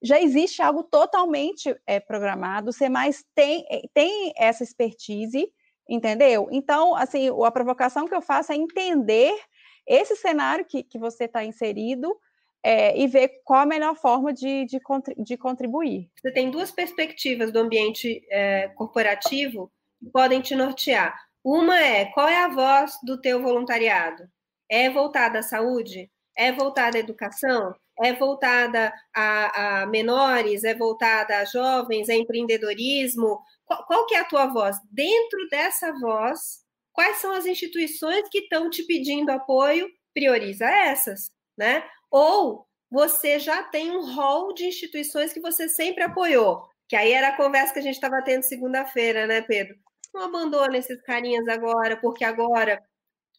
Já 0.02 0.22
existe 0.22 0.62
algo 0.62 0.84
totalmente 0.84 1.76
é, 1.86 2.00
programado, 2.00 2.72
o 2.72 2.92
mais 2.92 3.26
tem, 3.36 3.66
é, 3.70 3.82
tem 3.94 4.34
essa 4.38 4.64
expertise, 4.64 5.52
entendeu? 5.90 6.48
Então, 6.52 6.96
assim, 6.96 7.28
a 7.44 7.52
provocação 7.52 8.08
que 8.08 8.16
eu 8.16 8.22
faço 8.22 8.54
é 8.54 8.56
entender 8.56 9.38
esse 9.86 10.16
cenário 10.16 10.64
que, 10.64 10.84
que 10.84 10.98
você 10.98 11.26
está 11.26 11.44
inserido 11.44 12.16
é, 12.64 12.98
e 12.98 13.08
ver 13.08 13.42
qual 13.44 13.62
a 13.62 13.66
melhor 13.66 13.96
forma 13.96 14.34
de, 14.34 14.66
de, 14.66 14.80
de, 15.18 15.38
contribuir. 15.38 16.10
Você 16.22 16.32
tem 16.32 16.52
duas 16.52 16.72
perspectivas 16.72 17.52
do 17.52 17.60
ambiente 17.60 18.26
é, 18.30 18.68
corporativo 18.70 19.72
que 20.00 20.10
podem 20.10 20.42
te 20.42 20.56
nortear. 20.56 21.29
Uma 21.44 21.80
é 21.80 22.06
qual 22.06 22.28
é 22.28 22.44
a 22.44 22.50
voz 22.50 22.94
do 23.04 23.20
teu 23.20 23.42
voluntariado? 23.42 24.28
É 24.70 24.90
voltada 24.90 25.40
à 25.40 25.44
saúde? 25.44 26.12
É 26.36 26.52
voltada 26.52 26.98
à 26.98 27.00
educação? 27.00 27.74
É 28.02 28.14
voltada 28.14 28.94
a, 29.16 29.82
a 29.82 29.86
menores? 29.86 30.64
É 30.64 30.74
voltada 30.76 31.38
a 31.38 31.46
jovens? 31.46 32.10
É 32.10 32.16
empreendedorismo? 32.16 33.42
Qual, 33.66 33.86
qual 33.86 34.06
que 34.06 34.16
é 34.16 34.20
a 34.20 34.26
tua 34.26 34.48
voz? 34.48 34.78
Dentro 34.92 35.48
dessa 35.50 35.92
voz, 35.94 36.64
quais 36.94 37.18
são 37.18 37.34
as 37.34 37.46
instituições 37.46 38.28
que 38.30 38.40
estão 38.40 38.70
te 38.70 38.84
pedindo 38.84 39.32
apoio? 39.32 39.90
Prioriza 40.14 40.66
essas, 40.66 41.30
né? 41.58 41.84
Ou 42.12 42.66
você 42.92 43.40
já 43.40 43.64
tem 43.64 43.92
um 43.92 44.14
rol 44.14 44.54
de 44.54 44.66
instituições 44.66 45.32
que 45.32 45.40
você 45.40 45.70
sempre 45.70 46.04
apoiou, 46.04 46.68
que 46.88 46.96
aí 46.96 47.12
era 47.12 47.30
a 47.30 47.38
conversa 47.38 47.74
que 47.74 47.80
a 47.80 47.84
gente 47.84 47.96
estava 47.96 48.22
tendo 48.24 48.44
segunda-feira, 48.44 49.28
né, 49.28 49.42
Pedro? 49.42 49.78
Não 50.14 50.24
abandona 50.24 50.78
esses 50.78 51.02
carinhas 51.02 51.48
agora, 51.48 51.98
porque 51.98 52.24
agora 52.24 52.82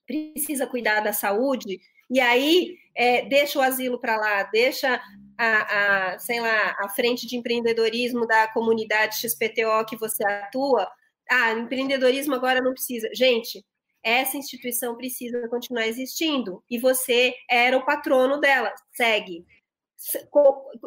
precisa 0.07 0.67
cuidar 0.67 1.01
da 1.01 1.13
saúde, 1.13 1.81
e 2.11 2.19
aí 2.21 2.77
é, 2.97 3.25
deixa 3.27 3.59
o 3.59 3.63
asilo 3.63 4.01
para 4.01 4.17
lá, 4.17 4.43
deixa 4.45 5.01
a, 5.39 6.13
a, 6.13 6.19
sei 6.19 6.41
lá, 6.41 6.77
a 6.79 6.89
frente 6.89 7.27
de 7.27 7.37
empreendedorismo 7.37 8.27
da 8.27 8.49
comunidade 8.49 9.17
XPTO 9.21 9.85
que 9.89 9.97
você 9.97 10.25
atua, 10.25 10.91
ah, 11.31 11.53
empreendedorismo 11.53 12.35
agora 12.35 12.61
não 12.61 12.73
precisa. 12.73 13.09
Gente, 13.15 13.65
essa 14.03 14.37
instituição 14.37 14.97
precisa 14.97 15.49
continuar 15.49 15.87
existindo 15.87 16.63
e 16.69 16.79
você 16.79 17.35
era 17.49 17.77
o 17.77 17.85
patrono 17.85 18.41
dela. 18.41 18.75
Segue. 18.93 19.45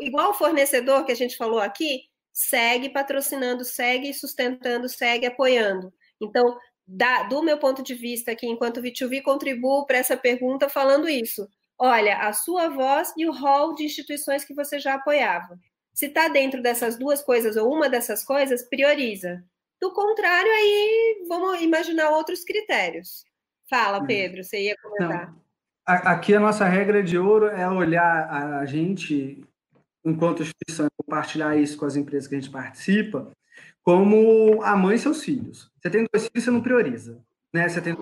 Igual 0.02 0.32
o 0.32 0.34
fornecedor 0.34 1.06
que 1.06 1.12
a 1.12 1.16
gente 1.16 1.38
falou 1.38 1.60
aqui, 1.60 2.02
segue 2.34 2.90
patrocinando, 2.90 3.64
segue 3.64 4.14
sustentando, 4.14 4.90
segue 4.90 5.28
apoiando. 5.28 5.94
Então, 6.20 6.58
da, 6.86 7.24
do 7.24 7.44
meu 7.44 7.60
ponto 7.60 7.84
de 7.84 7.94
vista 7.94 8.32
aqui, 8.32 8.48
enquanto 8.48 8.82
V2V, 8.82 9.22
contribuo 9.22 9.86
para 9.86 10.00
essa 10.00 10.18
pergunta 10.18 10.68
falando 10.68 11.08
isso. 11.08 11.48
Olha, 11.78 12.18
a 12.18 12.34
sua 12.34 12.70
voz 12.70 13.14
e 13.18 13.28
o 13.28 13.32
rol 13.32 13.76
de 13.76 13.84
instituições 13.84 14.44
que 14.44 14.54
você 14.54 14.80
já 14.80 14.96
apoiava. 14.96 15.58
Se 15.94 16.08
está 16.08 16.28
dentro 16.28 16.62
dessas 16.62 16.98
duas 16.98 17.22
coisas 17.22 17.56
ou 17.56 17.72
uma 17.72 17.88
dessas 17.88 18.24
coisas, 18.24 18.68
prioriza. 18.68 19.44
Do 19.80 19.94
contrário, 19.94 20.52
aí 20.52 21.26
vamos 21.28 21.62
imaginar 21.62 22.10
outros 22.10 22.44
critérios. 22.44 23.24
Fala, 23.70 24.00
hum. 24.00 24.06
Pedro, 24.08 24.44
você 24.44 24.62
ia 24.64 24.76
comentar. 24.82 25.28
Não. 25.28 25.44
Aqui 25.86 26.34
a 26.34 26.40
nossa 26.40 26.66
regra 26.66 27.04
de 27.04 27.18
ouro 27.18 27.48
é 27.48 27.70
olhar 27.70 28.30
a 28.30 28.66
gente, 28.66 29.44
enquanto 30.04 30.44
instituição, 30.44 30.88
compartilhar 30.98 31.56
isso 31.56 31.78
com 31.78 31.86
as 31.86 31.96
empresas 31.96 32.28
que 32.28 32.36
a 32.36 32.40
gente 32.40 32.52
participa, 32.52 33.32
como 33.82 34.62
a 34.64 34.76
mãe 34.76 34.96
e 34.96 35.00
seus 35.00 35.24
filhos. 35.24 35.70
Você 35.82 35.90
tem 35.90 36.06
dois 36.12 36.28
filhos, 36.28 36.44
você 36.44 36.52
não 36.52 36.62
prioriza, 36.62 37.22
né? 37.54 37.68
Você 37.68 37.82
tem 37.82 37.96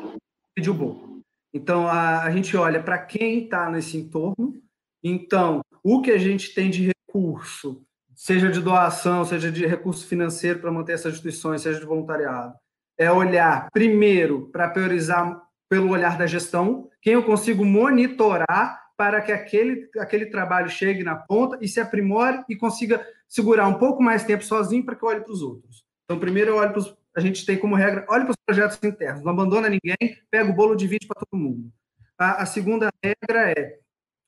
vídeo 0.55 0.73
bom. 0.73 1.19
Então 1.53 1.87
a, 1.87 2.23
a 2.23 2.31
gente 2.31 2.55
olha 2.55 2.81
para 2.81 2.97
quem 2.97 3.43
está 3.43 3.69
nesse 3.69 3.97
entorno. 3.97 4.61
Então, 5.03 5.61
o 5.83 6.01
que 6.01 6.11
a 6.11 6.17
gente 6.17 6.53
tem 6.53 6.69
de 6.69 6.87
recurso 6.87 7.81
seja 8.15 8.51
de 8.51 8.61
doação, 8.61 9.25
seja 9.25 9.51
de 9.51 9.65
recurso 9.65 10.05
financeiro 10.05 10.59
para 10.59 10.71
manter 10.71 10.93
essas 10.93 11.13
instituições, 11.13 11.61
seja 11.61 11.79
de 11.79 11.85
voluntariado, 11.85 12.53
é 12.97 13.11
olhar 13.11 13.67
primeiro 13.71 14.47
para 14.51 14.69
priorizar 14.69 15.41
pelo 15.67 15.89
olhar 15.89 16.17
da 16.17 16.27
gestão, 16.27 16.89
quem 17.01 17.13
eu 17.13 17.23
consigo 17.23 17.65
monitorar 17.65 18.90
para 19.01 19.19
que 19.19 19.31
aquele, 19.31 19.89
aquele 19.97 20.27
trabalho 20.27 20.69
chegue 20.69 21.03
na 21.03 21.15
ponta 21.15 21.57
e 21.59 21.67
se 21.67 21.79
aprimore 21.79 22.43
e 22.47 22.55
consiga 22.55 23.03
segurar 23.27 23.67
um 23.67 23.73
pouco 23.73 24.03
mais 24.03 24.23
tempo 24.23 24.43
sozinho 24.43 24.85
para 24.85 24.95
que 24.95 25.03
eu 25.03 25.09
olhe 25.09 25.21
para 25.21 25.33
os 25.33 25.41
outros. 25.41 25.83
Então, 26.05 26.19
primeiro 26.19 26.51
eu 26.51 26.57
olho 26.57 26.69
para 26.69 26.77
os, 26.77 26.95
a 27.17 27.19
gente 27.19 27.43
tem 27.43 27.57
como 27.57 27.73
regra, 27.73 28.05
olhe 28.07 28.25
para 28.25 28.29
os 28.29 28.37
projetos 28.45 28.77
internos, 28.83 29.23
não 29.23 29.31
abandona 29.31 29.67
ninguém, 29.67 30.21
pega 30.29 30.47
o 30.47 30.53
bolo, 30.53 30.75
divide 30.75 31.07
para 31.07 31.19
todo 31.19 31.39
mundo. 31.39 31.73
A, 32.15 32.43
a 32.43 32.45
segunda 32.45 32.91
regra 33.03 33.51
é 33.57 33.79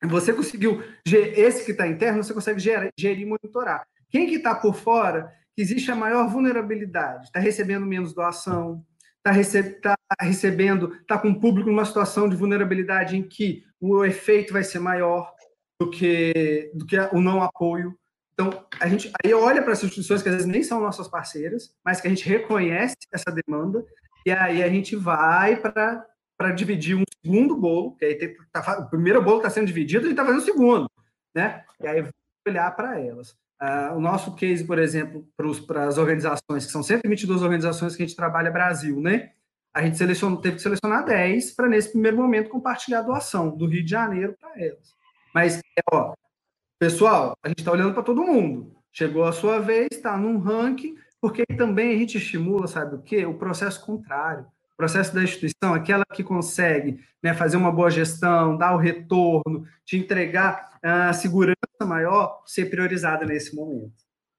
você 0.07 0.33
conseguiu, 0.33 0.83
esse 1.05 1.65
que 1.65 1.71
está 1.71 1.87
interno, 1.87 2.23
você 2.23 2.33
consegue 2.33 2.59
gerir, 2.59 2.91
e 2.99 3.25
monitorar. 3.27 3.85
Quem 4.09 4.25
que 4.25 4.37
está 4.37 4.55
por 4.55 4.73
fora, 4.73 5.31
que 5.55 5.61
existe 5.61 5.91
a 5.91 5.95
maior 5.95 6.27
vulnerabilidade, 6.27 7.25
está 7.25 7.39
recebendo 7.39 7.85
menos 7.85 8.11
doação, 8.11 8.83
está 9.23 9.31
rece 9.31 9.63
tá 9.79 9.95
recebendo, 10.19 10.93
está 10.95 11.17
com 11.17 11.29
o 11.29 11.39
público 11.39 11.69
numa 11.69 11.85
situação 11.85 12.27
de 12.27 12.35
vulnerabilidade 12.35 13.15
em 13.15 13.23
que 13.23 13.63
o 13.79 14.03
efeito 14.03 14.51
vai 14.51 14.63
ser 14.63 14.79
maior 14.79 15.33
do 15.79 15.89
que, 15.89 16.71
do 16.75 16.85
que 16.85 16.97
o 17.13 17.21
não 17.21 17.41
apoio. 17.41 17.97
Então, 18.33 18.65
a 18.79 18.87
gente 18.87 19.11
aí 19.23 19.33
olha 19.33 19.61
para 19.61 19.73
as 19.73 19.83
instituições 19.83 20.21
que 20.21 20.29
às 20.29 20.35
vezes 20.35 20.49
nem 20.49 20.63
são 20.63 20.81
nossas 20.81 21.07
parceiras, 21.07 21.73
mas 21.85 22.01
que 22.01 22.07
a 22.07 22.09
gente 22.09 22.27
reconhece 22.27 22.95
essa 23.11 23.31
demanda, 23.31 23.85
e 24.25 24.31
aí 24.31 24.61
a 24.61 24.69
gente 24.69 24.95
vai 24.95 25.55
para 25.55 26.51
dividir 26.55 26.97
um 26.97 27.03
segundo 27.23 27.55
bolo, 27.55 27.95
que 27.95 28.05
aí 28.05 28.15
tem, 28.15 28.35
tá, 28.51 28.79
o 28.79 28.89
primeiro 28.89 29.21
bolo 29.21 29.37
está 29.37 29.49
sendo 29.49 29.67
dividido, 29.67 30.03
gente 30.03 30.13
está 30.13 30.25
fazendo 30.25 30.41
o 30.41 30.45
segundo, 30.45 30.89
né? 31.35 31.63
E 31.81 31.87
aí 31.87 32.09
olhar 32.47 32.71
para 32.75 32.99
elas. 32.99 33.37
Uh, 33.63 33.95
o 33.95 34.01
nosso 34.01 34.35
case, 34.35 34.65
por 34.67 34.77
exemplo, 34.77 35.25
para 35.65 35.87
as 35.87 35.97
organizações, 35.97 36.65
que 36.65 36.71
são 36.71 36.83
122 36.83 37.41
organizações 37.41 37.95
que 37.95 38.03
a 38.03 38.05
gente 38.05 38.15
trabalha 38.15 38.51
Brasil, 38.51 38.99
né? 38.99 39.31
A 39.73 39.81
gente 39.81 39.97
selecionou, 39.97 40.41
teve 40.41 40.57
que 40.57 40.61
selecionar 40.61 41.05
10 41.05 41.51
para, 41.51 41.69
nesse 41.69 41.93
primeiro 41.93 42.17
momento, 42.17 42.49
compartilhar 42.49 42.99
a 42.99 43.03
doação 43.03 43.55
do 43.55 43.65
Rio 43.65 43.81
de 43.81 43.89
Janeiro 43.89 44.35
para 44.37 44.61
elas. 44.61 44.93
Mas, 45.33 45.61
ó, 45.89 46.13
pessoal, 46.77 47.37
a 47.41 47.47
gente 47.47 47.59
está 47.59 47.71
olhando 47.71 47.93
para 47.93 48.03
todo 48.03 48.21
mundo. 48.21 48.75
Chegou 48.91 49.23
a 49.23 49.31
sua 49.31 49.59
vez, 49.59 49.87
está 49.93 50.17
num 50.17 50.39
ranking, 50.39 50.95
porque 51.21 51.45
também 51.57 51.95
a 51.95 51.97
gente 51.97 52.17
estimula, 52.17 52.67
sabe 52.67 52.95
o 52.95 53.01
quê? 53.01 53.25
O 53.25 53.37
processo 53.37 53.83
contrário 53.85 54.45
processo 54.83 55.15
da 55.15 55.23
instituição, 55.23 55.73
aquela 55.73 56.03
que 56.13 56.21
consegue 56.21 56.99
né, 57.21 57.33
fazer 57.33 57.55
uma 57.55 57.71
boa 57.71 57.89
gestão, 57.89 58.57
dar 58.57 58.75
o 58.75 58.77
retorno, 58.77 59.65
te 59.85 59.95
entregar 59.95 60.77
a 60.83 61.13
segurança 61.13 61.55
maior, 61.85 62.43
ser 62.45 62.65
priorizada 62.65 63.25
nesse 63.25 63.55
momento. 63.55 63.93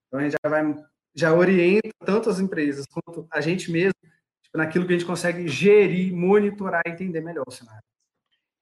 Então, 0.07 0.21
a 0.21 0.23
gente 0.23 0.37
já 0.45 0.51
vai, 0.51 0.75
já 1.15 1.33
orienta 1.33 1.89
tanto 2.05 2.29
as 2.29 2.41
empresas 2.41 2.85
quanto 2.87 3.27
a 3.33 3.41
gente 3.41 3.73
mesmo 3.73 3.95
tipo, 4.43 4.59
naquilo 4.59 4.87
que 4.87 4.93
a 4.93 4.99
gente 4.99 5.07
consegue 5.07 5.49
gerir, 5.49 6.15
monitorar 6.15 6.83
e 6.87 6.91
entender 6.91 7.23
melhor 7.23 7.45
o 7.47 7.51
cenário. 7.51 7.83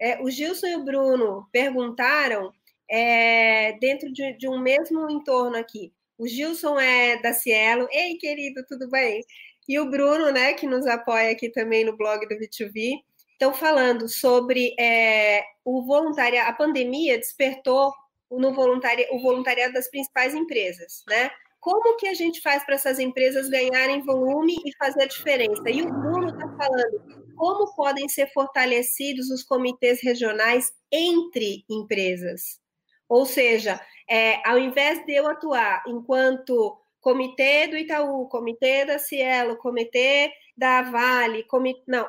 É, 0.01 0.22
o 0.22 0.30
Gilson 0.30 0.68
e 0.68 0.76
o 0.76 0.85
Bruno 0.85 1.49
perguntaram 1.51 2.53
é, 2.89 3.76
dentro 3.80 4.12
de, 4.12 4.35
de 4.35 4.49
um 4.49 4.61
mesmo 4.61 5.11
entorno 5.11 5.57
aqui. 5.57 5.93
O 6.16 6.28
Gilson 6.28 6.78
é 6.78 7.20
da 7.20 7.33
Cielo. 7.33 7.89
Ei, 7.91 8.16
querido, 8.18 8.64
tudo 8.68 8.89
bem? 8.89 9.24
E 9.68 9.78
o 9.78 9.90
Bruno, 9.90 10.30
né, 10.30 10.54
que 10.54 10.66
nos 10.66 10.86
apoia 10.86 11.30
aqui 11.30 11.48
também 11.48 11.84
no 11.84 11.96
blog 11.96 12.26
do 12.26 12.34
V2V, 12.34 13.02
estão 13.32 13.52
falando 13.52 14.08
sobre 14.08 14.74
é, 14.78 15.42
o 15.64 15.84
voluntariado. 15.84 16.50
A 16.50 16.52
pandemia 16.52 17.18
despertou 17.18 17.92
no 18.30 18.52
voluntari, 18.52 19.06
o 19.10 19.20
voluntariado 19.20 19.74
das 19.74 19.88
principais 19.90 20.34
empresas, 20.34 21.02
né? 21.08 21.30
Como 21.60 21.96
que 21.96 22.08
a 22.08 22.14
gente 22.14 22.40
faz 22.40 22.64
para 22.64 22.74
essas 22.74 22.98
empresas 22.98 23.48
ganharem 23.48 24.02
volume 24.02 24.56
e 24.64 24.76
fazer 24.76 25.02
a 25.02 25.06
diferença? 25.06 25.62
E 25.70 25.82
o 25.82 25.86
Bruno 25.86 26.28
está 26.28 26.48
falando 26.56 27.22
como 27.36 27.74
podem 27.74 28.08
ser 28.08 28.32
fortalecidos 28.32 29.30
os 29.30 29.44
comitês 29.44 30.00
regionais 30.02 30.72
entre 30.90 31.64
empresas. 31.70 32.60
Ou 33.08 33.24
seja, 33.26 33.80
é, 34.10 34.40
ao 34.48 34.58
invés 34.58 35.04
de 35.06 35.12
eu 35.12 35.26
atuar 35.26 35.82
enquanto 35.86 36.82
comitê 37.03 37.66
do 37.66 37.76
Itaú, 37.76 38.26
comitê 38.28 38.86
da 38.86 38.98
Cielo, 38.98 39.57
comitê 39.57 40.32
da 40.57 40.82
Vale, 40.82 41.42
comitê, 41.42 41.82
não, 41.86 42.09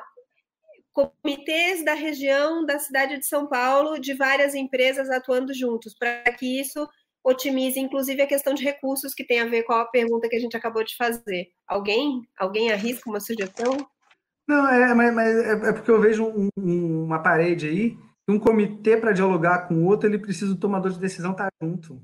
comitês 0.92 1.84
da 1.84 1.92
região 1.92 2.64
da 2.64 2.78
cidade 2.78 3.18
de 3.18 3.26
São 3.26 3.46
Paulo, 3.46 3.98
de 3.98 4.14
várias 4.14 4.54
empresas 4.54 5.10
atuando 5.10 5.52
juntos, 5.52 5.94
para 5.98 6.22
que 6.32 6.60
isso 6.60 6.88
otimize, 7.22 7.80
inclusive, 7.80 8.22
a 8.22 8.26
questão 8.26 8.54
de 8.54 8.62
recursos 8.62 9.12
que 9.12 9.24
tem 9.24 9.40
a 9.40 9.46
ver 9.46 9.64
com 9.64 9.72
a 9.72 9.84
pergunta 9.86 10.28
que 10.28 10.36
a 10.36 10.40
gente 10.40 10.56
acabou 10.56 10.84
de 10.84 10.96
fazer. 10.96 11.48
Alguém? 11.66 12.22
Alguém 12.38 12.70
arrisca 12.70 13.10
uma 13.10 13.18
sugestão? 13.18 13.76
Não, 14.46 14.68
é, 14.68 14.94
mas, 14.94 15.14
mas 15.14 15.36
é, 15.36 15.70
é 15.70 15.72
porque 15.72 15.90
eu 15.90 16.00
vejo 16.00 16.24
um, 16.24 16.48
um, 16.56 17.04
uma 17.04 17.20
parede 17.20 17.66
aí, 17.66 17.98
um 18.28 18.38
comitê 18.38 18.96
para 18.96 19.12
dialogar 19.12 19.66
com 19.66 19.74
o 19.74 19.86
outro, 19.86 20.08
ele 20.08 20.18
precisa 20.18 20.54
do 20.54 20.60
tomador 20.60 20.92
de 20.92 21.00
decisão 21.00 21.32
estar 21.32 21.50
tá 21.50 21.66
junto. 21.66 22.00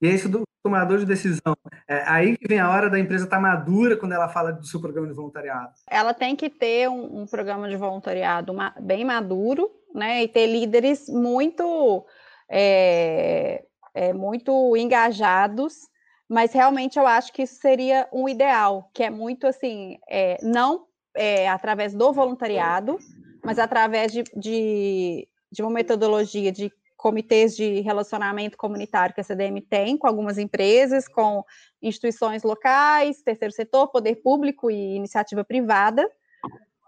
E 0.00 0.08
é 0.08 0.10
isso 0.10 0.28
do 0.28 0.42
tomador 0.62 0.98
de 0.98 1.06
decisão. 1.06 1.56
É 1.88 2.02
aí 2.06 2.36
que 2.36 2.48
vem 2.48 2.58
a 2.58 2.70
hora 2.70 2.88
da 2.88 2.98
empresa 2.98 3.24
estar 3.24 3.36
tá 3.36 3.42
madura 3.42 3.96
quando 3.96 4.12
ela 4.12 4.28
fala 4.28 4.52
do 4.52 4.66
seu 4.66 4.80
programa 4.80 5.08
de 5.08 5.14
voluntariado. 5.14 5.72
Ela 5.88 6.14
tem 6.14 6.36
que 6.36 6.48
ter 6.48 6.88
um, 6.88 7.22
um 7.22 7.26
programa 7.26 7.68
de 7.68 7.76
voluntariado 7.76 8.54
bem 8.80 9.04
maduro, 9.04 9.70
né? 9.94 10.22
E 10.22 10.28
ter 10.28 10.46
líderes 10.46 11.08
muito, 11.08 12.06
é, 12.48 13.64
é, 13.94 14.12
muito 14.12 14.76
engajados. 14.76 15.88
Mas 16.28 16.52
realmente 16.52 16.98
eu 16.98 17.06
acho 17.06 17.32
que 17.32 17.42
isso 17.42 17.56
seria 17.56 18.08
um 18.12 18.28
ideal, 18.28 18.88
que 18.94 19.02
é 19.02 19.10
muito 19.10 19.46
assim, 19.48 19.98
é, 20.08 20.38
não 20.42 20.86
é, 21.14 21.48
através 21.48 21.92
do 21.92 22.12
voluntariado, 22.12 22.98
mas 23.44 23.58
através 23.58 24.12
de, 24.12 24.22
de, 24.36 25.28
de 25.50 25.62
uma 25.62 25.72
metodologia 25.72 26.52
de 26.52 26.70
comitês 27.00 27.56
de 27.56 27.80
relacionamento 27.80 28.58
comunitário 28.58 29.14
que 29.14 29.22
a 29.22 29.24
CDM 29.24 29.58
tem 29.62 29.96
com 29.96 30.06
algumas 30.06 30.36
empresas, 30.36 31.08
com 31.08 31.42
instituições 31.80 32.42
locais, 32.42 33.22
terceiro 33.22 33.54
setor, 33.54 33.88
poder 33.88 34.16
público 34.16 34.70
e 34.70 34.96
iniciativa 34.96 35.42
privada. 35.42 36.06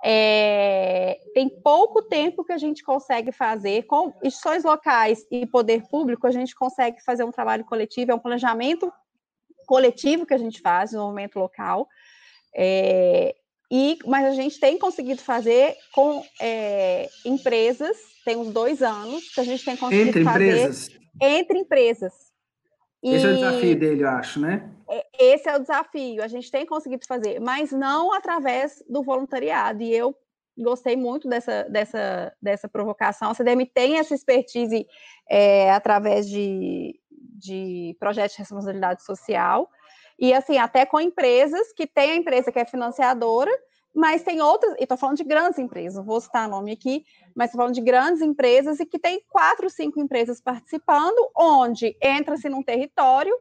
É, 0.04 1.18
tem 1.32 1.48
pouco 1.48 2.02
tempo 2.02 2.44
que 2.44 2.52
a 2.52 2.58
gente 2.58 2.82
consegue 2.82 3.32
fazer 3.32 3.84
com 3.84 4.12
instituições 4.22 4.64
locais 4.64 5.24
e 5.30 5.46
poder 5.46 5.88
público, 5.88 6.26
a 6.26 6.30
gente 6.30 6.54
consegue 6.54 7.02
fazer 7.02 7.24
um 7.24 7.30
trabalho 7.30 7.64
coletivo, 7.64 8.12
é 8.12 8.14
um 8.14 8.18
planejamento 8.18 8.92
coletivo 9.66 10.26
que 10.26 10.34
a 10.34 10.38
gente 10.38 10.60
faz 10.60 10.92
momento 10.92 11.38
local. 11.38 11.88
É, 12.54 13.34
e, 13.70 13.98
mas 14.04 14.26
a 14.26 14.32
gente 14.32 14.60
tem 14.60 14.78
conseguido 14.78 15.22
fazer 15.22 15.74
com 15.94 16.22
é, 16.38 17.08
empresas, 17.24 17.96
tem 18.24 18.36
uns 18.36 18.50
dois 18.50 18.82
anos 18.82 19.28
que 19.32 19.40
a 19.40 19.44
gente 19.44 19.64
tem 19.64 19.76
conseguido 19.76 20.10
entre 20.10 20.24
fazer 20.24 20.46
empresas. 20.46 20.88
entre 21.20 21.58
empresas. 21.58 22.12
E 23.02 23.14
esse 23.14 23.26
é 23.26 23.30
o 23.30 23.34
desafio 23.34 23.78
dele, 23.78 24.02
eu 24.04 24.08
acho, 24.08 24.40
né? 24.40 24.70
É, 24.88 25.06
esse 25.18 25.48
é 25.48 25.56
o 25.56 25.60
desafio, 25.60 26.22
a 26.22 26.28
gente 26.28 26.50
tem 26.50 26.64
conseguido 26.64 27.04
fazer, 27.06 27.40
mas 27.40 27.72
não 27.72 28.12
através 28.12 28.82
do 28.88 29.02
voluntariado. 29.02 29.82
E 29.82 29.92
eu 29.92 30.16
gostei 30.56 30.96
muito 30.96 31.28
dessa, 31.28 31.64
dessa, 31.64 32.32
dessa 32.40 32.68
provocação. 32.68 33.30
A 33.30 33.34
CDM 33.34 33.66
tem 33.66 33.98
essa 33.98 34.14
expertise 34.14 34.86
é, 35.28 35.72
através 35.72 36.28
de, 36.28 36.94
de 37.10 37.96
projetos 37.98 38.36
de 38.36 38.42
responsabilidade 38.42 39.02
social, 39.02 39.68
e 40.18 40.32
assim, 40.32 40.58
até 40.58 40.86
com 40.86 41.00
empresas 41.00 41.72
que 41.72 41.86
tem 41.86 42.12
a 42.12 42.16
empresa 42.16 42.52
que 42.52 42.58
é 42.58 42.64
financiadora, 42.64 43.50
mas 43.94 44.22
tem 44.22 44.40
outras, 44.40 44.74
e 44.78 44.82
estou 44.82 44.96
falando 44.96 45.16
de 45.16 45.24
grandes 45.24 45.58
empresas, 45.58 45.96
não 45.96 46.04
vou 46.04 46.20
citar 46.20 46.48
nome 46.48 46.72
aqui, 46.72 47.04
mas 47.34 47.46
estou 47.46 47.60
falando 47.60 47.74
de 47.74 47.80
grandes 47.80 48.22
empresas 48.22 48.80
e 48.80 48.86
que 48.86 48.98
tem 48.98 49.22
quatro, 49.28 49.68
cinco 49.68 50.00
empresas 50.00 50.40
participando, 50.40 51.30
onde 51.36 51.96
entra-se 52.00 52.48
num 52.48 52.62
território, 52.62 53.34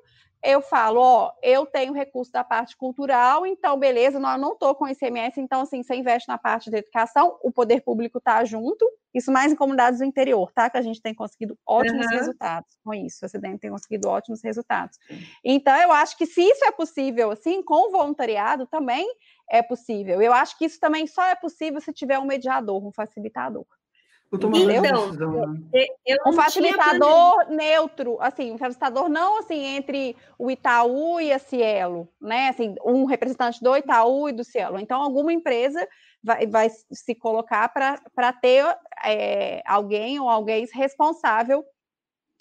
eu 0.43 0.59
falo, 0.59 0.99
ó, 0.99 1.31
eu 1.43 1.67
tenho 1.67 1.93
recurso 1.93 2.31
da 2.31 2.43
parte 2.43 2.75
cultural, 2.75 3.45
então, 3.45 3.77
beleza, 3.77 4.19
nós 4.19 4.41
não 4.41 4.53
estou 4.53 4.73
com 4.73 4.87
ICMS, 4.87 5.39
então, 5.39 5.61
assim, 5.61 5.83
você 5.83 5.95
investe 5.95 6.27
na 6.27 6.37
parte 6.37 6.71
da 6.71 6.79
educação, 6.79 7.37
o 7.43 7.51
poder 7.51 7.81
público 7.81 8.17
está 8.17 8.43
junto, 8.43 8.83
isso 9.13 9.31
mais 9.31 9.51
em 9.51 9.55
comunidades 9.55 9.99
do 9.99 10.05
interior, 10.05 10.51
tá? 10.51 10.67
Que 10.67 10.77
a 10.77 10.81
gente 10.81 11.01
tem 11.01 11.13
conseguido 11.13 11.57
ótimos 11.65 12.07
uhum. 12.07 12.11
resultados 12.11 12.75
com 12.83 12.93
isso, 12.93 13.27
CDM 13.29 13.57
tem 13.59 13.69
conseguido 13.69 14.09
ótimos 14.09 14.41
resultados. 14.41 14.97
Então, 15.43 15.75
eu 15.77 15.91
acho 15.91 16.17
que 16.17 16.25
se 16.25 16.41
isso 16.41 16.65
é 16.65 16.71
possível, 16.71 17.29
assim, 17.29 17.61
com 17.61 17.89
o 17.89 17.91
voluntariado 17.91 18.65
também 18.65 19.07
é 19.51 19.61
possível. 19.61 20.21
Eu 20.21 20.33
acho 20.33 20.57
que 20.57 20.65
isso 20.65 20.79
também 20.79 21.05
só 21.05 21.23
é 21.25 21.35
possível 21.35 21.81
se 21.81 21.91
tiver 21.91 22.17
um 22.17 22.25
mediador, 22.25 22.83
um 22.83 22.91
facilitador. 22.91 23.65
Então, 24.33 24.49
né? 24.49 25.87
um 26.25 26.31
facilitador 26.31 27.49
neutro, 27.49 28.17
assim, 28.21 28.49
um 28.53 28.57
facilitador 28.57 29.09
não 29.09 29.39
assim 29.39 29.61
entre 29.75 30.15
o 30.39 30.49
Itaú 30.49 31.19
e 31.19 31.33
a 31.33 31.37
Cielo, 31.37 32.07
né? 32.19 32.47
Assim, 32.47 32.73
um 32.85 33.03
representante 33.03 33.61
do 33.61 33.75
Itaú 33.75 34.29
e 34.29 34.31
do 34.31 34.45
Cielo. 34.45 34.79
Então, 34.79 35.01
alguma 35.01 35.33
empresa 35.33 35.85
vai, 36.23 36.47
vai 36.47 36.69
se 36.69 37.13
colocar 37.13 37.67
para 37.67 38.33
ter 38.33 38.63
é, 39.03 39.61
alguém 39.65 40.17
ou 40.17 40.29
alguém 40.29 40.65
responsável 40.73 41.65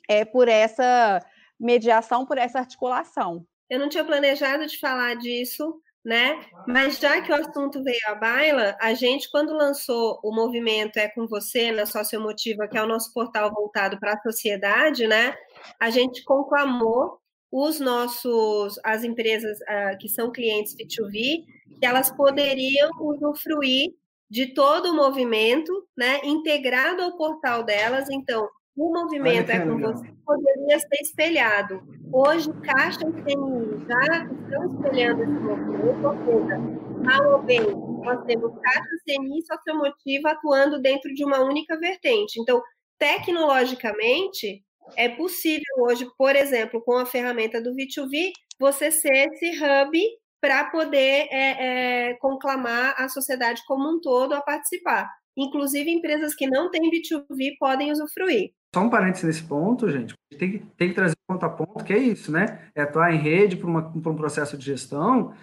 é, 0.08 0.24
por 0.24 0.46
essa 0.46 1.20
mediação, 1.58 2.24
por 2.24 2.38
essa 2.38 2.60
articulação. 2.60 3.44
Eu 3.68 3.80
não 3.80 3.88
tinha 3.88 4.04
planejado 4.04 4.64
de 4.64 4.78
falar 4.78 5.14
disso, 5.14 5.80
né? 6.04 6.44
Mas 6.66 6.98
já 6.98 7.20
que 7.20 7.30
o 7.30 7.34
assunto 7.34 7.82
veio 7.82 8.00
à 8.08 8.14
baila, 8.14 8.76
a 8.80 8.94
gente, 8.94 9.30
quando 9.30 9.52
lançou 9.52 10.18
o 10.22 10.34
movimento 10.34 10.98
É 10.98 11.08
Com 11.08 11.26
Você, 11.26 11.70
na 11.72 11.86
Sociomotiva, 11.86 12.66
que 12.68 12.78
é 12.78 12.82
o 12.82 12.88
nosso 12.88 13.12
portal 13.12 13.52
voltado 13.52 13.98
para 13.98 14.14
a 14.14 14.22
sociedade, 14.22 15.06
né? 15.06 15.34
A 15.78 15.90
gente 15.90 16.24
conclamou 16.24 17.18
os 17.52 17.80
nossos, 17.80 18.78
as 18.84 19.04
empresas 19.04 19.58
uh, 19.60 19.98
que 19.98 20.08
são 20.08 20.30
clientes 20.32 20.74
B2B, 20.74 21.44
que 21.80 21.86
elas 21.86 22.10
poderiam 22.16 22.90
usufruir 23.00 23.92
de 24.30 24.54
todo 24.54 24.90
o 24.90 24.96
movimento, 24.96 25.86
né? 25.96 26.20
Integrado 26.24 27.02
ao 27.02 27.16
portal 27.16 27.64
delas. 27.64 28.08
Então, 28.10 28.48
o 28.80 28.90
movimento 28.90 29.50
é 29.50 29.60
com 29.60 29.78
você 29.78 30.10
poderia 30.24 30.78
ser 30.78 31.02
espelhado. 31.02 31.82
Hoje, 32.10 32.50
Caixa 32.62 33.00
e 33.06 33.12
CNI 33.12 33.84
já 33.86 34.24
estão 34.24 34.74
espelhando 34.74 35.22
esse 35.22 35.32
movimento, 35.32 36.06
ou 36.06 36.16
seja, 36.24 36.58
mal 37.04 37.32
ou 37.32 37.42
bem, 37.42 37.60
nós 37.60 38.24
temos 38.24 38.52
Caixa, 38.58 38.88
CNI 39.06 39.42
Sociomotiva 39.42 40.30
atuando 40.30 40.80
dentro 40.80 41.12
de 41.12 41.22
uma 41.24 41.40
única 41.40 41.78
vertente. 41.78 42.40
Então, 42.40 42.62
tecnologicamente, 42.98 44.64
é 44.96 45.10
possível 45.10 45.74
hoje, 45.80 46.08
por 46.16 46.34
exemplo, 46.34 46.82
com 46.82 46.96
a 46.96 47.04
ferramenta 47.04 47.60
do 47.60 47.74
V2V, 47.74 48.32
você 48.58 48.90
ser 48.90 49.28
esse 49.30 49.62
hub 49.62 49.98
para 50.40 50.64
poder 50.70 51.28
é, 51.30 52.08
é, 52.08 52.14
conclamar 52.14 52.94
a 52.96 53.10
sociedade 53.10 53.62
como 53.66 53.86
um 53.90 54.00
todo 54.00 54.32
a 54.32 54.40
participar. 54.40 55.06
Inclusive, 55.36 55.90
empresas 55.90 56.34
que 56.34 56.46
não 56.46 56.70
têm 56.70 56.90
B2B 56.90 57.56
podem 57.58 57.92
usufruir. 57.92 58.52
Só 58.74 58.82
um 58.82 58.90
parênteses 58.90 59.24
nesse 59.24 59.42
ponto, 59.42 59.90
gente. 59.90 60.14
Tem 60.38 60.52
que, 60.52 60.58
tem 60.76 60.88
que 60.88 60.94
trazer 60.94 61.16
ponto 61.26 61.44
a 61.44 61.50
ponto, 61.50 61.84
que 61.84 61.92
é 61.92 61.98
isso, 61.98 62.30
né? 62.30 62.70
É 62.74 62.82
atuar 62.82 63.12
em 63.12 63.18
rede 63.18 63.56
para 63.56 63.68
um 63.68 64.16
processo 64.16 64.56
de 64.56 64.64
gestão. 64.64 65.34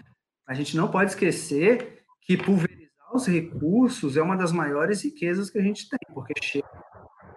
A 0.48 0.54
gente 0.54 0.78
não 0.78 0.90
pode 0.90 1.12
esquecer 1.12 2.04
que 2.22 2.38
pulverizar 2.38 2.88
os 3.14 3.28
recursos 3.28 4.16
é 4.16 4.22
uma 4.22 4.38
das 4.38 4.52
maiores 4.52 5.04
riquezas 5.04 5.50
que 5.50 5.58
a 5.58 5.62
gente 5.62 5.90
tem, 5.90 6.00
porque 6.14 6.34
chega 6.42 6.68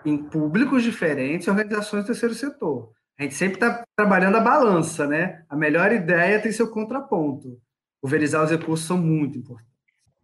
em 0.05 0.17
públicos 0.17 0.83
diferentes 0.83 1.47
e 1.47 1.51
organizações 1.51 2.05
do 2.05 2.07
terceiro 2.07 2.35
setor. 2.35 2.93
A 3.19 3.23
gente 3.23 3.35
sempre 3.35 3.55
está 3.55 3.85
trabalhando 3.97 4.37
a 4.37 4.41
balança, 4.41 5.07
né? 5.07 5.45
A 5.49 5.57
melhor 5.57 5.93
ideia 5.93 6.41
tem 6.41 6.53
seu 6.53 6.71
contraponto. 6.71 7.61
Pulverizar 8.01 8.43
os 8.45 8.51
recursos 8.51 8.87
são 8.87 8.97
muito 8.97 9.39
importantes. 9.39 9.70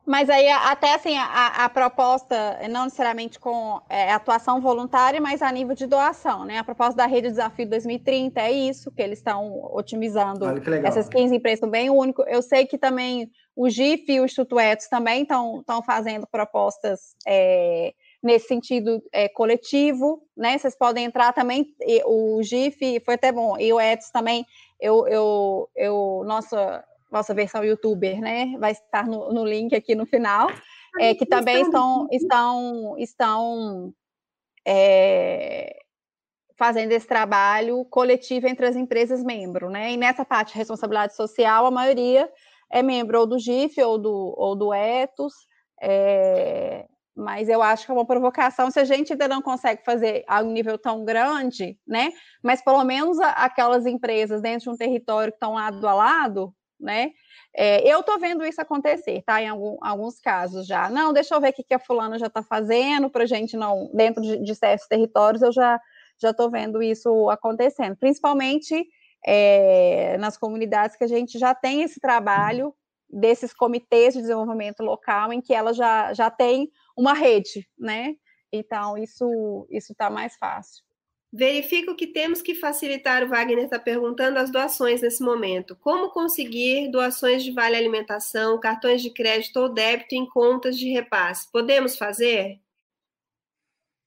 Mas 0.06 0.30
aí, 0.30 0.48
até 0.48 0.94
assim, 0.94 1.16
a, 1.18 1.64
a 1.64 1.68
proposta, 1.68 2.60
não 2.70 2.84
necessariamente 2.84 3.40
com 3.40 3.80
é, 3.88 4.12
atuação 4.12 4.60
voluntária, 4.60 5.20
mas 5.20 5.42
a 5.42 5.50
nível 5.50 5.74
de 5.74 5.84
doação, 5.84 6.44
né? 6.44 6.58
A 6.58 6.64
proposta 6.64 6.96
da 6.96 7.06
Rede 7.06 7.28
Desafio 7.28 7.68
2030 7.68 8.40
é 8.40 8.52
isso, 8.52 8.92
que 8.92 9.02
eles 9.02 9.18
estão 9.18 9.68
otimizando 9.74 10.46
essas 10.84 11.08
15 11.08 11.34
empresas. 11.34 11.68
O 11.68 11.92
único, 11.92 12.22
eu 12.22 12.40
sei 12.40 12.66
que 12.66 12.78
também 12.78 13.28
o 13.56 13.68
GIF 13.68 14.04
e 14.08 14.20
o 14.20 14.24
Instituto 14.24 14.60
Etos 14.60 14.86
também 14.86 15.22
estão 15.22 15.82
fazendo 15.84 16.24
propostas 16.28 17.16
é, 17.26 17.92
nesse 18.22 18.46
sentido 18.46 19.02
é, 19.12 19.28
coletivo, 19.28 20.22
né? 20.36 20.56
Vocês 20.56 20.76
podem 20.76 21.04
entrar 21.04 21.32
também, 21.32 21.74
o 22.04 22.40
GIF 22.44 23.00
foi 23.04 23.14
até 23.14 23.32
bom, 23.32 23.58
e 23.58 23.72
o 23.72 23.80
Etos 23.80 24.10
também, 24.10 24.46
eu, 24.80 25.08
eu, 25.08 25.68
eu 25.74 26.22
nossa 26.24 26.84
nossa 27.10 27.34
versão 27.34 27.64
youtuber, 27.64 28.20
né? 28.20 28.56
Vai 28.58 28.72
estar 28.72 29.06
no, 29.06 29.32
no 29.32 29.44
link 29.44 29.74
aqui 29.74 29.94
no 29.94 30.06
final, 30.06 30.50
é, 30.98 31.14
que 31.14 31.26
também 31.26 31.62
estão, 31.62 32.08
estão, 32.10 32.94
estão 32.98 33.94
é, 34.66 35.76
fazendo 36.56 36.92
esse 36.92 37.06
trabalho 37.06 37.84
coletivo 37.86 38.46
entre 38.48 38.66
as 38.66 38.76
empresas 38.76 39.22
membro, 39.22 39.70
né? 39.70 39.92
E 39.92 39.96
nessa 39.96 40.24
parte 40.24 40.52
de 40.52 40.58
responsabilidade 40.58 41.14
social, 41.14 41.66
a 41.66 41.70
maioria 41.70 42.30
é 42.70 42.82
membro 42.82 43.20
ou 43.20 43.26
do 43.26 43.38
GIF 43.38 43.80
ou 43.82 43.98
do, 43.98 44.34
ou 44.36 44.56
do 44.56 44.74
ETOS, 44.74 45.34
é, 45.80 46.86
mas 47.14 47.48
eu 47.48 47.62
acho 47.62 47.86
que 47.86 47.90
é 47.90 47.94
uma 47.94 48.06
provocação 48.06 48.70
se 48.70 48.78
a 48.78 48.84
gente 48.84 49.12
ainda 49.12 49.28
não 49.28 49.40
consegue 49.40 49.82
fazer 49.84 50.22
a 50.26 50.42
um 50.42 50.50
nível 50.50 50.76
tão 50.76 51.04
grande, 51.04 51.78
né? 51.86 52.12
Mas 52.42 52.62
pelo 52.62 52.84
menos 52.84 53.18
aquelas 53.20 53.86
empresas 53.86 54.42
dentro 54.42 54.64
de 54.64 54.70
um 54.70 54.76
território 54.76 55.32
que 55.32 55.36
estão 55.36 55.54
lado 55.54 55.86
a 55.86 55.94
lado, 55.94 56.54
né? 56.78 57.10
É, 57.54 57.86
eu 57.90 58.00
estou 58.00 58.18
vendo 58.18 58.44
isso 58.44 58.60
acontecer, 58.60 59.22
tá? 59.24 59.40
Em 59.40 59.48
algum, 59.48 59.76
alguns 59.80 60.20
casos 60.20 60.66
já. 60.66 60.88
Não, 60.90 61.12
deixa 61.12 61.34
eu 61.34 61.40
ver 61.40 61.50
o 61.50 61.52
que, 61.52 61.62
que 61.62 61.74
a 61.74 61.78
fulana 61.78 62.18
já 62.18 62.26
está 62.26 62.42
fazendo 62.42 63.10
para 63.10 63.26
gente 63.26 63.56
não, 63.56 63.90
dentro 63.94 64.22
de, 64.22 64.42
de 64.42 64.54
certos 64.54 64.86
territórios, 64.86 65.42
eu 65.42 65.52
já 65.52 65.80
já 66.18 66.30
estou 66.30 66.50
vendo 66.50 66.82
isso 66.82 67.28
acontecendo, 67.30 67.96
principalmente 67.96 68.86
é, 69.26 70.16
nas 70.18 70.36
comunidades 70.36 70.96
que 70.96 71.04
a 71.04 71.08
gente 71.08 71.38
já 71.38 71.54
tem 71.54 71.82
esse 71.82 72.00
trabalho 72.00 72.74
desses 73.08 73.52
comitês 73.52 74.14
de 74.14 74.20
desenvolvimento 74.20 74.80
local 74.80 75.32
em 75.32 75.40
que 75.40 75.54
ela 75.54 75.72
já, 75.72 76.12
já 76.12 76.30
tem 76.30 76.70
uma 76.96 77.12
rede, 77.12 77.68
né? 77.78 78.14
Então, 78.52 78.96
isso 78.96 79.66
isso 79.70 79.92
está 79.92 80.08
mais 80.10 80.36
fácil. 80.36 80.82
Verifico 81.32 81.94
que 81.94 82.06
temos 82.06 82.40
que 82.40 82.54
facilitar, 82.54 83.24
o 83.24 83.28
Wagner 83.28 83.64
está 83.64 83.78
perguntando, 83.78 84.38
as 84.38 84.50
doações 84.50 85.02
nesse 85.02 85.22
momento. 85.22 85.76
Como 85.76 86.10
conseguir 86.10 86.90
doações 86.90 87.44
de 87.44 87.50
vale 87.50 87.76
alimentação, 87.76 88.58
cartões 88.58 89.02
de 89.02 89.10
crédito 89.10 89.56
ou 89.58 89.68
débito 89.68 90.14
em 90.14 90.26
contas 90.26 90.78
de 90.78 90.88
repasse? 90.90 91.50
Podemos 91.50 91.98
fazer? 91.98 92.60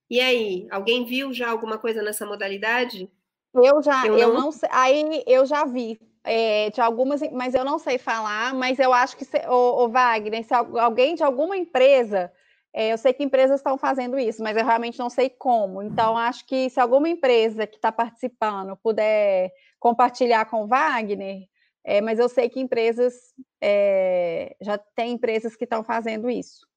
E 0.09 0.19
aí, 0.19 0.67
alguém 0.71 1.05
viu 1.05 1.31
já 1.31 1.49
alguma 1.49 1.77
coisa 1.77 2.01
nessa 2.01 2.25
modalidade? 2.25 3.11
Eu 3.53 3.81
já, 3.81 4.05
eu, 4.07 4.17
eu 4.17 4.33
não... 4.33 4.41
não, 4.41 4.51
sei, 4.51 4.69
aí 4.71 5.23
eu 5.27 5.45
já 5.45 5.65
vi 5.65 5.99
é, 6.23 6.69
de 6.69 6.81
algumas, 6.81 7.21
mas 7.31 7.53
eu 7.53 7.63
não 7.63 7.77
sei 7.77 7.97
falar, 7.97 8.53
mas 8.53 8.79
eu 8.79 8.93
acho 8.93 9.17
que, 9.17 9.25
o, 9.47 9.87
Wagner, 9.89 10.43
se 10.43 10.53
alguém 10.53 11.15
de 11.15 11.23
alguma 11.23 11.57
empresa 11.57 12.31
eu 12.73 12.97
sei 12.97 13.13
que 13.13 13.23
empresas 13.23 13.59
estão 13.59 13.77
fazendo 13.77 14.17
isso, 14.19 14.43
mas 14.43 14.55
eu 14.55 14.65
realmente 14.65 14.99
não 14.99 15.09
sei 15.09 15.29
como. 15.29 15.81
Então, 15.81 16.17
acho 16.17 16.45
que 16.45 16.69
se 16.69 16.79
alguma 16.79 17.09
empresa 17.09 17.65
que 17.65 17.75
está 17.75 17.91
participando 17.91 18.77
puder 18.77 19.51
compartilhar 19.79 20.45
com 20.45 20.63
o 20.63 20.67
Wagner, 20.67 21.47
é, 21.83 22.01
mas 22.01 22.19
eu 22.19 22.29
sei 22.29 22.49
que 22.49 22.59
empresas, 22.59 23.13
é, 23.61 24.55
já 24.61 24.77
tem 24.95 25.13
empresas 25.13 25.55
que 25.55 25.63
estão 25.63 25.83
fazendo 25.83 26.29
isso. 26.29 26.67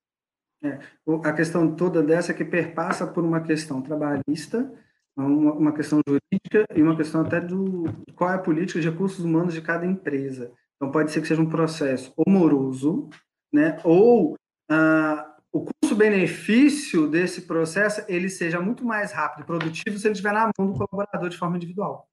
É, 0.65 0.79
a 1.25 1.33
questão 1.33 1.75
toda 1.75 2.03
dessa 2.03 2.31
é 2.31 2.35
que 2.35 2.45
perpassa 2.45 3.07
por 3.07 3.25
uma 3.25 3.41
questão 3.41 3.83
trabalhista, 3.83 4.73
uma, 5.17 5.53
uma, 5.53 5.75
questão 5.75 6.01
jurídica 6.07 6.65
e 6.75 6.83
uma 6.83 6.97
questão 6.97 7.21
até 7.21 7.41
do 7.41 7.85
qual 8.15 8.31
é 8.31 8.35
a 8.37 8.39
política 8.39 8.81
de 8.81 8.89
recursos 8.89 9.25
humanos 9.25 9.53
de 9.53 9.61
cada 9.61 9.85
empresa. 9.85 10.53
Então, 10.77 10.91
pode 10.91 11.11
ser 11.11 11.21
que 11.21 11.29
seja 11.29 11.43
um 11.43 11.51
processo 11.51 12.13
moroso, 12.27 13.11
né, 13.53 13.79
ou 13.85 14.37
ah, 14.71 15.32
o 15.53 15.67
custo-benefício 15.67 17.07
desse 17.07 17.43
processo 17.43 18.03
ele 18.09 18.29
seja 18.31 18.59
muito 18.59 18.85
mais 18.85 19.13
rápido 19.13 19.43
e 19.43 19.47
produtivo 19.47 19.99
se 19.99 20.07
ele 20.07 20.13
estiver 20.13 20.33
na 20.33 20.51
mão 20.59 20.73
do 20.73 20.73
colaborador 20.73 21.29
de 21.29 21.37
forma 21.37 21.57
individual. 21.57 22.09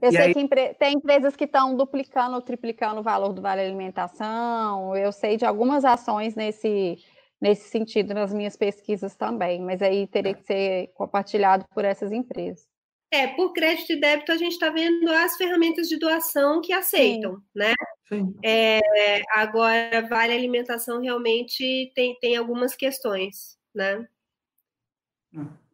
Eu 0.00 0.08
e 0.08 0.12
sei 0.12 0.20
aí... 0.20 0.34
que 0.34 0.74
tem 0.78 0.94
empresas 0.94 1.36
que 1.36 1.44
estão 1.44 1.76
duplicando 1.76 2.34
ou 2.34 2.42
triplicando 2.42 3.00
o 3.00 3.02
valor 3.02 3.32
do 3.32 3.42
vale 3.42 3.60
alimentação. 3.60 4.96
Eu 4.96 5.12
sei 5.12 5.36
de 5.36 5.44
algumas 5.44 5.84
ações 5.84 6.34
nesse, 6.34 6.98
nesse 7.40 7.68
sentido 7.68 8.14
nas 8.14 8.32
minhas 8.32 8.56
pesquisas 8.56 9.14
também, 9.14 9.62
mas 9.62 9.80
aí 9.82 10.06
teria 10.06 10.34
que 10.34 10.42
ser 10.42 10.88
compartilhado 10.94 11.66
por 11.74 11.84
essas 11.84 12.12
empresas. 12.12 12.66
É, 13.10 13.26
por 13.28 13.54
crédito 13.54 13.92
e 13.92 14.00
débito, 14.00 14.32
a 14.32 14.36
gente 14.36 14.52
está 14.52 14.68
vendo 14.68 15.08
as 15.10 15.36
ferramentas 15.36 15.88
de 15.88 15.98
doação 15.98 16.60
que 16.60 16.74
aceitam, 16.74 17.36
Sim. 17.36 17.42
né? 17.54 17.74
Sim. 18.08 18.34
É, 18.42 18.80
agora, 19.34 20.06
vale 20.08 20.32
alimentação 20.32 21.00
realmente 21.00 21.92
tem, 21.94 22.18
tem 22.18 22.36
algumas 22.36 22.74
questões, 22.74 23.58
né? 23.74 24.08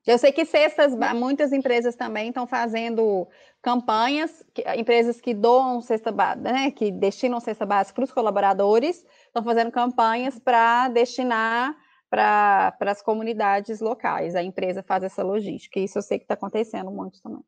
Eu 0.07 0.19
sei 0.19 0.33
que 0.33 0.45
cestas, 0.45 0.93
muitas 1.15 1.53
empresas 1.53 1.95
também 1.97 2.29
estão 2.29 2.47
fazendo 2.47 3.27
campanhas, 3.63 4.45
empresas 4.77 5.21
que 5.21 5.33
doam 5.33 5.81
cesta 5.81 6.13
básica, 6.13 6.53
né, 6.53 6.71
que 6.71 6.91
destinam 6.91 7.41
cesta 7.41 7.65
básica 7.65 7.95
para 7.95 8.05
os 8.05 8.13
colaboradores, 8.13 9.03
estão 9.27 9.43
fazendo 9.43 9.71
campanhas 9.71 10.39
para 10.39 10.89
destinar 10.89 11.75
para 12.11 12.77
as 12.81 13.01
comunidades 13.01 13.81
locais. 13.81 14.37
A 14.37 14.43
empresa 14.43 14.83
faz 14.83 15.03
essa 15.03 15.23
logística. 15.23 15.81
Isso 15.81 15.99
eu 15.99 16.03
sei 16.03 16.19
que 16.19 16.25
está 16.25 16.35
acontecendo 16.35 16.91
muito 16.91 17.21
também. 17.23 17.43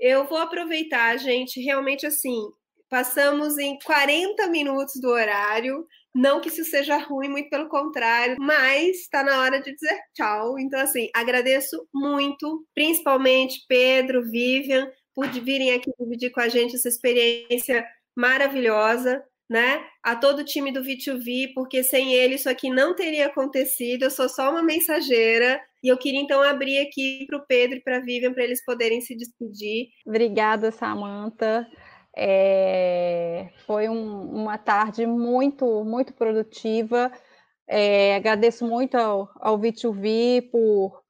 Eu 0.00 0.26
vou 0.26 0.38
aproveitar, 0.38 1.16
gente, 1.18 1.60
realmente 1.60 2.04
assim, 2.06 2.50
passamos 2.88 3.58
em 3.58 3.78
40 3.84 4.46
minutos 4.48 5.00
do 5.00 5.08
horário. 5.08 5.86
Não 6.14 6.40
que 6.40 6.48
isso 6.48 6.64
seja 6.64 6.96
ruim, 6.96 7.28
muito 7.28 7.50
pelo 7.50 7.68
contrário, 7.68 8.36
mas 8.40 9.00
está 9.00 9.22
na 9.22 9.40
hora 9.40 9.60
de 9.60 9.72
dizer 9.72 9.98
tchau. 10.14 10.58
Então, 10.58 10.80
assim, 10.80 11.08
agradeço 11.14 11.86
muito, 11.94 12.66
principalmente 12.74 13.64
Pedro, 13.68 14.24
Vivian, 14.24 14.90
por 15.14 15.28
virem 15.28 15.72
aqui 15.72 15.90
dividir 15.98 16.30
com 16.30 16.40
a 16.40 16.48
gente 16.48 16.76
essa 16.76 16.88
experiência 16.88 17.86
maravilhosa 18.16 19.22
né? 19.48 19.82
A 20.02 20.14
todo 20.14 20.40
o 20.40 20.44
time 20.44 20.70
do 20.70 20.82
V2V, 20.82 21.52
porque 21.54 21.82
sem 21.82 22.12
ele 22.12 22.34
isso 22.34 22.50
aqui 22.50 22.68
não 22.68 22.94
teria 22.94 23.26
acontecido. 23.26 24.02
Eu 24.02 24.10
sou 24.10 24.28
só 24.28 24.50
uma 24.50 24.62
mensageira 24.62 25.58
e 25.82 25.88
eu 25.88 25.96
queria 25.96 26.20
então 26.20 26.42
abrir 26.42 26.78
aqui 26.78 27.24
para 27.26 27.38
o 27.38 27.46
Pedro 27.46 27.78
e 27.78 27.82
para 27.82 27.96
a 27.96 28.00
Vivian 28.00 28.32
para 28.32 28.44
eles 28.44 28.62
poderem 28.64 29.00
se 29.00 29.16
despedir. 29.16 29.88
Obrigada, 30.06 30.70
Samantha. 30.70 31.66
É... 32.20 33.48
Foi 33.64 33.88
um, 33.88 34.22
uma 34.22 34.58
tarde 34.58 35.06
muito, 35.06 35.84
muito 35.84 36.12
produtiva. 36.12 37.12
É, 37.68 38.16
agradeço 38.16 38.66
muito 38.66 38.96
ao, 38.96 39.30
ao 39.36 39.58
V2V 39.58 40.50
por. 40.50 41.02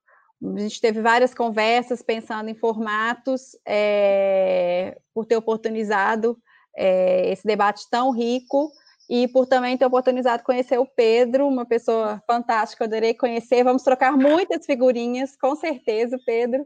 A 0.57 0.61
gente 0.61 0.81
teve 0.81 1.01
várias 1.01 1.35
conversas 1.35 2.03
pensando 2.03 2.49
em 2.49 2.55
formatos, 2.55 3.57
é, 3.67 4.97
por 5.13 5.25
ter 5.25 5.37
oportunizado 5.37 6.39
é, 6.77 7.33
esse 7.33 7.45
debate 7.45 7.89
tão 7.91 8.13
rico 8.13 8.71
e 9.11 9.27
por 9.27 9.47
também 9.47 9.77
ter 9.77 9.87
oportunizado 9.87 10.45
conhecer 10.45 10.79
o 10.79 10.87
Pedro, 10.87 11.49
uma 11.49 11.65
pessoa 11.65 12.23
fantástica, 12.27 12.85
adorei 12.85 13.15
conhecer. 13.15 13.65
Vamos 13.65 13.83
trocar 13.83 14.17
muitas 14.17 14.67
figurinhas, 14.67 15.37
com 15.37 15.57
certeza, 15.57 16.19
Pedro. 16.25 16.65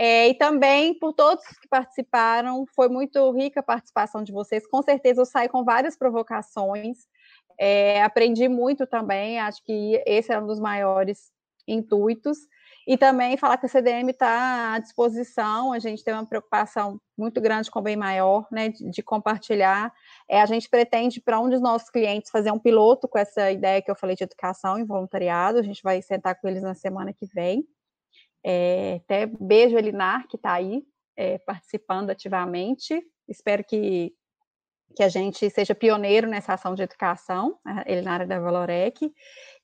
É, 0.00 0.28
e 0.28 0.34
também 0.34 0.94
por 0.94 1.12
todos 1.12 1.44
que 1.44 1.66
participaram, 1.68 2.64
foi 2.76 2.88
muito 2.88 3.32
rica 3.32 3.58
a 3.58 3.64
participação 3.64 4.22
de 4.22 4.30
vocês. 4.30 4.64
Com 4.64 4.80
certeza 4.80 5.20
eu 5.20 5.26
saio 5.26 5.50
com 5.50 5.64
várias 5.64 5.96
provocações. 5.96 6.98
É, 7.58 8.00
aprendi 8.04 8.48
muito 8.48 8.86
também, 8.86 9.40
acho 9.40 9.60
que 9.64 10.00
esse 10.06 10.32
é 10.32 10.38
um 10.40 10.46
dos 10.46 10.60
maiores 10.60 11.32
intuitos. 11.66 12.38
E 12.86 12.96
também 12.96 13.36
falar 13.36 13.58
que 13.58 13.66
a 13.66 13.68
CDM 13.68 14.08
está 14.10 14.74
à 14.74 14.78
disposição, 14.78 15.72
a 15.72 15.80
gente 15.80 16.04
tem 16.04 16.14
uma 16.14 16.24
preocupação 16.24 17.00
muito 17.18 17.40
grande 17.40 17.68
com 17.68 17.80
o 17.80 17.82
bem 17.82 17.96
maior, 17.96 18.46
né, 18.52 18.68
de, 18.68 18.88
de 18.88 19.02
compartilhar. 19.02 19.92
É, 20.28 20.40
a 20.40 20.46
gente 20.46 20.70
pretende, 20.70 21.20
para 21.20 21.40
um 21.40 21.50
dos 21.50 21.60
nossos 21.60 21.90
clientes, 21.90 22.30
fazer 22.30 22.52
um 22.52 22.58
piloto 22.58 23.08
com 23.08 23.18
essa 23.18 23.50
ideia 23.50 23.82
que 23.82 23.90
eu 23.90 23.96
falei 23.96 24.14
de 24.14 24.22
educação 24.22 24.78
e 24.78 24.84
voluntariado, 24.84 25.58
a 25.58 25.62
gente 25.62 25.82
vai 25.82 26.00
sentar 26.00 26.40
com 26.40 26.46
eles 26.46 26.62
na 26.62 26.74
semana 26.74 27.12
que 27.12 27.26
vem. 27.26 27.66
É, 28.44 29.00
até 29.04 29.26
beijo, 29.26 29.76
Elinar, 29.76 30.26
que 30.28 30.36
está 30.36 30.52
aí 30.52 30.82
é, 31.16 31.38
participando 31.38 32.10
ativamente. 32.10 33.02
Espero 33.28 33.64
que, 33.64 34.12
que 34.94 35.02
a 35.02 35.08
gente 35.08 35.50
seja 35.50 35.74
pioneiro 35.74 36.28
nessa 36.28 36.54
ação 36.54 36.74
de 36.74 36.82
educação, 36.82 37.58
Elinar 37.86 38.26
da 38.26 38.38
Valorec. 38.38 39.12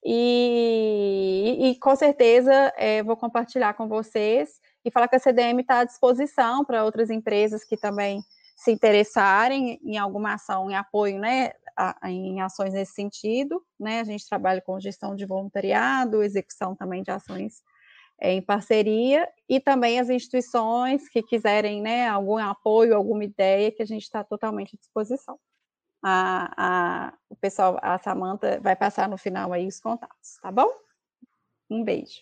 E, 0.04 1.56
e, 1.60 1.78
com 1.78 1.96
certeza 1.96 2.52
é, 2.76 3.02
vou 3.02 3.16
compartilhar 3.16 3.72
com 3.74 3.88
vocês 3.88 4.60
e 4.84 4.90
falar 4.90 5.08
que 5.08 5.16
a 5.16 5.18
CDM 5.18 5.60
está 5.60 5.78
à 5.78 5.84
disposição 5.84 6.62
para 6.64 6.84
outras 6.84 7.08
empresas 7.08 7.64
que 7.64 7.76
também 7.76 8.20
se 8.54 8.70
interessarem 8.70 9.80
em 9.82 9.96
alguma 9.96 10.34
ação, 10.34 10.70
em 10.70 10.74
apoio, 10.74 11.18
né, 11.18 11.52
a, 11.76 12.10
em 12.10 12.40
ações 12.40 12.72
nesse 12.72 12.92
sentido, 12.92 13.64
né, 13.80 14.00
a 14.00 14.04
gente 14.04 14.28
trabalha 14.28 14.60
com 14.60 14.78
gestão 14.78 15.16
de 15.16 15.24
voluntariado, 15.24 16.22
execução 16.22 16.76
também 16.76 17.02
de 17.02 17.10
ações 17.10 17.62
em 18.20 18.40
parceria, 18.40 19.28
e 19.48 19.60
também 19.60 19.98
as 19.98 20.08
instituições 20.08 21.08
que 21.08 21.22
quiserem, 21.22 21.82
né, 21.82 22.08
algum 22.08 22.38
apoio, 22.38 22.96
alguma 22.96 23.24
ideia, 23.24 23.72
que 23.72 23.82
a 23.82 23.86
gente 23.86 24.02
está 24.02 24.24
totalmente 24.24 24.76
à 24.76 24.78
disposição 24.78 25.38
a, 26.04 26.52
a, 26.56 27.14
o 27.30 27.36
pessoal, 27.36 27.78
a 27.82 27.98
Samanta 27.98 28.60
vai 28.60 28.76
passar 28.76 29.08
no 29.08 29.16
final 29.16 29.54
aí 29.54 29.66
os 29.66 29.80
contatos, 29.80 30.36
tá 30.42 30.52
bom? 30.52 30.70
Um 31.70 31.82
beijo. 31.82 32.20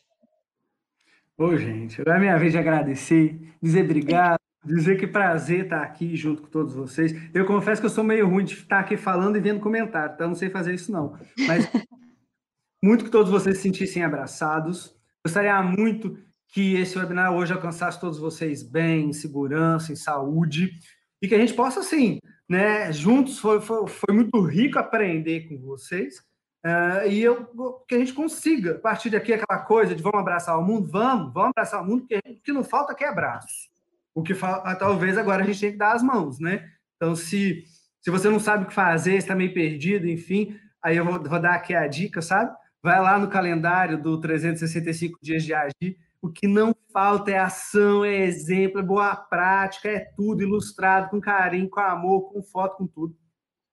Ô, 1.37 1.57
gente, 1.57 2.01
é 2.01 2.19
minha 2.19 2.39
vez 2.39 2.53
de 2.53 2.59
agradecer, 2.59 3.57
dizer 3.61 3.85
obrigado, 3.85 4.39
dizer 4.65 5.01
que 5.01 5.07
prazer 5.09 5.65
estar 5.65 5.83
aqui 5.83 6.15
junto 6.15 6.43
com 6.43 6.49
todos 6.49 6.75
vocês. 6.75 7.13
Eu 7.35 7.45
confesso 7.45 7.81
que 7.81 7.87
eu 7.87 7.91
sou 7.91 8.05
meio 8.05 8.29
ruim 8.29 8.45
de 8.45 8.55
estar 8.55 8.79
aqui 8.79 8.97
falando 8.97 9.37
e 9.37 9.41
vendo 9.41 9.59
comentário, 9.59 10.15
então 10.15 10.29
não 10.29 10.37
sei 10.37 10.49
fazer 10.49 10.75
isso 10.75 10.93
não. 10.93 11.19
Mas 11.49 11.69
muito 12.81 13.05
que 13.05 13.11
todos 13.11 13.33
vocês 13.33 13.57
se 13.57 13.65
sentissem 13.65 14.05
abraçados. 14.05 14.97
Gostaria 15.25 15.63
muito 15.63 16.19
que 16.49 16.75
esse 16.75 16.99
webinar 16.99 17.33
hoje 17.33 17.53
alcançasse 17.53 18.01
todos 18.01 18.19
vocês 18.19 18.63
bem, 18.63 19.09
em 19.09 19.13
segurança, 19.13 19.93
em 19.93 19.97
saúde, 19.97 20.73
e 21.21 21.29
que 21.29 21.35
a 21.35 21.39
gente 21.39 21.55
possa, 21.55 21.81
assim, 21.81 22.19
né? 22.49 22.93
Juntos 22.93 23.39
foi, 23.39 23.61
foi, 23.61 23.87
foi 23.87 24.15
muito 24.15 24.41
rico 24.43 24.79
aprender 24.79 25.49
com 25.49 25.59
vocês. 25.59 26.19
Uh, 26.65 27.09
e 27.09 27.21
eu 27.23 27.49
que 27.89 27.95
a 27.95 27.99
gente 27.99 28.13
consiga, 28.13 28.73
a 28.73 28.79
partir 28.79 29.11
daqui, 29.11 29.33
aquela 29.33 29.61
coisa 29.61 29.95
de 29.95 30.03
vamos 30.03 30.21
abraçar 30.21 30.59
o 30.59 30.63
mundo, 30.63 30.89
vamos, 30.91 31.33
vamos 31.33 31.51
abraçar 31.51 31.83
o 31.83 31.87
mundo, 31.87 32.01
porque 32.01 32.19
o 32.29 32.41
que 32.41 32.53
não 32.53 32.65
falta 32.65 32.93
aqui 32.93 33.05
é 33.05 33.09
abraço. 33.09 33.71
O 34.15 34.23
que 34.23 34.35
ah, 34.43 34.77
talvez 34.77 35.17
agora 35.17 35.43
a 35.43 35.47
gente 35.47 35.61
tem 35.61 35.73
que 35.73 35.79
dar 35.79 35.93
as 35.93 36.03
mãos, 36.03 36.39
né? 36.39 36.69
Então, 36.97 37.17
se, 37.17 37.65
se 38.01 38.11
você 38.11 38.29
não 38.29 38.39
sabe 38.39 38.65
o 38.65 38.67
que 38.67 38.75
fazer, 38.75 39.17
está 39.17 39.35
meio 39.35 39.55
perdido, 39.55 40.09
enfim, 40.09 40.57
aí 40.83 40.97
eu 40.97 41.05
vou, 41.05 41.23
vou 41.23 41.41
dar 41.41 41.55
aqui 41.55 41.75
a 41.75 41.87
dica, 41.87 42.21
sabe? 42.21 42.55
Vai 42.83 43.01
lá 43.01 43.19
no 43.19 43.29
calendário 43.29 44.01
do 44.01 44.21
365 44.21 45.19
dias 45.23 45.45
de 45.45 45.55
agir 45.55 45.97
o 46.23 46.31
que 46.31 46.47
não 46.47 46.75
falta 46.93 47.33
é 47.33 47.39
ação, 47.39 48.05
é 48.05 48.15
exemplo, 48.15 48.79
é 48.79 48.83
boa 48.83 49.17
prática, 49.17 49.89
é 49.89 49.99
tudo 50.17 50.43
ilustrado 50.43 51.11
com 51.11 51.21
carinho, 51.21 51.69
com 51.69 51.81
amor, 51.81 52.33
com 52.33 52.41
foto, 52.45 52.77
com 52.77 52.87
tudo. 52.87 53.17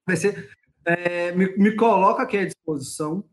Vai 0.06 0.18
ser, 0.18 0.50
é, 0.84 1.32
me, 1.34 1.56
me 1.56 1.76
coloco 1.76 2.20
aqui 2.20 2.38
à 2.38 2.46
disposição, 2.46 3.24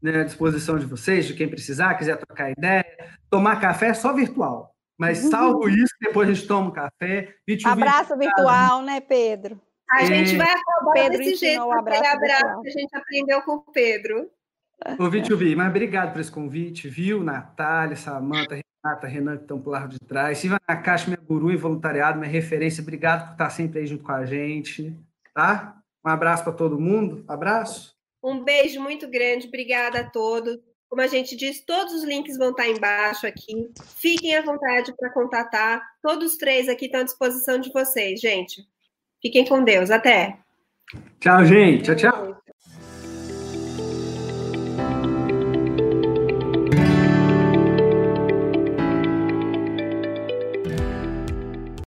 né, 0.00 0.22
à 0.22 0.24
disposição 0.24 0.78
de 0.78 0.86
vocês, 0.86 1.26
de 1.26 1.34
quem 1.34 1.46
precisar, 1.46 1.94
quiser 1.96 2.16
trocar 2.16 2.52
ideia. 2.52 2.86
Tomar 3.28 3.60
café 3.60 3.88
é 3.88 3.94
só 3.94 4.14
virtual. 4.14 4.74
Mas 4.96 5.24
uhum. 5.24 5.30
salvo 5.30 5.68
isso, 5.68 5.94
depois 6.00 6.26
a 6.26 6.32
gente 6.32 6.46
toma 6.46 6.68
um 6.68 6.72
café. 6.72 7.34
Abraço 7.66 8.16
virtual, 8.16 8.80
né, 8.80 9.00
Pedro? 9.00 9.60
A 9.90 10.04
gente 10.06 10.36
vai 10.36 10.50
acabar 10.50 10.92
Pedro 10.94 11.18
desse 11.18 11.34
jeito, 11.34 11.70
abraço, 11.70 12.06
abraço 12.06 12.62
que 12.62 12.68
a 12.68 12.72
gente 12.72 12.96
aprendeu 12.96 13.42
com 13.42 13.56
o 13.56 13.72
Pedro. 13.72 14.30
Convite, 14.96 15.34
vi, 15.34 15.56
mas 15.56 15.68
obrigado 15.68 16.12
por 16.12 16.20
esse 16.20 16.30
convite, 16.30 16.88
viu? 16.88 17.22
Natália, 17.22 17.96
Samanta, 17.96 18.60
Renata, 18.84 19.06
Renan, 19.06 19.36
que 19.36 19.44
estão 19.44 19.60
por 19.60 19.70
lá 19.70 19.86
de 19.86 19.98
trás. 19.98 20.38
Silvia 20.38 20.60
Nakashi, 20.68 21.08
minha 21.08 21.20
guru 21.20 21.50
em 21.50 21.56
voluntariado, 21.56 22.18
minha 22.18 22.30
referência. 22.30 22.82
Obrigado 22.82 23.26
por 23.26 23.32
estar 23.32 23.50
sempre 23.50 23.80
aí 23.80 23.86
junto 23.86 24.04
com 24.04 24.12
a 24.12 24.26
gente, 24.26 24.94
tá? 25.32 25.78
Um 26.04 26.10
abraço 26.10 26.44
para 26.44 26.52
todo 26.52 26.78
mundo. 26.78 27.24
Abraço. 27.26 27.94
Um 28.22 28.44
beijo 28.44 28.80
muito 28.80 29.08
grande. 29.08 29.48
Obrigada 29.48 30.00
a 30.00 30.10
todos. 30.10 30.58
Como 30.88 31.00
a 31.00 31.06
gente 31.06 31.34
disse, 31.34 31.64
todos 31.66 31.92
os 31.92 32.04
links 32.04 32.36
vão 32.36 32.50
estar 32.50 32.68
embaixo 32.68 33.26
aqui. 33.26 33.70
Fiquem 33.96 34.36
à 34.36 34.42
vontade 34.42 34.94
para 34.96 35.10
contatar. 35.10 35.82
Todos 36.02 36.32
os 36.32 36.38
três 36.38 36.68
aqui 36.68 36.86
estão 36.86 37.00
à 37.00 37.04
disposição 37.04 37.58
de 37.58 37.72
vocês, 37.72 38.20
gente. 38.20 38.62
Fiquem 39.20 39.44
com 39.44 39.64
Deus. 39.64 39.90
Até. 39.90 40.38
Tchau, 41.18 41.44
gente. 41.44 41.84
Tchau, 41.84 41.96
tchau. 41.96 42.43